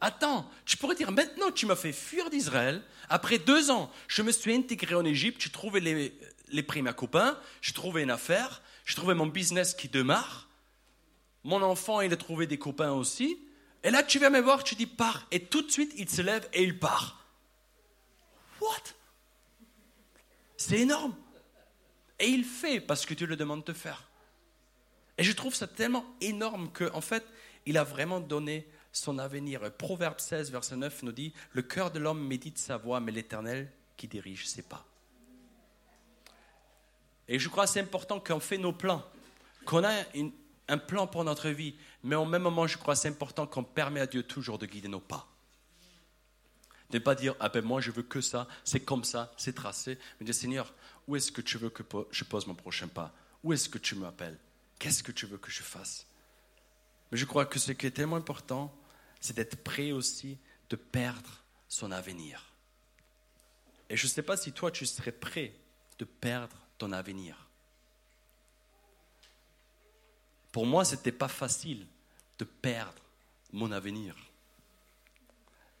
Attends, 0.00 0.50
tu 0.64 0.78
pourrais 0.78 0.94
dire 0.94 1.12
maintenant 1.12 1.50
tu 1.50 1.66
m'as 1.66 1.76
fait 1.76 1.92
fuir 1.92 2.30
d'Israël. 2.30 2.82
Après 3.08 3.38
deux 3.38 3.70
ans, 3.70 3.90
je 4.08 4.22
me 4.22 4.32
suis 4.32 4.54
intégré 4.54 4.94
en 4.94 5.04
Égypte, 5.04 5.42
j'ai 5.42 5.50
trouvé 5.50 5.80
les, 5.80 6.18
les 6.48 6.62
prix 6.62 6.86
à 6.86 6.92
copains, 6.92 7.38
j'ai 7.60 7.74
trouvé 7.74 8.02
une 8.02 8.10
affaire, 8.10 8.62
j'ai 8.86 8.94
trouvé 8.94 9.14
mon 9.14 9.26
business 9.26 9.74
qui 9.74 9.88
démarre. 9.88 10.48
Mon 11.44 11.62
enfant, 11.62 12.00
il 12.00 12.12
a 12.12 12.16
trouvé 12.16 12.46
des 12.46 12.58
copains 12.58 12.92
aussi. 12.92 13.38
Et 13.82 13.90
là, 13.90 14.02
tu 14.02 14.18
viens 14.18 14.30
me 14.30 14.40
voir, 14.40 14.62
tu 14.62 14.74
dis 14.74 14.86
pars. 14.86 15.26
Et 15.30 15.44
tout 15.44 15.62
de 15.62 15.70
suite, 15.70 15.92
il 15.96 16.08
se 16.08 16.22
lève 16.22 16.48
et 16.52 16.62
il 16.62 16.78
part. 16.78 17.24
What? 18.60 18.94
C'est 20.60 20.80
énorme. 20.80 21.14
Et 22.18 22.26
il 22.26 22.44
fait 22.44 22.80
parce 22.80 23.06
que 23.06 23.14
tu 23.14 23.26
le 23.26 23.34
demandes 23.34 23.64
de 23.64 23.72
faire. 23.72 24.10
Et 25.16 25.24
je 25.24 25.32
trouve 25.32 25.54
ça 25.54 25.66
tellement 25.66 26.04
énorme 26.20 26.70
qu'en 26.70 26.94
en 26.94 27.00
fait, 27.00 27.24
il 27.64 27.78
a 27.78 27.82
vraiment 27.82 28.20
donné 28.20 28.68
son 28.92 29.18
avenir. 29.18 29.72
Proverbe 29.72 30.20
16, 30.20 30.50
verset 30.52 30.76
9 30.76 31.02
nous 31.04 31.12
dit, 31.12 31.32
le 31.52 31.62
cœur 31.62 31.90
de 31.90 31.98
l'homme 31.98 32.26
médite 32.26 32.58
sa 32.58 32.76
voix, 32.76 33.00
mais 33.00 33.10
l'Éternel 33.10 33.72
qui 33.96 34.06
dirige 34.06 34.46
ses 34.46 34.60
pas. 34.60 34.84
Et 37.26 37.38
je 37.38 37.48
crois 37.48 37.64
que 37.64 37.70
c'est 37.70 37.80
important 37.80 38.20
qu'on 38.20 38.40
fait 38.40 38.58
nos 38.58 38.74
plans, 38.74 39.02
qu'on 39.64 39.82
a 39.82 39.94
un 40.68 40.78
plan 40.78 41.06
pour 41.06 41.24
notre 41.24 41.48
vie, 41.48 41.74
mais 42.04 42.16
au 42.16 42.26
même 42.26 42.42
moment, 42.42 42.66
je 42.66 42.76
crois 42.76 42.92
que 42.92 43.00
c'est 43.00 43.08
important 43.08 43.46
qu'on 43.46 43.64
permet 43.64 44.00
à 44.00 44.06
Dieu 44.06 44.24
toujours 44.24 44.58
de 44.58 44.66
guider 44.66 44.88
nos 44.88 45.00
pas. 45.00 45.29
Ne 46.92 46.98
pas 46.98 47.14
dire, 47.14 47.34
ah 47.40 47.48
ben 47.48 47.64
moi 47.64 47.80
je 47.80 47.90
veux 47.90 48.02
que 48.02 48.20
ça, 48.20 48.48
c'est 48.64 48.80
comme 48.80 49.04
ça, 49.04 49.32
c'est 49.36 49.54
tracé, 49.54 49.98
mais 50.18 50.26
dire, 50.26 50.34
Seigneur, 50.34 50.74
où 51.06 51.16
est-ce 51.16 51.30
que 51.30 51.40
tu 51.40 51.58
veux 51.58 51.70
que 51.70 51.82
je 52.10 52.24
pose 52.24 52.46
mon 52.46 52.54
prochain 52.54 52.88
pas? 52.88 53.14
Où 53.42 53.52
est-ce 53.52 53.68
que 53.68 53.78
tu 53.78 53.94
m'appelles? 53.94 54.38
Qu'est-ce 54.78 55.02
que 55.02 55.12
tu 55.12 55.26
veux 55.26 55.38
que 55.38 55.50
je 55.50 55.62
fasse? 55.62 56.06
Mais 57.10 57.18
je 57.18 57.24
crois 57.24 57.46
que 57.46 57.58
ce 57.58 57.72
qui 57.72 57.86
est 57.86 57.90
tellement 57.90 58.16
important, 58.16 58.74
c'est 59.20 59.36
d'être 59.36 59.62
prêt 59.62 59.92
aussi 59.92 60.38
de 60.68 60.76
perdre 60.76 61.42
son 61.68 61.92
avenir. 61.92 62.52
Et 63.88 63.96
je 63.96 64.06
ne 64.06 64.10
sais 64.10 64.22
pas 64.22 64.36
si 64.36 64.52
toi, 64.52 64.70
tu 64.70 64.86
serais 64.86 65.12
prêt 65.12 65.54
de 65.98 66.04
perdre 66.04 66.56
ton 66.78 66.92
avenir. 66.92 67.48
Pour 70.52 70.66
moi, 70.66 70.84
ce 70.84 70.94
n'était 70.94 71.12
pas 71.12 71.28
facile 71.28 71.86
de 72.38 72.44
perdre 72.44 73.02
mon 73.52 73.70
avenir. 73.72 74.16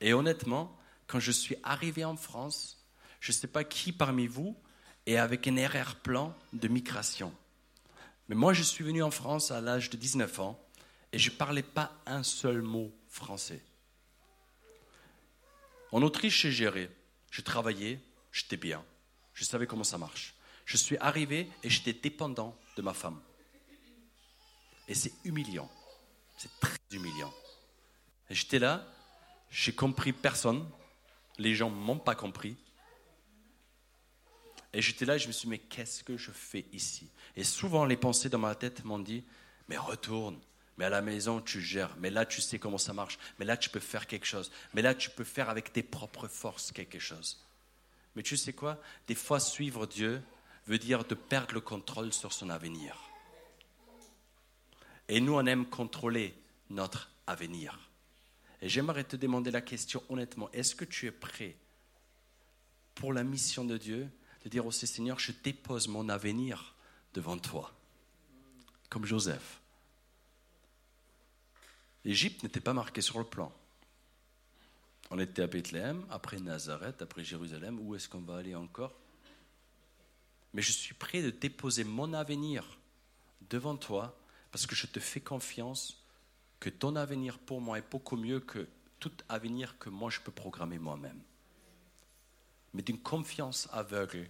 Et 0.00 0.12
honnêtement, 0.12 0.76
quand 1.10 1.18
je 1.18 1.32
suis 1.32 1.56
arrivé 1.64 2.04
en 2.04 2.16
France, 2.16 2.86
je 3.18 3.32
ne 3.32 3.36
sais 3.36 3.48
pas 3.48 3.64
qui 3.64 3.90
parmi 3.90 4.28
vous 4.28 4.56
est 5.06 5.16
avec 5.16 5.48
un 5.48 5.56
RR 5.66 5.96
plan 5.96 6.36
de 6.52 6.68
migration. 6.68 7.34
Mais 8.28 8.36
moi, 8.36 8.52
je 8.52 8.62
suis 8.62 8.84
venu 8.84 9.02
en 9.02 9.10
France 9.10 9.50
à 9.50 9.60
l'âge 9.60 9.90
de 9.90 9.96
19 9.96 10.38
ans 10.38 10.64
et 11.12 11.18
je 11.18 11.32
ne 11.32 11.36
parlais 11.36 11.64
pas 11.64 11.92
un 12.06 12.22
seul 12.22 12.62
mot 12.62 12.94
français. 13.08 13.60
En 15.90 16.00
Autriche, 16.02 16.42
j'ai 16.42 16.52
géré. 16.52 16.88
Je 17.32 17.40
travaillais, 17.40 17.98
j'étais 18.30 18.56
bien. 18.56 18.84
Je 19.34 19.42
savais 19.42 19.66
comment 19.66 19.82
ça 19.82 19.98
marche. 19.98 20.36
Je 20.64 20.76
suis 20.76 20.96
arrivé 20.98 21.50
et 21.64 21.70
j'étais 21.70 21.92
dépendant 21.92 22.56
de 22.76 22.82
ma 22.82 22.94
femme. 22.94 23.20
Et 24.86 24.94
c'est 24.94 25.12
humiliant. 25.24 25.68
C'est 26.38 26.52
très 26.60 26.78
humiliant. 26.92 27.34
J'étais 28.30 28.60
là, 28.60 28.86
j'ai 29.50 29.72
compris 29.72 30.12
personne. 30.12 30.64
Les 31.40 31.54
gens 31.54 31.70
ne 31.70 31.74
m'ont 31.74 31.98
pas 31.98 32.14
compris. 32.14 32.54
Et 34.74 34.82
j'étais 34.82 35.06
là 35.06 35.16
et 35.16 35.18
je 35.18 35.26
me 35.26 35.32
suis 35.32 35.46
dit, 35.46 35.50
mais 35.50 35.58
qu'est-ce 35.58 36.04
que 36.04 36.18
je 36.18 36.30
fais 36.30 36.66
ici? 36.72 37.08
Et 37.34 37.44
souvent, 37.44 37.86
les 37.86 37.96
pensées 37.96 38.28
dans 38.28 38.38
ma 38.38 38.54
tête 38.54 38.84
m'ont 38.84 38.98
dit, 38.98 39.24
mais 39.66 39.78
retourne. 39.78 40.38
Mais 40.76 40.84
à 40.84 40.90
la 40.90 41.00
maison, 41.00 41.40
tu 41.40 41.62
gères. 41.62 41.96
Mais 41.98 42.10
là, 42.10 42.26
tu 42.26 42.42
sais 42.42 42.58
comment 42.58 42.78
ça 42.78 42.92
marche. 42.92 43.18
Mais 43.38 43.46
là, 43.46 43.56
tu 43.56 43.70
peux 43.70 43.80
faire 43.80 44.06
quelque 44.06 44.26
chose. 44.26 44.52
Mais 44.74 44.82
là, 44.82 44.94
tu 44.94 45.08
peux 45.08 45.24
faire 45.24 45.48
avec 45.48 45.72
tes 45.72 45.82
propres 45.82 46.28
forces 46.28 46.72
quelque 46.72 46.98
chose. 46.98 47.42
Mais 48.14 48.22
tu 48.22 48.36
sais 48.36 48.52
quoi? 48.52 48.78
Des 49.06 49.14
fois, 49.14 49.40
suivre 49.40 49.86
Dieu 49.86 50.22
veut 50.66 50.78
dire 50.78 51.04
de 51.04 51.14
perdre 51.14 51.54
le 51.54 51.60
contrôle 51.60 52.12
sur 52.12 52.34
son 52.34 52.50
avenir. 52.50 52.96
Et 55.08 55.20
nous, 55.20 55.34
on 55.34 55.46
aime 55.46 55.66
contrôler 55.66 56.34
notre 56.68 57.10
avenir. 57.26 57.89
Et 58.62 58.68
j'aimerais 58.68 59.04
te 59.04 59.16
demander 59.16 59.50
la 59.50 59.62
question 59.62 60.02
honnêtement, 60.08 60.50
est-ce 60.52 60.74
que 60.74 60.84
tu 60.84 61.06
es 61.06 61.12
prêt 61.12 61.56
pour 62.94 63.12
la 63.12 63.24
mission 63.24 63.64
de 63.64 63.78
Dieu 63.78 64.10
de 64.44 64.48
dire 64.48 64.66
aussi, 64.66 64.86
Seigneur, 64.86 65.18
je 65.18 65.32
dépose 65.44 65.88
mon 65.88 66.08
avenir 66.08 66.74
devant 67.14 67.38
toi, 67.38 67.72
comme 68.88 69.04
Joseph. 69.04 69.60
L'Égypte 72.04 72.42
n'était 72.42 72.60
pas 72.60 72.72
marquée 72.72 73.02
sur 73.02 73.18
le 73.18 73.24
plan. 73.24 73.52
On 75.10 75.18
était 75.18 75.42
à 75.42 75.46
Bethléem, 75.46 76.06
après 76.08 76.38
Nazareth, 76.38 77.02
après 77.02 77.24
Jérusalem. 77.24 77.78
Où 77.80 77.94
est-ce 77.94 78.08
qu'on 78.08 78.20
va 78.20 78.36
aller 78.36 78.54
encore? 78.54 78.94
Mais 80.54 80.62
je 80.62 80.72
suis 80.72 80.94
prêt 80.94 81.22
de 81.22 81.30
déposer 81.30 81.84
mon 81.84 82.14
avenir 82.14 82.78
devant 83.50 83.76
toi 83.76 84.16
parce 84.50 84.66
que 84.66 84.74
je 84.74 84.86
te 84.86 85.00
fais 85.00 85.20
confiance 85.20 85.99
que 86.60 86.70
ton 86.70 86.94
avenir 86.96 87.38
pour 87.38 87.60
moi 87.60 87.78
est 87.78 87.90
beaucoup 87.90 88.16
mieux 88.16 88.40
que 88.40 88.68
tout 88.98 89.12
avenir 89.28 89.78
que 89.78 89.88
moi 89.88 90.10
je 90.10 90.20
peux 90.20 90.32
programmer 90.32 90.78
moi-même 90.78 91.20
mais 92.74 92.82
d'une 92.82 93.00
confiance 93.00 93.68
aveugle 93.72 94.28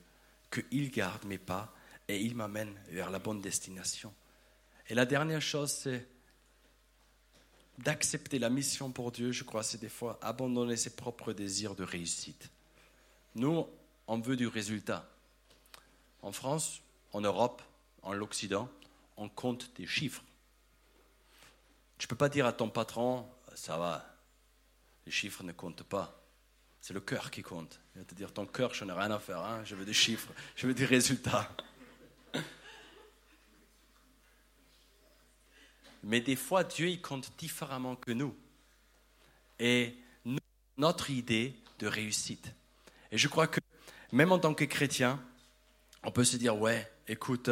qu'il 0.50 0.90
garde 0.90 1.24
mes 1.24 1.38
pas 1.38 1.72
et 2.08 2.20
il 2.20 2.34
m'amène 2.34 2.74
vers 2.88 3.10
la 3.10 3.18
bonne 3.18 3.40
destination. 3.40 4.12
Et 4.88 4.94
la 4.94 5.06
dernière 5.06 5.42
chose, 5.42 5.70
c'est 5.70 6.08
d'accepter 7.78 8.38
la 8.38 8.50
mission 8.50 8.90
pour 8.90 9.12
Dieu, 9.12 9.32
je 9.32 9.44
crois, 9.44 9.62
c'est 9.62 9.80
des 9.80 9.88
fois 9.88 10.18
abandonner 10.20 10.76
ses 10.76 10.96
propres 10.96 11.32
désirs 11.32 11.74
de 11.74 11.84
réussite. 11.84 12.50
Nous, 13.36 13.66
on 14.06 14.18
veut 14.18 14.36
du 14.36 14.48
résultat. 14.48 15.08
En 16.22 16.32
France, 16.32 16.82
en 17.12 17.20
Europe, 17.20 17.62
en 18.02 18.12
l'Occident, 18.12 18.68
on 19.16 19.28
compte 19.28 19.70
des 19.76 19.86
chiffres. 19.86 20.24
Tu 22.00 22.06
ne 22.06 22.08
peux 22.08 22.16
pas 22.16 22.30
dire 22.30 22.46
à 22.46 22.54
ton 22.54 22.70
patron, 22.70 23.28
ça 23.54 23.76
va, 23.76 24.02
les 25.04 25.12
chiffres 25.12 25.42
ne 25.42 25.52
comptent 25.52 25.82
pas. 25.82 26.24
C'est 26.80 26.94
le 26.94 27.00
cœur 27.00 27.30
qui 27.30 27.42
compte. 27.42 27.78
Il 27.94 27.98
va 27.98 28.06
te 28.06 28.14
dire 28.14 28.32
ton 28.32 28.46
cœur, 28.46 28.72
je 28.72 28.86
n'ai 28.86 28.92
rien 28.94 29.10
à 29.10 29.18
faire, 29.18 29.40
hein. 29.40 29.62
je 29.66 29.74
veux 29.74 29.84
des 29.84 29.92
chiffres, 29.92 30.32
je 30.56 30.66
veux 30.66 30.72
des 30.72 30.86
résultats. 30.86 31.54
Mais 36.02 36.22
des 36.22 36.36
fois, 36.36 36.64
Dieu, 36.64 36.88
il 36.88 37.02
compte 37.02 37.30
différemment 37.36 37.96
que 37.96 38.12
nous. 38.12 38.34
Et 39.58 39.94
notre 40.78 41.10
idée 41.10 41.54
de 41.80 41.86
réussite. 41.86 42.50
Et 43.12 43.18
je 43.18 43.28
crois 43.28 43.46
que 43.46 43.60
même 44.10 44.32
en 44.32 44.38
tant 44.38 44.54
que 44.54 44.64
chrétien, 44.64 45.22
on 46.02 46.10
peut 46.10 46.24
se 46.24 46.38
dire, 46.38 46.56
ouais, 46.56 46.90
écoute, 47.08 47.50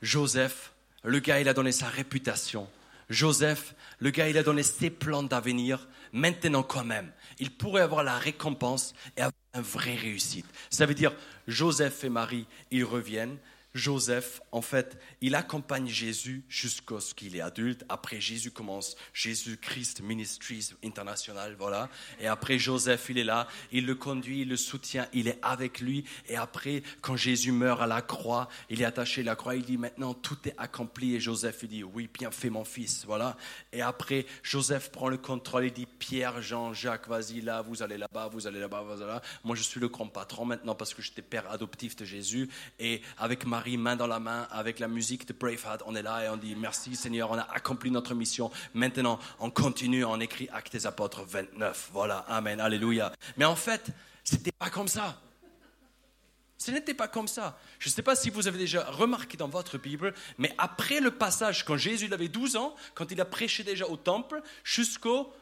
Joseph, 0.00 0.71
le 1.04 1.18
gars, 1.18 1.40
il 1.40 1.48
a 1.48 1.54
donné 1.54 1.72
sa 1.72 1.88
réputation. 1.88 2.68
Joseph, 3.10 3.74
le 3.98 4.10
gars, 4.10 4.28
il 4.28 4.38
a 4.38 4.42
donné 4.42 4.62
ses 4.62 4.90
plans 4.90 5.22
d'avenir. 5.22 5.88
Maintenant, 6.12 6.62
quand 6.62 6.84
même, 6.84 7.10
il 7.38 7.50
pourrait 7.50 7.82
avoir 7.82 8.04
la 8.04 8.18
récompense 8.18 8.94
et 9.16 9.20
avoir 9.20 9.32
une 9.54 9.62
vraie 9.62 9.96
réussite. 9.96 10.46
Ça 10.70 10.86
veut 10.86 10.94
dire, 10.94 11.12
Joseph 11.48 12.04
et 12.04 12.08
Marie, 12.08 12.46
ils 12.70 12.84
reviennent. 12.84 13.38
Joseph, 13.74 14.42
en 14.52 14.60
fait, 14.60 14.98
il 15.20 15.34
accompagne 15.34 15.88
Jésus 15.88 16.44
jusqu'à 16.48 17.00
ce 17.00 17.14
qu'il 17.14 17.36
est 17.36 17.40
adulte. 17.40 17.84
Après, 17.88 18.20
Jésus 18.20 18.50
commence 18.50 18.96
Jésus-Christ 19.14 20.02
Ministries 20.02 20.70
International, 20.84 21.56
voilà. 21.58 21.88
Et 22.20 22.26
après, 22.26 22.58
Joseph, 22.58 23.06
il 23.08 23.18
est 23.18 23.24
là, 23.24 23.48
il 23.70 23.86
le 23.86 23.94
conduit, 23.94 24.42
il 24.42 24.48
le 24.48 24.56
soutient, 24.56 25.06
il 25.14 25.28
est 25.28 25.38
avec 25.42 25.80
lui. 25.80 26.04
Et 26.28 26.36
après, 26.36 26.82
quand 27.00 27.16
Jésus 27.16 27.52
meurt 27.52 27.80
à 27.80 27.86
la 27.86 28.02
croix, 28.02 28.48
il 28.68 28.82
est 28.82 28.84
attaché 28.84 29.22
à 29.22 29.24
la 29.24 29.36
croix, 29.36 29.56
il 29.56 29.64
dit 29.64 29.78
maintenant 29.78 30.12
tout 30.12 30.36
est 30.44 30.54
accompli. 30.58 31.14
Et 31.14 31.20
Joseph, 31.20 31.60
il 31.62 31.68
dit 31.68 31.84
oui, 31.84 32.10
bien 32.12 32.30
fait 32.30 32.50
mon 32.50 32.64
fils, 32.64 33.04
voilà. 33.06 33.36
Et 33.72 33.80
après, 33.80 34.26
Joseph 34.42 34.90
prend 34.90 35.08
le 35.08 35.16
contrôle, 35.16 35.64
il 35.64 35.72
dit 35.72 35.86
Pierre, 35.86 36.42
Jean, 36.42 36.74
Jacques, 36.74 37.08
vas-y 37.08 37.40
là, 37.40 37.62
vous 37.62 37.82
allez 37.82 37.96
là-bas, 37.96 38.28
vous 38.28 38.46
allez 38.46 38.60
là-bas, 38.60 38.82
vous 38.82 39.00
allez 39.00 39.12
là. 39.12 39.22
Moi, 39.44 39.56
je 39.56 39.62
suis 39.62 39.80
le 39.80 39.88
grand 39.88 40.08
patron 40.08 40.44
maintenant 40.44 40.74
parce 40.74 40.92
que 40.92 41.00
j'étais 41.00 41.22
père 41.22 41.50
adoptif 41.50 41.96
de 41.96 42.04
Jésus. 42.04 42.48
Et 42.78 43.00
avec 43.16 43.46
Marie, 43.46 43.61
main 43.70 43.96
dans 43.96 44.06
la 44.06 44.20
main, 44.20 44.46
avec 44.50 44.78
la 44.78 44.88
musique 44.88 45.26
de 45.26 45.32
Braveheart, 45.32 45.82
on 45.86 45.94
est 45.94 46.02
là 46.02 46.24
et 46.24 46.28
on 46.28 46.36
dit 46.36 46.54
merci 46.54 46.94
Seigneur, 46.96 47.30
on 47.30 47.38
a 47.38 47.48
accompli 47.52 47.90
notre 47.90 48.14
mission. 48.14 48.50
Maintenant, 48.74 49.18
on 49.38 49.50
continue, 49.50 50.04
on 50.04 50.20
écrit 50.20 50.48
Actes 50.52 50.72
des 50.72 50.86
Apôtres 50.86 51.24
29. 51.24 51.90
Voilà, 51.92 52.18
Amen, 52.28 52.60
Alléluia. 52.60 53.12
Mais 53.36 53.44
en 53.44 53.56
fait, 53.56 53.90
c'était 54.24 54.52
pas 54.52 54.70
comme 54.70 54.88
ça. 54.88 55.20
Ce 56.58 56.70
n'était 56.70 56.94
pas 56.94 57.08
comme 57.08 57.26
ça. 57.26 57.58
Je 57.80 57.88
ne 57.88 57.92
sais 57.92 58.02
pas 58.02 58.14
si 58.14 58.30
vous 58.30 58.46
avez 58.46 58.58
déjà 58.58 58.84
remarqué 58.84 59.36
dans 59.36 59.48
votre 59.48 59.78
Bible, 59.78 60.14
mais 60.38 60.54
après 60.58 61.00
le 61.00 61.10
passage, 61.10 61.64
quand 61.64 61.76
Jésus 61.76 62.12
avait 62.12 62.28
12 62.28 62.54
ans, 62.54 62.76
quand 62.94 63.10
il 63.10 63.20
a 63.20 63.24
prêché 63.24 63.64
déjà 63.64 63.88
au 63.88 63.96
temple, 63.96 64.40
jusqu'au, 64.62 65.32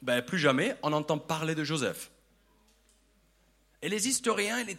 ben, 0.00 0.22
plus 0.22 0.38
jamais, 0.38 0.74
on 0.82 0.94
entend 0.94 1.18
parler 1.18 1.54
de 1.54 1.62
Joseph. 1.62 2.10
Et 3.82 3.88
les 3.88 4.08
historiens 4.08 4.58
et 4.58 4.64
les 4.64 4.76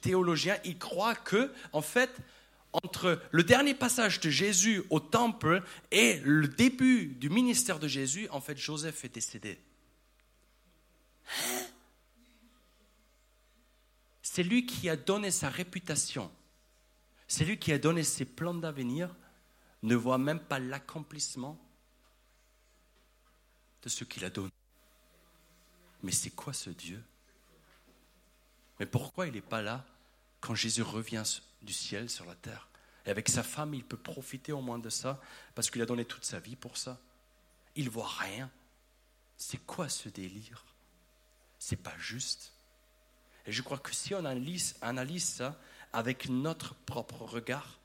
théologiens, 0.00 0.56
ils 0.64 0.78
croient 0.78 1.14
que, 1.14 1.52
en 1.72 1.82
fait, 1.82 2.10
entre 2.82 3.20
le 3.30 3.42
dernier 3.42 3.74
passage 3.74 4.20
de 4.20 4.30
Jésus 4.30 4.82
au 4.90 5.00
temple 5.00 5.62
et 5.90 6.20
le 6.20 6.48
début 6.48 7.06
du 7.06 7.30
ministère 7.30 7.78
de 7.78 7.88
Jésus, 7.88 8.28
en 8.30 8.40
fait, 8.40 8.56
Joseph 8.56 9.04
est 9.04 9.14
décédé. 9.14 9.58
Hein? 11.28 11.66
C'est 14.22 14.42
lui 14.42 14.66
qui 14.66 14.90
a 14.90 14.96
donné 14.96 15.30
sa 15.30 15.48
réputation. 15.48 16.30
C'est 17.26 17.44
lui 17.44 17.58
qui 17.58 17.72
a 17.72 17.78
donné 17.78 18.02
ses 18.02 18.26
plans 18.26 18.54
d'avenir, 18.54 19.14
ne 19.82 19.94
voit 19.94 20.18
même 20.18 20.40
pas 20.40 20.58
l'accomplissement 20.58 21.58
de 23.82 23.88
ce 23.88 24.04
qu'il 24.04 24.24
a 24.24 24.30
donné. 24.30 24.50
Mais 26.02 26.12
c'est 26.12 26.30
quoi 26.30 26.52
ce 26.52 26.70
Dieu? 26.70 27.02
Mais 28.78 28.86
pourquoi 28.86 29.26
il 29.26 29.32
n'est 29.32 29.40
pas 29.40 29.62
là? 29.62 29.86
Quand 30.40 30.54
Jésus 30.54 30.82
revient 30.82 31.22
du 31.62 31.72
ciel 31.72 32.08
sur 32.10 32.24
la 32.24 32.34
terre. 32.34 32.68
Et 33.04 33.10
avec 33.10 33.28
sa 33.28 33.42
femme, 33.42 33.74
il 33.74 33.84
peut 33.84 33.96
profiter 33.96 34.52
au 34.52 34.60
moins 34.60 34.78
de 34.78 34.90
ça, 34.90 35.20
parce 35.54 35.70
qu'il 35.70 35.82
a 35.82 35.86
donné 35.86 36.04
toute 36.04 36.24
sa 36.24 36.40
vie 36.40 36.56
pour 36.56 36.76
ça. 36.76 37.00
Il 37.76 37.88
voit 37.90 38.08
rien. 38.08 38.50
C'est 39.36 39.64
quoi 39.64 39.88
ce 39.88 40.08
délire? 40.08 40.64
C'est 41.58 41.76
pas 41.76 41.96
juste. 41.98 42.52
Et 43.46 43.52
je 43.52 43.62
crois 43.62 43.78
que 43.78 43.94
si 43.94 44.14
on 44.14 44.24
analyse, 44.24 45.24
ça 45.24 45.58
avec 45.92 46.28
notre 46.28 46.74
propre 46.74 47.22
regard, 47.22 47.78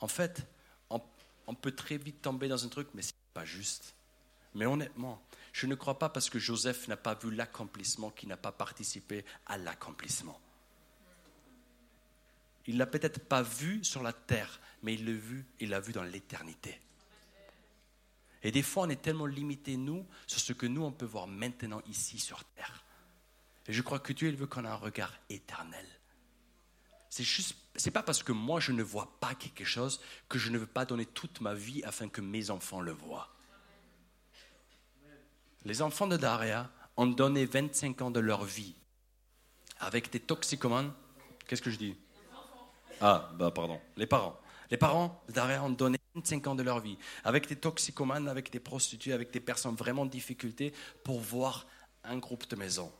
en 0.00 0.08
fait, 0.08 0.46
on, 0.90 1.00
on 1.46 1.54
peut 1.54 1.72
très 1.72 1.96
vite 1.96 2.20
tomber 2.22 2.48
dans 2.48 2.64
un 2.64 2.68
truc, 2.68 2.88
mais 2.94 3.02
c'est 3.02 3.14
pas 3.32 3.44
juste. 3.44 3.94
Mais 4.54 4.66
honnêtement, 4.66 5.22
je 5.52 5.66
ne 5.66 5.74
crois 5.74 5.98
pas 5.98 6.08
parce 6.08 6.28
que 6.28 6.38
Joseph 6.38 6.88
n'a 6.88 6.96
pas 6.96 7.14
vu 7.14 7.30
l'accomplissement 7.30 8.10
qu'il 8.10 8.28
n'a 8.28 8.36
pas 8.36 8.52
participé 8.52 9.24
à 9.46 9.58
l'accomplissement. 9.58 10.40
Il 12.66 12.78
l'a 12.78 12.86
peut-être 12.86 13.20
pas 13.20 13.42
vu 13.42 13.84
sur 13.84 14.02
la 14.02 14.12
terre, 14.12 14.60
mais 14.82 14.94
il 14.94 15.04
l'a 15.04 15.12
vu, 15.12 15.46
il 15.60 15.70
l'a 15.70 15.80
vu 15.80 15.92
dans 15.92 16.02
l'éternité. 16.02 16.80
Et 18.42 18.50
des 18.50 18.62
fois, 18.62 18.84
on 18.84 18.90
est 18.90 19.00
tellement 19.00 19.26
limité, 19.26 19.76
nous, 19.76 20.06
sur 20.26 20.40
ce 20.40 20.52
que 20.52 20.66
nous, 20.66 20.82
on 20.82 20.92
peut 20.92 21.06
voir 21.06 21.26
maintenant 21.26 21.80
ici 21.88 22.18
sur 22.18 22.44
terre. 22.44 22.84
Et 23.66 23.72
je 23.72 23.82
crois 23.82 23.98
que 23.98 24.12
Dieu, 24.12 24.28
il 24.28 24.36
veut 24.36 24.46
qu'on 24.46 24.64
ait 24.64 24.68
un 24.68 24.74
regard 24.74 25.12
éternel. 25.30 25.86
c'est 27.08 27.24
juste, 27.24 27.56
c'est 27.76 27.90
pas 27.90 28.02
parce 28.02 28.22
que 28.22 28.32
moi 28.32 28.60
je 28.60 28.72
ne 28.72 28.82
vois 28.82 29.18
pas 29.20 29.34
quelque 29.34 29.64
chose 29.64 30.00
que 30.28 30.38
je 30.38 30.50
ne 30.50 30.58
veux 30.58 30.66
pas 30.66 30.84
donner 30.84 31.06
toute 31.06 31.40
ma 31.40 31.54
vie 31.54 31.82
afin 31.84 32.08
que 32.08 32.20
mes 32.20 32.50
enfants 32.50 32.80
le 32.80 32.92
voient. 32.92 33.34
Les 35.64 35.80
enfants 35.80 36.06
de 36.06 36.16
Daria 36.16 36.70
ont 36.96 37.06
donné 37.06 37.46
25 37.46 38.02
ans 38.02 38.10
de 38.10 38.20
leur 38.20 38.44
vie 38.44 38.74
avec 39.78 40.10
des 40.12 40.20
toxicomanes. 40.20 40.92
Qu'est-ce 41.46 41.62
que 41.62 41.70
je 41.70 41.78
dis? 41.78 41.96
Ah, 43.00 43.30
bah 43.34 43.50
pardon, 43.50 43.80
les 43.96 44.06
parents. 44.06 44.38
Les 44.70 44.76
parents 44.76 45.22
de 45.28 45.32
Daria 45.32 45.62
ont 45.62 45.70
donné 45.70 45.98
25 46.14 46.46
ans 46.46 46.54
de 46.54 46.62
leur 46.62 46.80
vie 46.80 46.96
avec 47.22 47.48
des 47.48 47.56
toxicomanes, 47.56 48.28
avec 48.28 48.50
des 48.50 48.60
prostituées, 48.60 49.12
avec 49.12 49.30
des 49.30 49.40
personnes 49.40 49.74
vraiment 49.74 50.02
en 50.02 50.06
difficulté 50.06 50.72
pour 51.04 51.20
voir 51.20 51.66
un 52.02 52.18
groupe 52.18 52.48
de 52.48 52.56
maisons 52.56 52.90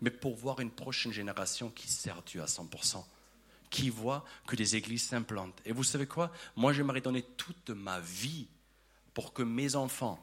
mais 0.00 0.10
pour 0.10 0.36
voir 0.36 0.60
une 0.60 0.70
prochaine 0.70 1.12
génération 1.12 1.70
qui 1.70 1.88
sert 1.88 2.22
Dieu 2.22 2.42
à 2.42 2.46
100%, 2.46 3.04
qui 3.70 3.90
voit 3.90 4.24
que 4.46 4.56
des 4.56 4.76
églises 4.76 5.04
s'implantent. 5.04 5.60
Et 5.64 5.72
vous 5.72 5.84
savez 5.84 6.06
quoi? 6.06 6.32
Moi, 6.54 6.72
j'aimerais 6.72 7.00
donner 7.00 7.22
toute 7.22 7.70
ma 7.70 8.00
vie 8.00 8.48
pour 9.14 9.32
que 9.32 9.42
mes 9.42 9.76
enfants 9.76 10.22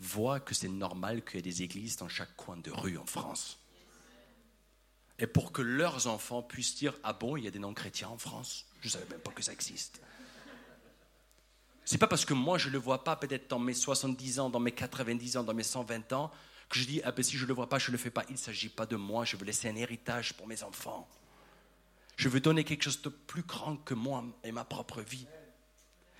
voient 0.00 0.40
que 0.40 0.54
c'est 0.54 0.68
normal 0.68 1.24
qu'il 1.24 1.36
y 1.36 1.38
ait 1.38 1.42
des 1.42 1.62
églises 1.62 1.96
dans 1.96 2.08
chaque 2.08 2.36
coin 2.36 2.56
de 2.56 2.70
rue 2.70 2.98
en 2.98 3.06
France. 3.06 3.57
Et 5.18 5.26
pour 5.26 5.52
que 5.52 5.62
leurs 5.62 6.06
enfants 6.06 6.42
puissent 6.42 6.76
dire 6.76 6.94
Ah 7.02 7.12
bon, 7.12 7.36
il 7.36 7.44
y 7.44 7.48
a 7.48 7.50
des 7.50 7.58
non-chrétiens 7.58 8.08
en 8.08 8.18
France? 8.18 8.66
Je 8.80 8.86
ne 8.86 8.92
savais 8.92 9.06
même 9.10 9.20
pas 9.20 9.32
que 9.32 9.42
ça 9.42 9.52
existe. 9.52 10.00
C'est 11.84 11.98
pas 11.98 12.06
parce 12.06 12.24
que 12.24 12.34
moi 12.34 12.58
je 12.58 12.68
ne 12.68 12.74
le 12.74 12.78
vois 12.78 13.02
pas, 13.02 13.16
peut-être 13.16 13.48
dans 13.48 13.58
mes 13.58 13.74
70 13.74 14.40
ans, 14.40 14.50
dans 14.50 14.60
mes 14.60 14.72
90 14.72 15.38
ans, 15.38 15.42
dans 15.42 15.54
mes 15.54 15.62
120 15.62 16.12
ans, 16.12 16.30
que 16.68 16.78
je 16.78 16.84
dis, 16.84 17.00
ah 17.02 17.12
ben, 17.12 17.22
si 17.22 17.36
je 17.36 17.44
ne 17.44 17.48
le 17.48 17.54
vois 17.54 17.68
pas, 17.68 17.78
je 17.78 17.90
ne 17.90 17.92
le 17.92 17.98
fais 17.98 18.10
pas. 18.10 18.24
Il 18.28 18.32
ne 18.32 18.38
s'agit 18.38 18.68
pas 18.68 18.86
de 18.86 18.96
moi, 18.96 19.24
je 19.24 19.36
veux 19.36 19.44
laisser 19.44 19.68
un 19.68 19.76
héritage 19.76 20.34
pour 20.34 20.46
mes 20.46 20.62
enfants. 20.62 21.08
Je 22.16 22.28
veux 22.28 22.40
donner 22.40 22.64
quelque 22.64 22.82
chose 22.82 23.00
de 23.00 23.08
plus 23.08 23.42
grand 23.42 23.76
que 23.76 23.94
moi 23.94 24.24
et 24.44 24.52
ma 24.52 24.64
propre 24.64 25.00
vie. 25.00 25.26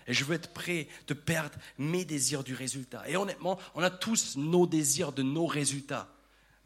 Et 0.06 0.14
je 0.14 0.24
veux 0.24 0.34
être 0.34 0.54
prêt 0.54 0.88
de 1.06 1.12
perdre 1.12 1.58
mes 1.76 2.04
désirs 2.04 2.44
du 2.44 2.54
résultat. 2.54 3.06
Et 3.08 3.16
honnêtement, 3.16 3.58
on 3.74 3.82
a 3.82 3.90
tous 3.90 4.36
nos 4.36 4.66
désirs 4.66 5.12
de 5.12 5.22
nos 5.22 5.46
résultats. 5.46 6.08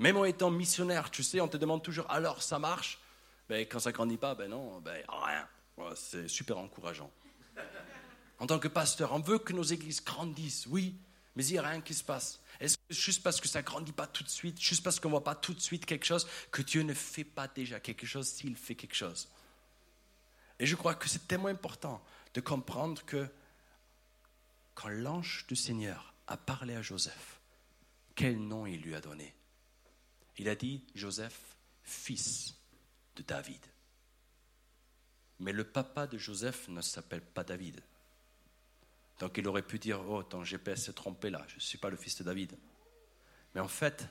Même 0.02 0.16
en 0.16 0.24
étant 0.24 0.50
missionnaire, 0.50 1.12
tu 1.12 1.22
sais, 1.22 1.40
on 1.40 1.46
te 1.46 1.56
demande 1.56 1.80
toujours, 1.80 2.10
alors 2.10 2.42
ça 2.42 2.58
marche? 2.58 2.98
Ben, 3.48 3.64
Quand 3.68 3.78
ça 3.78 3.90
ne 3.90 3.94
grandit 3.94 4.16
pas, 4.16 4.34
ben 4.34 4.50
non, 4.50 4.80
ben 4.80 5.00
rien. 5.08 5.48
c'est 5.94 6.26
super 6.26 6.58
encourageant. 6.58 7.10
En 8.40 8.46
tant 8.46 8.58
que 8.58 8.66
pasteur, 8.66 9.12
on 9.12 9.20
veut 9.20 9.38
que 9.38 9.52
nos 9.52 9.62
églises 9.62 10.02
grandissent, 10.02 10.66
oui, 10.66 10.96
mais 11.36 11.46
il 11.46 11.52
n'y 11.52 11.58
a 11.58 11.62
rien 11.62 11.80
qui 11.80 11.94
se 11.94 12.02
passe. 12.02 12.40
Est-ce 12.58 12.76
que 12.76 12.82
juste 12.92 13.22
parce 13.22 13.40
que 13.40 13.46
ça 13.46 13.60
ne 13.60 13.64
grandit 13.64 13.92
pas 13.92 14.08
tout 14.08 14.24
de 14.24 14.28
suite, 14.28 14.60
juste 14.60 14.82
parce 14.82 14.98
qu'on 14.98 15.06
ne 15.06 15.12
voit 15.12 15.22
pas 15.22 15.36
tout 15.36 15.54
de 15.54 15.60
suite 15.60 15.86
quelque 15.86 16.04
chose, 16.04 16.26
que 16.50 16.62
Dieu 16.62 16.82
ne 16.82 16.92
fait 16.92 17.22
pas 17.22 17.46
déjà 17.46 17.78
quelque 17.78 18.04
chose 18.04 18.26
s'il 18.26 18.56
fait 18.56 18.74
quelque 18.74 18.96
chose? 18.96 19.28
Et 20.58 20.66
je 20.66 20.74
crois 20.74 20.96
que 20.96 21.08
c'est 21.08 21.28
tellement 21.28 21.46
important 21.46 22.02
de 22.34 22.40
comprendre 22.40 23.04
que 23.04 23.28
quand 24.74 24.88
l'ange 24.88 25.44
du 25.46 25.54
Seigneur 25.54 26.12
a 26.26 26.36
parlé 26.36 26.74
à 26.74 26.82
Joseph, 26.82 27.38
quel 28.16 28.40
nom 28.40 28.66
il 28.66 28.80
lui 28.80 28.96
a 28.96 29.00
donné? 29.00 29.32
Il 30.38 30.48
a 30.48 30.54
dit 30.54 30.84
Joseph, 30.94 31.56
fils 31.82 32.54
de 33.16 33.22
David. 33.22 33.64
Mais 35.38 35.52
le 35.52 35.64
papa 35.64 36.06
de 36.06 36.18
Joseph 36.18 36.68
ne 36.68 36.80
s'appelle 36.80 37.22
pas 37.22 37.44
David. 37.44 37.82
Donc 39.18 39.36
il 39.38 39.46
aurait 39.46 39.62
pu 39.62 39.78
dire, 39.78 40.00
oh, 40.08 40.22
ton 40.22 40.44
GPS 40.44 40.84
s'est 40.84 40.92
trompé 40.92 41.30
là, 41.30 41.44
je 41.48 41.56
ne 41.56 41.60
suis 41.60 41.78
pas 41.78 41.90
le 41.90 41.96
fils 41.96 42.18
de 42.18 42.24
David. 42.24 42.56
Mais 43.54 43.60
en 43.60 43.68
fait, 43.68 44.06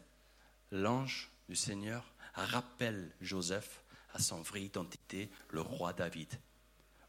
l'ange 0.72 1.30
du 1.49 1.55
Seigneur 1.55 2.13
rappelle 2.34 3.11
Joseph 3.19 3.82
à 4.13 4.19
son 4.19 4.41
vraie 4.41 4.63
identité, 4.63 5.30
le 5.49 5.61
roi 5.61 5.93
David, 5.93 6.39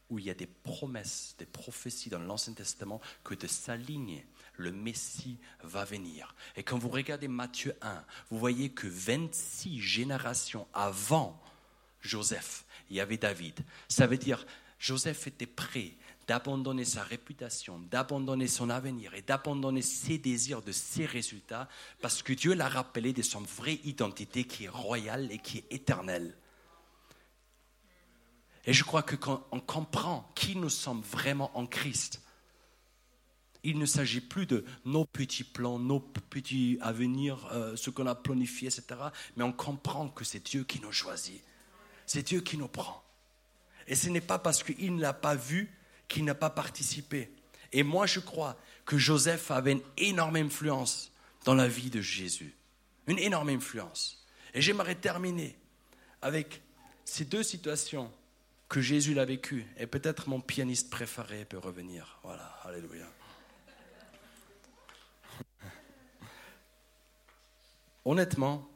où 0.08 0.18
il 0.18 0.24
y 0.24 0.30
a 0.30 0.34
des 0.34 0.46
promesses, 0.46 1.34
des 1.38 1.46
prophéties 1.46 2.10
dans 2.10 2.18
l'Ancien 2.18 2.54
Testament 2.54 3.00
que 3.24 3.34
de 3.34 3.46
sa 3.46 3.76
ligne, 3.76 4.24
le 4.56 4.72
Messie 4.72 5.38
va 5.62 5.84
venir. 5.84 6.34
Et 6.56 6.62
quand 6.62 6.78
vous 6.78 6.88
regardez 6.88 7.28
Matthieu 7.28 7.74
1, 7.82 8.04
vous 8.30 8.38
voyez 8.38 8.70
que 8.70 8.86
26 8.86 9.80
générations 9.80 10.66
avant 10.74 11.40
Joseph, 12.00 12.64
il 12.90 12.96
y 12.96 13.00
avait 13.00 13.16
David. 13.16 13.60
Ça 13.88 14.06
veut 14.06 14.18
dire 14.18 14.44
Joseph 14.78 15.26
était 15.26 15.46
prêt 15.46 15.92
d'abandonner 16.26 16.84
sa 16.84 17.02
réputation, 17.02 17.78
d'abandonner 17.90 18.46
son 18.46 18.70
avenir 18.70 19.14
et 19.14 19.22
d'abandonner 19.22 19.82
ses 19.82 20.18
désirs 20.18 20.62
de 20.62 20.72
ses 20.72 21.04
résultats, 21.04 21.68
parce 22.00 22.22
que 22.22 22.32
Dieu 22.32 22.54
l'a 22.54 22.68
rappelé 22.68 23.12
de 23.12 23.22
son 23.22 23.40
vraie 23.40 23.80
identité 23.84 24.44
qui 24.44 24.64
est 24.64 24.68
royale 24.68 25.30
et 25.32 25.38
qui 25.38 25.58
est 25.58 25.72
éternelle. 25.72 26.36
Et 28.64 28.72
je 28.72 28.84
crois 28.84 29.02
que 29.02 29.16
quand 29.16 29.44
on 29.50 29.60
comprend 29.60 30.30
qui 30.34 30.56
nous 30.56 30.70
sommes 30.70 31.02
vraiment 31.02 31.56
en 31.58 31.66
Christ, 31.66 32.21
il 33.64 33.78
ne 33.78 33.86
s'agit 33.86 34.20
plus 34.20 34.46
de 34.46 34.64
nos 34.84 35.04
petits 35.04 35.44
plans, 35.44 35.78
nos 35.78 36.00
petits 36.00 36.78
avenirs, 36.80 37.48
euh, 37.52 37.76
ce 37.76 37.90
qu'on 37.90 38.06
a 38.06 38.14
planifié, 38.14 38.68
etc. 38.68 39.00
Mais 39.36 39.44
on 39.44 39.52
comprend 39.52 40.08
que 40.08 40.24
c'est 40.24 40.44
Dieu 40.44 40.64
qui 40.64 40.80
nous 40.80 40.92
choisit. 40.92 41.40
C'est 42.06 42.22
Dieu 42.22 42.40
qui 42.40 42.56
nous 42.56 42.68
prend. 42.68 43.02
Et 43.86 43.94
ce 43.94 44.08
n'est 44.08 44.20
pas 44.20 44.38
parce 44.38 44.62
qu'il 44.62 44.96
ne 44.96 45.00
l'a 45.00 45.12
pas 45.12 45.34
vu 45.34 45.70
qui 46.08 46.22
n'a 46.22 46.34
pas 46.34 46.50
participé. 46.50 47.30
Et 47.72 47.82
moi, 47.82 48.06
je 48.06 48.20
crois 48.20 48.56
que 48.84 48.98
Joseph 48.98 49.50
avait 49.50 49.72
une 49.72 49.82
énorme 49.96 50.36
influence 50.36 51.12
dans 51.44 51.54
la 51.54 51.68
vie 51.68 51.90
de 51.90 52.00
Jésus. 52.00 52.54
Une 53.06 53.18
énorme 53.18 53.48
influence. 53.48 54.26
Et 54.54 54.60
j'aimerais 54.60 54.94
terminer 54.94 55.56
avec 56.20 56.60
ces 57.04 57.24
deux 57.24 57.42
situations 57.42 58.12
que 58.68 58.80
Jésus 58.80 59.14
l'a 59.14 59.24
vécues. 59.24 59.66
Et 59.78 59.86
peut-être 59.86 60.28
mon 60.28 60.40
pianiste 60.40 60.90
préféré 60.90 61.44
peut 61.44 61.58
revenir. 61.58 62.18
Voilà, 62.22 62.44
alléluia. 62.64 63.06
Honnêtement, 68.04 68.68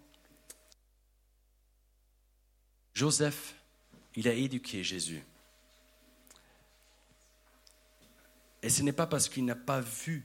Joseph, 2.94 3.54
il 4.14 4.28
a 4.28 4.32
éduqué 4.32 4.82
Jésus. 4.82 5.22
Et 8.62 8.70
ce 8.70 8.82
n'est 8.82 8.92
pas 8.92 9.06
parce 9.06 9.28
qu'il 9.28 9.44
n'a 9.44 9.54
pas 9.54 9.80
vu 9.80 10.24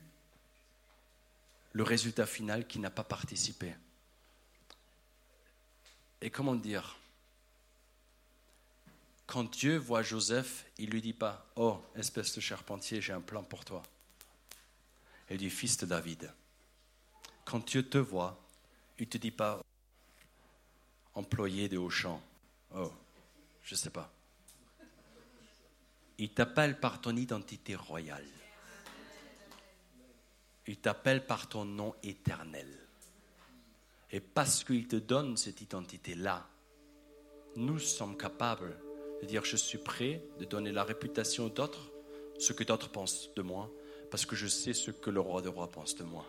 le 1.74 1.84
résultat 1.84 2.26
final 2.26 2.68
qu'il 2.68 2.82
n'a 2.82 2.90
pas 2.90 3.04
participé. 3.04 3.76
Et 6.22 6.30
comment 6.30 6.56
dire? 6.56 6.98
Quand 9.26 9.44
Dieu 9.44 9.78
voit 9.78 10.04
Joseph, 10.04 10.66
il 10.78 10.88
ne 10.88 10.92
lui 10.92 11.02
dit 11.02 11.14
pas 11.14 11.50
Oh, 11.56 11.82
espèce 11.96 12.36
de 12.36 12.42
charpentier, 12.42 13.02
j'ai 13.02 13.14
un 13.14 13.22
plan 13.22 13.44
pour 13.44 13.64
toi. 13.64 13.82
Il 15.30 15.38
dit 15.38 15.50
Fils 15.50 15.78
de 15.78 15.86
David. 15.86 16.34
Quand 17.46 17.66
Dieu 17.66 17.88
te 17.88 17.98
voit, 17.98 18.42
il 19.02 19.06
ne 19.06 19.10
te 19.10 19.18
dit 19.18 19.32
pas 19.32 19.60
Employé 21.16 21.68
de 21.68 21.78
Auchan. 21.78 22.22
Oh, 22.76 22.92
je 23.64 23.74
ne 23.74 23.78
sais 23.78 23.90
pas. 23.90 24.14
Il 26.20 26.30
t'appelle 26.30 26.80
par 26.80 27.02
ton 27.02 27.16
identité 27.16 27.76
royale. 27.76 28.28
Il 30.68 30.78
t'appelle 30.78 31.26
par 31.26 31.50
ton 31.50 31.66
nom 31.66 31.96
éternel. 32.04 32.68
Et 34.12 34.20
parce 34.20 34.64
qu'il 34.64 34.88
te 34.88 34.98
donne 34.98 35.36
cette 35.36 35.62
identité-là, 35.62 36.48
nous 37.56 37.80
sommes 37.80 38.16
capables 38.16 38.78
de 39.24 39.26
dire 39.26 39.44
je 39.44 39.58
suis 39.58 39.80
prêt 39.80 40.22
de 40.38 40.46
donner 40.46 40.72
la 40.72 40.84
réputation 40.84 41.48
d'autres, 41.48 41.92
ce 42.38 42.54
que 42.54 42.64
d'autres 42.64 42.92
pensent 42.92 43.34
de 43.34 43.42
moi, 43.42 43.70
parce 44.12 44.28
que 44.28 44.36
je 44.36 44.48
sais 44.48 44.74
ce 44.74 44.92
que 44.92 45.10
le 45.10 45.20
roi 45.20 45.42
de 45.42 45.50
rois 45.50 45.72
pense 45.72 45.96
de 45.96 46.04
moi. 46.04 46.26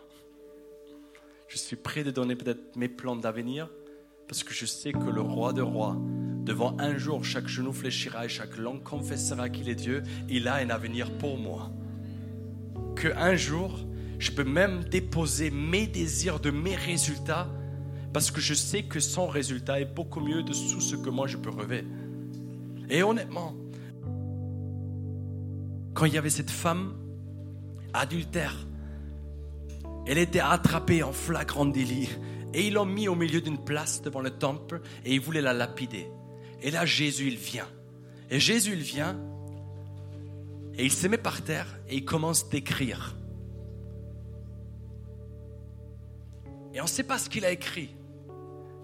Je 1.47 1.57
suis 1.57 1.75
prêt 1.75 2.03
de 2.03 2.11
donner 2.11 2.35
peut-être 2.35 2.75
mes 2.75 2.87
plans 2.87 3.15
d'avenir, 3.15 3.69
parce 4.27 4.43
que 4.43 4.53
je 4.53 4.65
sais 4.65 4.91
que 4.91 5.09
le 5.09 5.21
roi 5.21 5.53
de 5.53 5.61
rois 5.61 5.97
Devant 6.43 6.75
un 6.77 6.97
jour, 6.97 7.23
chaque 7.23 7.47
genou 7.47 7.71
fléchira 7.71 8.25
et 8.25 8.29
chaque 8.29 8.57
langue 8.57 8.83
confessera 8.83 9.47
qu'il 9.47 9.69
est 9.69 9.75
Dieu. 9.75 10.03
Il 10.27 10.49
a 10.49 10.55
un 10.55 10.69
avenir 10.69 11.09
pour 11.17 11.37
moi. 11.37 11.71
Que 12.95 13.15
un 13.15 13.35
jour, 13.35 13.79
je 14.19 14.29
peux 14.31 14.43
même 14.43 14.83
déposer 14.83 15.51
mes 15.51 15.87
désirs 15.87 16.41
de 16.41 16.51
mes 16.51 16.75
résultats 16.75 17.47
parce 18.11 18.29
que 18.29 18.41
je 18.41 18.53
sais 18.53 18.83
que 18.83 18.99
son 18.99 19.25
résultat 19.25 19.79
est 19.79 19.95
beaucoup 19.95 20.19
mieux 20.19 20.43
de 20.43 20.51
tout 20.51 20.81
ce 20.81 20.97
que 20.97 21.09
moi 21.09 21.27
je 21.27 21.37
peux 21.37 21.49
rêver. 21.49 21.85
Et 22.89 23.03
honnêtement, 23.03 23.55
quand 25.93 26.05
il 26.05 26.13
y 26.13 26.17
avait 26.17 26.29
cette 26.29 26.51
femme 26.51 26.93
adultère, 27.93 28.67
elle 30.05 30.17
était 30.17 30.39
attrapée 30.39 31.03
en 31.03 31.11
flagrant 31.11 31.65
délit 31.65 32.09
et 32.53 32.67
ils 32.67 32.73
l'ont 32.73 32.85
mis 32.85 33.07
au 33.07 33.15
milieu 33.15 33.41
d'une 33.41 33.63
place 33.63 34.01
devant 34.01 34.21
le 34.21 34.31
temple 34.31 34.81
et 35.05 35.13
ils 35.13 35.21
voulaient 35.21 35.41
la 35.41 35.53
lapider. 35.53 36.07
Et 36.61 36.71
là, 36.71 36.85
Jésus, 36.85 37.27
il 37.27 37.37
vient. 37.37 37.67
Et 38.29 38.39
Jésus, 38.39 38.73
il 38.73 38.81
vient. 38.81 39.19
Et 40.75 40.85
il 40.85 40.91
se 40.91 41.07
met 41.07 41.17
par 41.17 41.41
terre 41.41 41.79
et 41.87 41.97
il 41.97 42.05
commence 42.05 42.49
d'écrire. 42.49 43.15
Et 46.73 46.79
on 46.79 46.85
ne 46.85 46.89
sait 46.89 47.03
pas 47.03 47.17
ce 47.17 47.29
qu'il 47.29 47.45
a 47.45 47.51
écrit. 47.51 47.95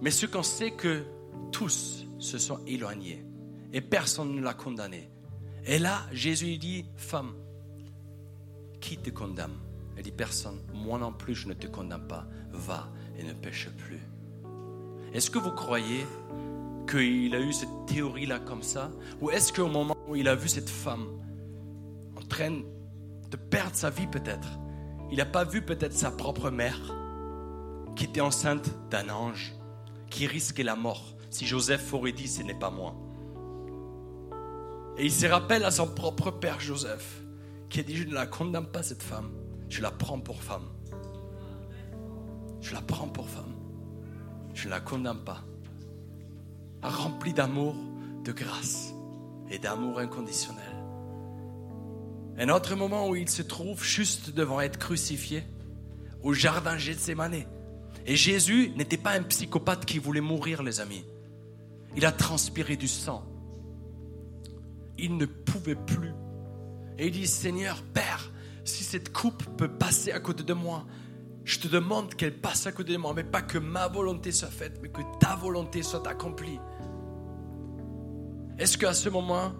Mais 0.01 0.11
ce 0.11 0.25
qu'on 0.25 0.43
sait 0.43 0.71
que 0.71 1.03
tous 1.51 2.05
se 2.19 2.37
sont 2.37 2.59
éloignés. 2.65 3.25
et 3.71 3.81
personne 3.81 4.35
ne 4.35 4.41
l'a 4.41 4.55
condamné. 4.55 5.09
Et 5.65 5.77
là, 5.77 6.01
Jésus 6.11 6.57
dit, 6.57 6.85
femme, 6.95 7.33
qui 8.81 8.97
te 8.97 9.11
condamne? 9.11 9.68
Elle 9.99 10.05
dit, 10.05 10.11
personne. 10.13 10.61
Moi 10.73 10.97
non 10.97 11.11
plus, 11.11 11.35
je 11.35 11.49
ne 11.49 11.53
te 11.53 11.67
condamne 11.67 12.07
pas. 12.07 12.25
Va 12.53 12.87
et 13.17 13.23
ne 13.23 13.33
pêche 13.33 13.67
plus. 13.69 13.99
Est-ce 15.13 15.29
que 15.29 15.37
vous 15.37 15.51
croyez 15.51 16.07
qu'il 16.89 17.35
a 17.35 17.41
eu 17.41 17.51
cette 17.51 17.85
théorie-là 17.85 18.39
comme 18.39 18.63
ça? 18.63 18.91
Ou 19.19 19.29
est-ce 19.29 19.51
qu'au 19.51 19.67
moment 19.67 19.97
où 20.07 20.15
il 20.15 20.29
a 20.29 20.35
vu 20.35 20.47
cette 20.47 20.69
femme 20.69 21.05
en 22.15 22.21
train 22.21 22.61
de 23.29 23.35
perdre 23.35 23.75
sa 23.75 23.89
vie 23.89 24.07
peut-être, 24.07 24.47
il 25.11 25.17
n'a 25.17 25.25
pas 25.25 25.43
vu 25.43 25.61
peut-être 25.61 25.91
sa 25.91 26.11
propre 26.11 26.49
mère 26.49 26.79
qui 27.97 28.05
était 28.05 28.21
enceinte 28.21 28.71
d'un 28.89 29.09
ange, 29.09 29.53
qui 30.09 30.27
risquait 30.27 30.63
la 30.63 30.77
mort? 30.77 31.17
Si 31.29 31.45
Joseph 31.45 31.93
aurait 31.93 32.13
dit 32.13 32.29
ce 32.29 32.41
n'est 32.41 32.57
pas 32.57 32.71
moi 32.71 32.95
Et 34.97 35.03
il 35.03 35.11
se 35.11 35.25
rappelle 35.25 35.65
à 35.65 35.71
son 35.71 35.87
propre 35.87 36.31
père 36.31 36.61
Joseph 36.61 37.21
qui 37.69 37.81
a 37.81 37.83
dit 37.83 37.97
je 37.97 38.05
ne 38.05 38.13
la 38.13 38.27
condamne 38.27 38.65
pas 38.65 38.81
cette 38.81 39.03
femme, 39.03 39.29
je 39.69 39.81
la 39.81 39.91
prends 39.91 40.19
pour 40.19 40.41
femme. 40.41 40.67
Je 42.61 42.73
la 42.73 42.81
prends 42.81 43.07
pour 43.07 43.29
femme. 43.29 43.55
Je 44.53 44.65
ne 44.65 44.71
la 44.71 44.79
condamne 44.79 45.23
pas. 45.23 45.43
Rempli 46.81 47.33
d'amour, 47.33 47.75
de 48.23 48.31
grâce 48.31 48.93
et 49.49 49.59
d'amour 49.59 49.99
inconditionnel. 49.99 50.63
Un 52.37 52.49
autre 52.49 52.75
moment 52.75 53.07
où 53.09 53.15
il 53.15 53.29
se 53.29 53.41
trouve 53.41 53.83
juste 53.83 54.33
devant 54.33 54.61
être 54.61 54.77
crucifié, 54.77 55.43
au 56.23 56.33
jardin 56.33 56.77
Gethsemane. 56.77 57.43
Et 58.05 58.15
Jésus 58.15 58.71
n'était 58.75 58.97
pas 58.97 59.11
un 59.11 59.23
psychopathe 59.23 59.85
qui 59.85 59.99
voulait 59.99 60.21
mourir, 60.21 60.63
les 60.63 60.79
amis. 60.79 61.03
Il 61.95 62.05
a 62.05 62.11
transpiré 62.11 62.75
du 62.75 62.87
sang. 62.87 63.23
Il 64.97 65.17
ne 65.17 65.25
pouvait 65.25 65.75
plus. 65.75 66.13
Et 66.97 67.07
il 67.07 67.11
dit, 67.11 67.27
Seigneur, 67.27 67.83
Père, 67.93 68.31
si 68.69 68.83
cette 68.83 69.11
coupe 69.11 69.43
peut 69.57 69.67
passer 69.67 70.11
à 70.11 70.19
côté 70.19 70.43
de 70.43 70.53
moi, 70.53 70.85
je 71.43 71.59
te 71.59 71.67
demande 71.67 72.13
qu'elle 72.13 72.39
passe 72.39 72.67
à 72.67 72.71
côté 72.71 72.93
de 72.93 72.97
moi, 72.97 73.13
mais 73.15 73.23
pas 73.23 73.41
que 73.41 73.57
ma 73.57 73.87
volonté 73.87 74.31
soit 74.31 74.49
faite, 74.49 74.79
mais 74.81 74.89
que 74.89 75.01
ta 75.19 75.35
volonté 75.35 75.81
soit 75.81 76.07
accomplie. 76.07 76.59
Est-ce 78.59 78.77
qu'à 78.77 78.93
ce 78.93 79.09
moment, 79.09 79.53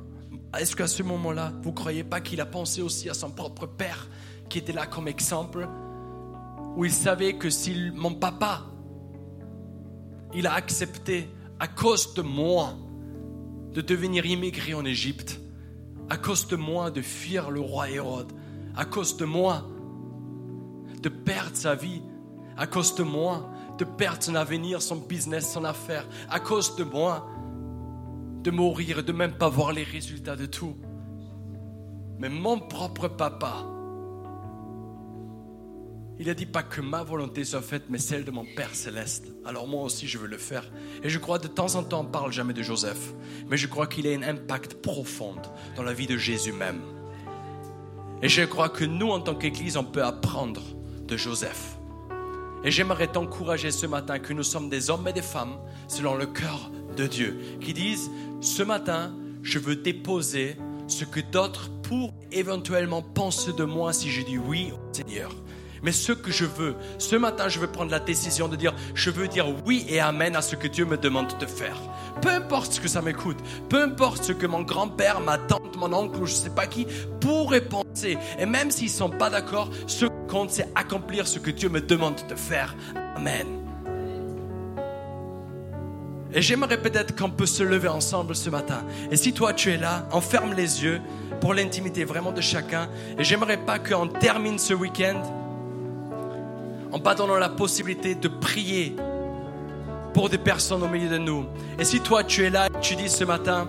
est-ce 0.57 0.75
qu'à 0.75 0.87
ce 0.87 1.03
moment-là, 1.03 1.53
vous 1.63 1.71
ne 1.71 1.75
croyez 1.75 2.03
pas 2.03 2.21
qu'il 2.21 2.41
a 2.41 2.45
pensé 2.45 2.81
aussi 2.81 3.09
à 3.09 3.13
son 3.13 3.31
propre 3.31 3.65
père, 3.65 4.07
qui 4.49 4.59
était 4.59 4.73
là 4.73 4.85
comme 4.85 5.07
exemple, 5.07 5.67
où 6.75 6.85
il 6.85 6.91
savait 6.91 7.37
que 7.37 7.49
si 7.49 7.91
mon 7.95 8.13
papa, 8.13 8.65
il 10.33 10.45
a 10.45 10.53
accepté 10.53 11.27
à 11.59 11.67
cause 11.67 12.13
de 12.13 12.21
moi 12.21 12.75
de 13.73 13.81
devenir 13.81 14.25
immigré 14.25 14.73
en 14.73 14.85
Égypte, 14.85 15.39
à 16.09 16.17
cause 16.17 16.47
de 16.47 16.55
moi 16.55 16.91
de 16.91 17.01
fuir 17.01 17.49
le 17.49 17.59
roi 17.59 17.89
Hérode, 17.89 18.31
à 18.75 18.85
cause 18.85 19.17
de 19.17 19.25
moi 19.25 19.65
de 21.01 21.09
perdre 21.09 21.55
sa 21.55 21.75
vie 21.75 22.01
à 22.59 22.67
cause 22.67 22.93
de 22.93 23.03
moi, 23.03 23.49
de 23.77 23.85
perdre 23.85 24.21
son 24.21 24.35
avenir, 24.35 24.81
son 24.81 24.97
business, 24.97 25.53
son 25.53 25.63
affaire, 25.63 26.05
à 26.29 26.41
cause 26.41 26.75
de 26.75 26.83
moi, 26.83 27.25
de 28.43 28.51
mourir 28.51 28.99
et 28.99 29.03
de 29.03 29.13
même 29.13 29.37
pas 29.37 29.47
voir 29.47 29.71
les 29.71 29.83
résultats 29.83 30.35
de 30.35 30.45
tout. 30.45 30.75
Mais 32.19 32.27
mon 32.27 32.59
propre 32.59 33.07
papa, 33.07 33.65
il 36.19 36.29
a 36.29 36.33
dit 36.33 36.45
pas 36.45 36.63
que 36.63 36.81
ma 36.81 37.01
volonté 37.01 37.45
soit 37.45 37.61
faite, 37.61 37.85
mais 37.87 37.97
celle 37.97 38.25
de 38.25 38.31
mon 38.31 38.43
Père 38.43 38.75
céleste. 38.75 39.27
Alors 39.45 39.65
moi 39.65 39.83
aussi, 39.83 40.05
je 40.05 40.17
veux 40.17 40.27
le 40.27 40.37
faire. 40.37 40.69
Et 41.01 41.07
je 41.07 41.17
crois 41.17 41.39
de 41.39 41.47
temps 41.47 41.75
en 41.75 41.83
temps, 41.83 42.01
on 42.01 42.11
parle 42.11 42.33
jamais 42.33 42.51
de 42.51 42.61
Joseph, 42.61 43.13
mais 43.47 43.55
je 43.55 43.67
crois 43.67 43.87
qu'il 43.87 44.05
a 44.05 44.11
un 44.11 44.23
impact 44.23 44.81
profond 44.81 45.35
dans 45.77 45.83
la 45.83 45.93
vie 45.93 46.07
de 46.07 46.17
Jésus 46.17 46.51
même. 46.51 46.81
Et 48.21 48.29
je 48.29 48.41
crois 48.43 48.69
que 48.69 48.83
nous, 48.83 49.09
en 49.09 49.21
tant 49.21 49.35
qu'Église, 49.35 49.77
on 49.77 49.83
peut 49.83 50.03
apprendre 50.03 50.61
de 51.07 51.15
Joseph. 51.15 51.77
Et 52.63 52.71
j'aimerais 52.71 53.07
t'encourager 53.07 53.71
ce 53.71 53.85
matin 53.85 54.19
que 54.19 54.33
nous 54.33 54.43
sommes 54.43 54.69
des 54.69 54.89
hommes 54.89 55.07
et 55.07 55.13
des 55.13 55.21
femmes 55.21 55.57
selon 55.87 56.15
le 56.15 56.25
cœur 56.25 56.69
de 56.97 57.07
Dieu, 57.07 57.39
qui 57.61 57.73
disent, 57.73 58.11
ce 58.41 58.63
matin, 58.63 59.13
je 59.41 59.59
veux 59.59 59.77
déposer 59.77 60.57
ce 60.87 61.05
que 61.05 61.21
d'autres 61.21 61.69
pour 61.83 62.13
éventuellement 62.31 63.01
penser 63.01 63.53
de 63.53 63.63
moi 63.63 63.93
si 63.93 64.09
je 64.09 64.21
dis 64.21 64.37
oui 64.37 64.71
au 64.73 64.93
Seigneur. 64.93 65.31
Mais 65.83 65.91
ce 65.91 66.11
que 66.11 66.31
je 66.31 66.45
veux, 66.45 66.75
ce 66.97 67.15
matin, 67.15 67.47
je 67.47 67.59
veux 67.59 67.67
prendre 67.67 67.91
la 67.91 67.99
décision 67.99 68.47
de 68.47 68.55
dire, 68.55 68.73
je 68.93 69.09
veux 69.09 69.27
dire 69.27 69.47
oui 69.65 69.85
et 69.89 69.99
amen 69.99 70.35
à 70.35 70.41
ce 70.41 70.55
que 70.55 70.67
Dieu 70.67 70.85
me 70.85 70.97
demande 70.97 71.37
de 71.39 71.45
faire. 71.45 71.77
Peu 72.21 72.29
importe 72.29 72.73
ce 72.73 72.81
que 72.81 72.87
ça 72.87 73.01
m'écoute, 73.01 73.37
peu 73.69 73.81
importe 73.81 74.23
ce 74.23 74.33
que 74.33 74.45
mon 74.45 74.61
grand-père, 74.61 75.21
ma 75.21 75.37
tante, 75.37 75.77
mon 75.77 75.93
oncle 75.93 76.17
je 76.25 76.33
ne 76.33 76.37
sais 76.37 76.49
pas 76.49 76.67
qui 76.67 76.85
pourrait 77.19 77.61
penser. 77.61 78.17
Et 78.37 78.45
même 78.45 78.71
s'ils 78.71 78.87
ne 78.87 78.91
sont 78.91 79.09
pas 79.09 79.29
d'accord, 79.29 79.69
ce 79.87 80.05
qui 80.05 80.11
compte, 80.27 80.51
c'est 80.51 80.69
accomplir 80.75 81.27
ce 81.27 81.39
que 81.39 81.51
Dieu 81.51 81.69
me 81.69 81.81
demande 81.81 82.15
de 82.27 82.35
faire. 82.35 82.75
Amen. 83.15 83.47
Et 86.31 86.41
j'aimerais 86.41 86.79
peut-être 86.79 87.15
qu'on 87.15 87.31
peut 87.31 87.47
se 87.47 87.63
lever 87.63 87.87
ensemble 87.87 88.35
ce 88.35 88.49
matin. 88.49 88.83
Et 89.11 89.15
si 89.15 89.33
toi 89.33 89.53
tu 89.53 89.71
es 89.71 89.77
là, 89.77 90.07
on 90.11 90.21
ferme 90.21 90.53
les 90.53 90.83
yeux 90.83 91.01
pour 91.41 91.53
l'intimité 91.53 92.03
vraiment 92.03 92.31
de 92.31 92.41
chacun. 92.41 92.87
Et 93.17 93.23
j'aimerais 93.23 93.57
pas 93.57 93.79
qu'on 93.79 94.07
termine 94.07 94.59
ce 94.59 94.73
week-end 94.73 95.23
en 96.91 96.99
pas 96.99 97.15
donnant 97.15 97.37
la 97.37 97.49
possibilité 97.49 98.15
de 98.15 98.27
prier 98.27 98.95
pour 100.13 100.29
des 100.29 100.37
personnes 100.37 100.83
au 100.83 100.87
milieu 100.87 101.09
de 101.09 101.17
nous. 101.17 101.45
Et 101.77 101.83
si 101.83 101.99
toi 101.99 102.23
tu 102.23 102.43
es 102.43 102.49
là 102.49 102.67
et 102.67 102.79
tu 102.81 102.95
dis 102.95 103.09
ce 103.09 103.23
matin, 103.23 103.67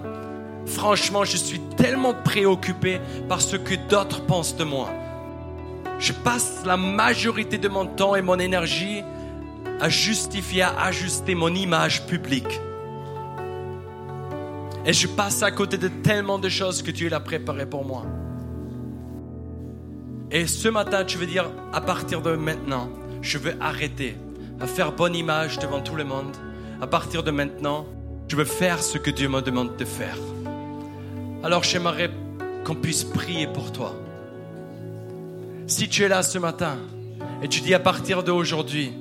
franchement, 0.66 1.24
je 1.24 1.36
suis 1.36 1.60
tellement 1.76 2.14
préoccupé 2.14 3.00
par 3.28 3.40
ce 3.40 3.56
que 3.56 3.74
d'autres 3.88 4.24
pensent 4.24 4.56
de 4.56 4.64
moi. 4.64 4.88
Je 5.98 6.12
passe 6.12 6.62
la 6.64 6.76
majorité 6.76 7.58
de 7.58 7.68
mon 7.68 7.86
temps 7.86 8.14
et 8.14 8.22
mon 8.22 8.38
énergie 8.38 9.02
à 9.80 9.88
justifier, 9.88 10.62
à 10.62 10.84
ajuster 10.84 11.34
mon 11.34 11.54
image 11.54 12.06
publique. 12.06 12.60
Et 14.86 14.94
je 14.94 15.06
passe 15.06 15.42
à 15.42 15.50
côté 15.50 15.76
de 15.76 15.88
tellement 15.88 16.38
de 16.38 16.48
choses 16.48 16.82
que 16.82 16.90
Dieu 16.90 17.12
a 17.12 17.20
préparées 17.20 17.66
pour 17.66 17.84
moi. 17.84 18.06
Et 20.30 20.46
ce 20.46 20.68
matin, 20.68 21.04
tu 21.04 21.18
veux 21.18 21.26
dire, 21.26 21.50
à 21.72 21.80
partir 21.80 22.22
de 22.22 22.36
maintenant, 22.36 22.88
je 23.22 23.38
veux 23.38 23.54
arrêter 23.60 24.16
à 24.60 24.66
faire 24.66 24.92
bonne 24.92 25.14
image 25.14 25.58
devant 25.58 25.80
tout 25.80 25.94
le 25.94 26.04
monde. 26.04 26.36
À 26.80 26.86
partir 26.86 27.22
de 27.22 27.30
maintenant, 27.30 27.86
je 28.28 28.36
veux 28.36 28.44
faire 28.44 28.82
ce 28.82 28.98
que 28.98 29.10
Dieu 29.10 29.28
me 29.28 29.40
demande 29.40 29.76
de 29.76 29.84
faire. 29.84 30.16
Alors 31.42 31.62
j'aimerais 31.62 32.10
qu'on 32.64 32.74
puisse 32.74 33.04
prier 33.04 33.46
pour 33.46 33.72
toi. 33.72 33.94
Si 35.66 35.88
tu 35.88 36.02
es 36.02 36.08
là 36.08 36.22
ce 36.22 36.38
matin 36.38 36.76
et 37.42 37.48
tu 37.48 37.60
dis 37.60 37.74
à 37.74 37.80
partir 37.80 38.22
d'aujourd'hui, 38.22 38.92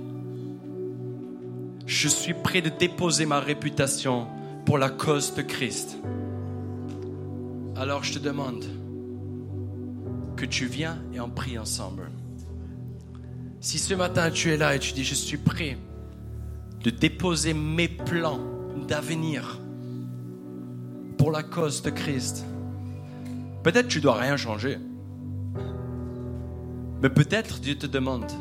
je 1.85 2.07
suis 2.07 2.33
prêt 2.33 2.61
de 2.61 2.69
déposer 2.69 3.25
ma 3.25 3.39
réputation 3.39 4.27
pour 4.65 4.77
la 4.77 4.89
cause 4.89 5.33
de 5.33 5.41
Christ. 5.41 5.97
Alors 7.75 8.03
je 8.03 8.13
te 8.13 8.19
demande 8.19 8.65
que 10.35 10.45
tu 10.45 10.65
viens 10.65 10.99
et 11.13 11.19
on 11.19 11.29
prie 11.29 11.57
ensemble. 11.57 12.09
Si 13.61 13.77
ce 13.77 13.93
matin 13.93 14.31
tu 14.31 14.51
es 14.51 14.57
là 14.57 14.75
et 14.75 14.79
tu 14.79 14.93
dis 14.93 15.03
je 15.03 15.15
suis 15.15 15.37
prêt 15.37 15.77
de 16.83 16.89
déposer 16.89 17.53
mes 17.53 17.89
plans 17.89 18.39
d'avenir 18.87 19.59
pour 21.17 21.31
la 21.31 21.43
cause 21.43 21.81
de 21.81 21.89
Christ, 21.89 22.45
peut-être 23.63 23.89
tu 23.89 23.99
dois 23.99 24.17
rien 24.17 24.37
changer. 24.37 24.77
Mais 27.01 27.09
peut-être 27.09 27.59
Dieu 27.59 27.77
te 27.77 27.85
demande 27.85 28.31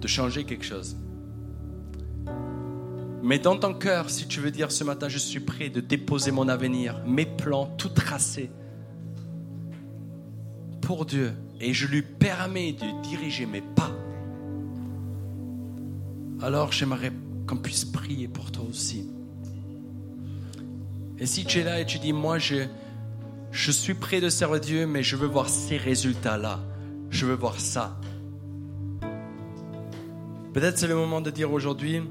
de 0.00 0.08
changer 0.08 0.44
quelque 0.44 0.64
chose. 0.64 0.96
Mais 3.22 3.38
dans 3.38 3.58
ton 3.58 3.74
cœur, 3.74 4.08
si 4.08 4.26
tu 4.26 4.40
veux 4.40 4.50
dire 4.50 4.72
ce 4.72 4.84
matin, 4.84 5.08
je 5.08 5.18
suis 5.18 5.40
prêt 5.40 5.68
de 5.68 5.80
déposer 5.80 6.30
mon 6.30 6.48
avenir, 6.48 7.02
mes 7.06 7.26
plans, 7.26 7.66
tout 7.76 7.88
tracés 7.88 8.50
pour 10.80 11.04
Dieu, 11.04 11.34
et 11.60 11.72
je 11.72 11.86
lui 11.86 12.02
permets 12.02 12.72
de 12.72 13.02
diriger 13.02 13.46
mes 13.46 13.62
pas, 13.62 13.92
alors 16.40 16.72
j'aimerais 16.72 17.12
qu'on 17.46 17.56
puisse 17.56 17.84
prier 17.84 18.28
pour 18.28 18.52
toi 18.52 18.64
aussi. 18.68 19.08
Et 21.18 21.26
si 21.26 21.44
tu 21.44 21.58
es 21.58 21.64
là 21.64 21.80
et 21.80 21.86
tu 21.86 21.98
dis, 21.98 22.12
moi 22.12 22.38
je, 22.38 22.66
je 23.50 23.72
suis 23.72 23.94
prêt 23.94 24.20
de 24.20 24.28
servir 24.28 24.60
Dieu, 24.60 24.86
mais 24.86 25.02
je 25.02 25.16
veux 25.16 25.26
voir 25.26 25.48
ces 25.48 25.76
résultats-là, 25.76 26.60
je 27.10 27.26
veux 27.26 27.34
voir 27.34 27.58
ça. 27.58 27.98
Peut-être 30.54 30.78
c'est 30.78 30.86
le 30.86 30.94
moment 30.94 31.20
de 31.20 31.30
dire 31.30 31.52
aujourd'hui, 31.52 32.02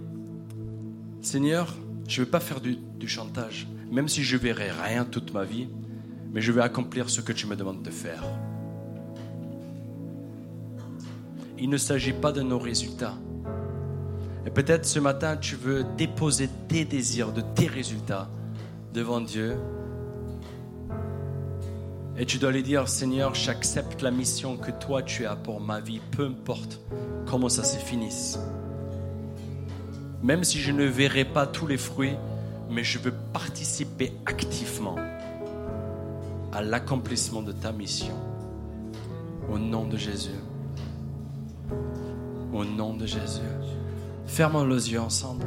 Seigneur, 1.21 1.73
je 2.07 2.19
ne 2.19 2.25
veux 2.25 2.31
pas 2.31 2.39
faire 2.39 2.61
du, 2.61 2.77
du 2.97 3.07
chantage, 3.07 3.67
même 3.91 4.07
si 4.07 4.23
je 4.23 4.37
verrai 4.37 4.71
rien 4.71 5.05
toute 5.05 5.33
ma 5.33 5.43
vie, 5.43 5.69
mais 6.31 6.41
je 6.41 6.51
veux 6.51 6.61
accomplir 6.61 7.09
ce 7.09 7.21
que 7.21 7.31
tu 7.31 7.47
me 7.47 7.55
demandes 7.55 7.83
de 7.83 7.91
faire. 7.91 8.23
Il 11.59 11.69
ne 11.69 11.77
s'agit 11.77 12.13
pas 12.13 12.31
de 12.31 12.41
nos 12.41 12.59
résultats. 12.59 13.15
Et 14.45 14.49
peut-être 14.49 14.85
ce 14.85 14.99
matin, 14.99 15.35
tu 15.35 15.55
veux 15.55 15.83
déposer 15.97 16.49
tes 16.67 16.85
désirs, 16.85 17.33
de 17.33 17.41
tes 17.41 17.67
résultats 17.67 18.29
devant 18.93 19.19
Dieu. 19.19 19.57
Et 22.17 22.25
tu 22.25 22.37
dois 22.37 22.51
lui 22.51 22.63
dire, 22.63 22.87
Seigneur, 22.87 23.35
j'accepte 23.35 24.01
la 24.01 24.11
mission 24.11 24.57
que 24.57 24.71
toi 24.71 25.03
tu 25.03 25.25
as 25.25 25.35
pour 25.35 25.59
ma 25.59 25.79
vie, 25.79 26.01
peu 26.11 26.25
importe 26.25 26.79
comment 27.25 27.49
ça 27.49 27.63
se 27.63 27.77
finisse. 27.77 28.39
Même 30.23 30.43
si 30.43 30.59
je 30.59 30.71
ne 30.71 30.85
verrai 30.85 31.25
pas 31.25 31.45
tous 31.45 31.67
les 31.67 31.77
fruits, 31.77 32.15
mais 32.69 32.83
je 32.83 32.99
veux 32.99 33.13
participer 33.33 34.13
activement 34.25 34.95
à 36.53 36.61
l'accomplissement 36.61 37.41
de 37.41 37.51
ta 37.51 37.71
mission. 37.71 38.15
Au 39.51 39.59
nom 39.59 39.85
de 39.85 39.97
Jésus. 39.97 40.31
Au 42.53 42.63
nom 42.63 42.93
de 42.93 43.05
Jésus. 43.05 43.41
Fermons 44.25 44.65
les 44.65 44.91
yeux 44.91 44.99
ensemble. 44.99 45.45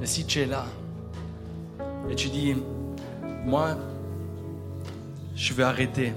Et 0.00 0.06
si 0.06 0.24
tu 0.24 0.40
es 0.40 0.46
là 0.46 0.66
et 2.08 2.14
tu 2.14 2.28
dis, 2.28 2.54
moi, 3.44 3.76
je 5.34 5.52
vais 5.54 5.62
arrêter 5.62 6.12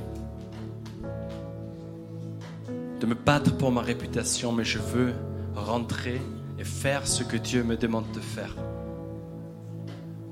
de 3.00 3.06
me 3.06 3.16
battre 3.16 3.56
pour 3.58 3.72
ma 3.72 3.82
réputation, 3.82 4.52
mais 4.52 4.64
je 4.64 4.80
veux 4.80 5.14
rentrer 5.56 6.22
et 6.58 6.64
faire 6.64 7.06
ce 7.06 7.24
que 7.24 7.38
Dieu 7.38 7.64
me 7.64 7.76
demande 7.76 8.10
de 8.14 8.20
faire. 8.20 8.56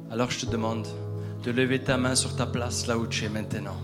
Alors 0.10 0.32
je 0.32 0.46
te 0.46 0.52
demande 0.52 0.88
de 1.44 1.52
lever 1.52 1.80
ta 1.80 1.98
main 1.98 2.16
sur 2.16 2.36
ta 2.36 2.46
place 2.46 2.88
là 2.88 2.98
où 2.98 3.08
tu 3.08 3.26
es 3.26 3.30
maintenant. 3.30 3.78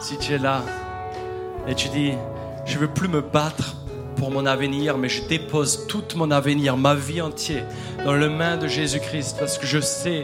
Si 0.00 0.16
tu 0.16 0.32
es 0.32 0.38
là 0.38 0.62
et 1.68 1.74
tu 1.74 1.88
dis, 1.90 2.12
je 2.64 2.74
ne 2.76 2.80
veux 2.80 2.88
plus 2.88 3.08
me 3.08 3.20
battre 3.20 3.76
pour 4.16 4.30
mon 4.30 4.46
avenir, 4.46 4.96
mais 4.96 5.10
je 5.10 5.22
dépose 5.26 5.86
tout 5.88 6.04
mon 6.16 6.30
avenir, 6.30 6.78
ma 6.78 6.94
vie 6.94 7.20
entière, 7.20 7.66
dans 8.04 8.14
les 8.14 8.30
mains 8.30 8.56
de 8.56 8.66
Jésus-Christ, 8.66 9.36
parce 9.38 9.58
que 9.58 9.66
je 9.66 9.78
sais 9.78 10.22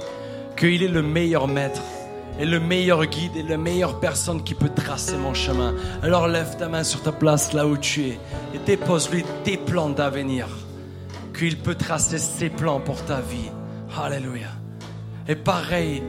qu'il 0.56 0.82
est 0.82 0.88
le 0.88 1.02
meilleur 1.02 1.46
maître, 1.46 1.82
et 2.40 2.46
le 2.46 2.58
meilleur 2.58 3.04
guide, 3.04 3.36
et 3.36 3.42
la 3.42 3.58
meilleure 3.58 4.00
personne 4.00 4.42
qui 4.42 4.54
peut 4.54 4.70
tracer 4.74 5.16
mon 5.18 5.34
chemin. 5.34 5.74
Alors 6.02 6.26
lève 6.26 6.56
ta 6.56 6.68
main 6.68 6.82
sur 6.82 7.02
ta 7.02 7.12
place, 7.12 7.52
là 7.52 7.66
où 7.66 7.76
tu 7.76 8.06
es, 8.06 8.18
et 8.54 8.58
dépose-lui 8.64 9.24
tes 9.44 9.58
plans 9.58 9.90
d'avenir, 9.90 10.48
qu'il 11.38 11.58
peut 11.58 11.74
tracer 11.74 12.18
ses 12.18 12.48
plans 12.48 12.80
pour 12.80 13.04
ta 13.04 13.20
vie. 13.20 13.50
Alléluia. 14.02 14.48
Et 15.28 15.36
pareil 15.36 16.02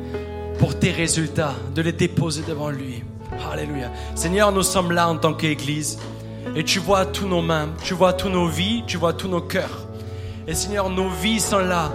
pour 0.57 0.79
tes 0.79 0.91
résultats, 0.91 1.53
de 1.75 1.81
les 1.81 1.91
déposer 1.91 2.43
devant 2.47 2.69
lui. 2.69 3.03
Alléluia. 3.51 3.91
Seigneur, 4.15 4.51
nous 4.51 4.63
sommes 4.63 4.91
là 4.91 5.09
en 5.09 5.17
tant 5.17 5.33
qu'Église. 5.33 5.99
Et 6.55 6.63
tu 6.63 6.79
vois 6.79 7.05
tous 7.05 7.27
nos 7.27 7.41
mains, 7.41 7.69
tu 7.83 7.93
vois 7.93 8.13
tous 8.13 8.29
nos 8.29 8.47
vies, 8.47 8.83
tu 8.87 8.97
vois 8.97 9.13
tous 9.13 9.27
nos 9.27 9.41
cœurs. 9.41 9.87
Et 10.47 10.53
Seigneur, 10.53 10.89
nos 10.89 11.09
vies 11.09 11.39
sont 11.39 11.59
là 11.59 11.91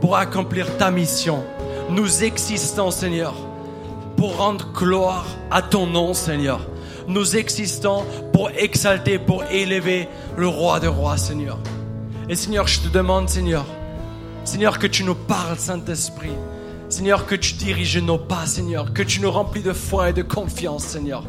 pour 0.00 0.16
accomplir 0.16 0.76
ta 0.78 0.90
mission. 0.90 1.42
Nous 1.90 2.22
existons, 2.24 2.90
Seigneur, 2.90 3.34
pour 4.16 4.36
rendre 4.36 4.72
gloire 4.72 5.26
à 5.50 5.60
ton 5.60 5.86
nom, 5.86 6.14
Seigneur. 6.14 6.60
Nous 7.08 7.36
existons 7.36 8.04
pour 8.32 8.50
exalter, 8.50 9.18
pour 9.18 9.42
élever 9.44 10.08
le 10.36 10.46
roi 10.46 10.78
des 10.78 10.86
rois, 10.86 11.16
Seigneur. 11.16 11.58
Et 12.28 12.36
Seigneur, 12.36 12.68
je 12.68 12.80
te 12.80 12.88
demande, 12.88 13.28
Seigneur, 13.28 13.64
Seigneur, 14.44 14.78
que 14.78 14.86
tu 14.86 15.02
nous 15.02 15.16
parles, 15.16 15.58
Saint-Esprit. 15.58 16.30
Seigneur, 16.90 17.24
que 17.24 17.34
tu 17.34 17.54
diriges 17.54 17.96
nos 17.98 18.18
pas, 18.18 18.44
Seigneur. 18.44 18.92
Que 18.92 19.02
tu 19.02 19.20
nous 19.20 19.30
remplis 19.30 19.62
de 19.62 19.72
foi 19.72 20.10
et 20.10 20.12
de 20.12 20.22
confiance, 20.22 20.84
Seigneur 20.84 21.24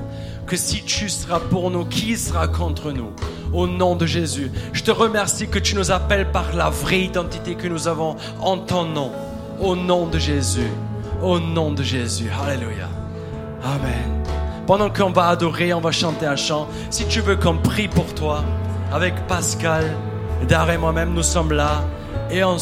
que 0.52 0.58
si 0.58 0.84
tu 0.84 1.08
seras 1.08 1.40
pour 1.40 1.72
nous, 1.72 1.86
qui 1.86 2.18
sera 2.18 2.46
contre 2.46 2.92
nous? 2.92 3.12
Au 3.54 3.68
nom 3.68 3.96
de 3.96 4.06
Jésus. 4.06 4.52
Je 4.74 4.84
te 4.84 4.92
remercie 4.92 5.48
que 5.48 5.60
tu 5.60 5.76
nous 5.76 5.92
appelles 5.92 6.30
par 6.30 6.54
la 6.54 6.70
vraie 6.70 7.04
identité 7.04 7.56
que 7.56 7.70
nous 7.70 7.88
avons 7.88 8.18
en 8.42 8.58
ton 8.58 8.84
nom. 8.84 9.12
Au 9.62 9.78
nom 9.78 10.08
de 10.08 10.20
Jésus. 10.20 10.70
Au 11.22 11.40
nom 11.40 11.72
de 11.72 11.82
Jésus. 11.84 12.30
Alléluia. 12.46 12.90
Amen. 13.64 14.26
Pendant 14.68 14.90
qu'on 14.90 15.12
va 15.12 15.30
adorer, 15.30 15.74
on 15.74 15.80
va 15.80 15.92
chanter 15.92 16.26
un 16.26 16.36
chant. 16.36 16.68
Si 16.90 17.06
tu 17.08 17.22
veux 17.22 17.38
qu'on 17.38 17.58
prie 17.58 17.88
pour 17.88 18.14
toi, 18.14 18.44
avec 18.92 19.16
Pascal, 19.28 19.86
Dar 20.50 20.70
et 20.70 20.78
moi-même, 20.78 21.14
nous 21.14 21.24
sommes 21.24 21.54
là. 21.54 21.84
Et 22.30 22.44
on, 22.44 22.58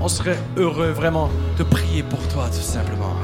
on 0.00 0.08
serait 0.08 0.38
heureux 0.56 0.90
vraiment 0.90 1.30
de 1.58 1.62
prier 1.62 2.02
pour 2.02 2.20
toi, 2.28 2.46
tout 2.46 2.60
simplement. 2.60 3.16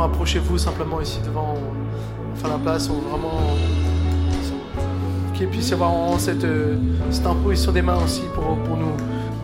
approchez-vous 0.00 0.58
simplement 0.58 1.00
ici 1.00 1.20
devant 1.24 1.54
enfin 2.42 2.54
la 2.54 2.58
place, 2.58 2.88
ou 2.88 2.94
vraiment 3.08 3.40
qu'il 5.34 5.48
puisse 5.48 5.72
avoir 5.72 6.18
cette, 6.18 6.44
euh, 6.44 6.76
cette 7.10 7.26
imposition 7.26 7.72
des 7.72 7.82
mains 7.82 7.98
aussi 8.04 8.22
pour, 8.34 8.56
pour 8.58 8.76
nous 8.76 8.92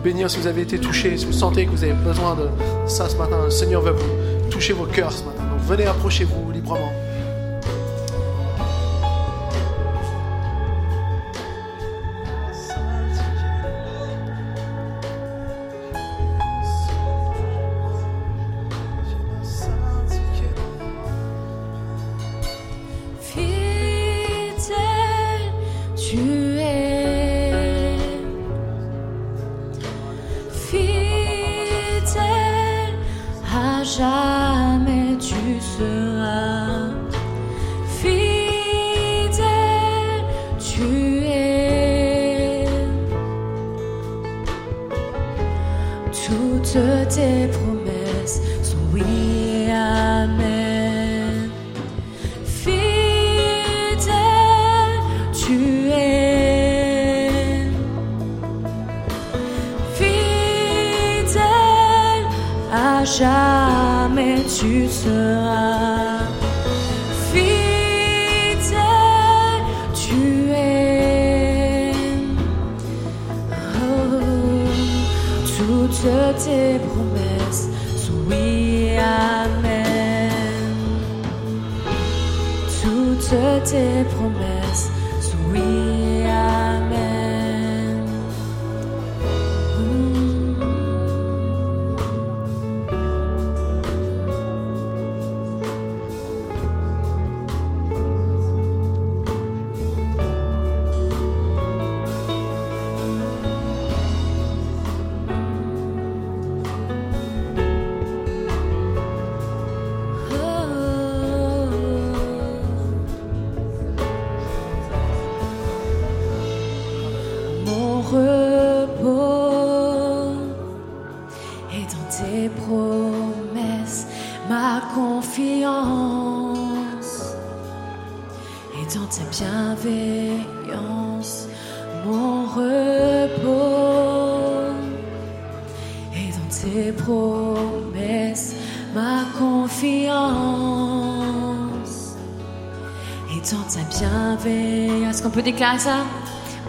bénir 0.03 0.29
si 0.29 0.37
vous 0.37 0.47
avez 0.47 0.61
été 0.61 0.79
touché, 0.79 1.17
si 1.17 1.25
vous 1.25 1.33
sentez 1.33 1.65
que 1.65 1.71
vous 1.71 1.83
avez 1.83 1.93
besoin 1.93 2.35
de 2.35 2.47
ça 2.87 3.09
ce 3.09 3.15
matin. 3.17 3.37
Le 3.45 3.49
Seigneur 3.49 3.81
veut 3.81 3.91
vous 3.91 4.49
toucher 4.49 4.73
vos 4.73 4.85
cœurs 4.85 5.11
ce 5.11 5.23
matin. 5.23 5.43
Donc 5.49 5.61
venez 5.67 5.85
approchez-vous 5.85 6.51
librement. 6.51 6.91
Dans 83.27 83.59
tes 83.63 84.03
promesses. 84.15 84.89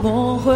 Mon 0.02 0.36
repos 0.36 0.48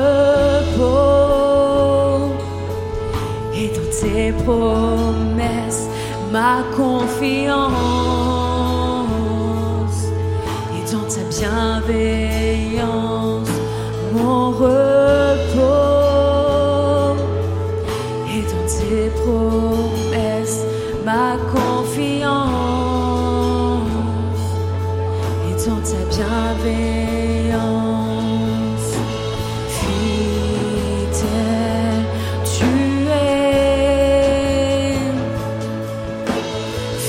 et 3.55 3.69
dans 3.69 3.91
tes 4.01 4.33
promesses. 4.33 5.89
Ma 6.33 6.63
confiance 6.75 7.69
et 10.75 10.83
dans 10.91 11.07
ta 11.07 11.23
bienveillance. 11.29 12.85
Mon 14.15 14.53
repos 14.53 15.85
et 18.31 18.43
dans 18.43 18.67
tes 18.67 19.11
promesses. 19.21 20.63
Ma 21.05 21.37
confiance 21.53 22.33
et 25.47 25.55
dans 25.69 25.83
ta 25.83 26.01
bienveillance 26.09 26.94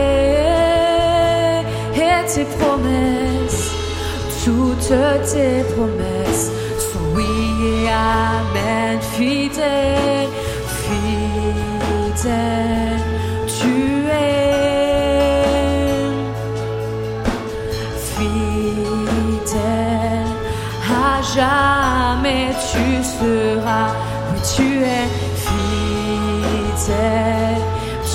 et 1.96 2.22
tes 2.32 2.48
promesses 2.58 3.68
toutes 4.44 4.98
tes 5.32 5.58
promesses 5.74 6.48
sont 6.88 7.08
oui 7.14 7.32
et 7.74 7.88
amen. 7.88 8.96
Fidèle 9.16 10.30
fidèle 10.84 12.30
tu 13.58 13.74
es 14.08 14.59
jamais 21.34 22.48
tu 22.70 22.86
seras 23.02 23.90
oui 24.32 24.40
tu 24.54 24.68
es 24.82 25.06
fidèle 25.44 26.50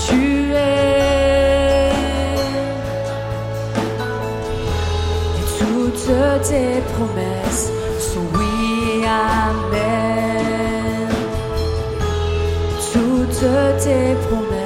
tu 0.08 0.52
es. 0.54 1.92
Et 5.38 5.46
toutes 5.60 6.10
tes 6.50 6.82
promesses 6.94 7.70
sont 8.00 8.28
oui 8.34 9.06
amen. 9.06 9.96
Toutes 12.94 13.48
tes 13.84 14.16
promesses 14.28 14.65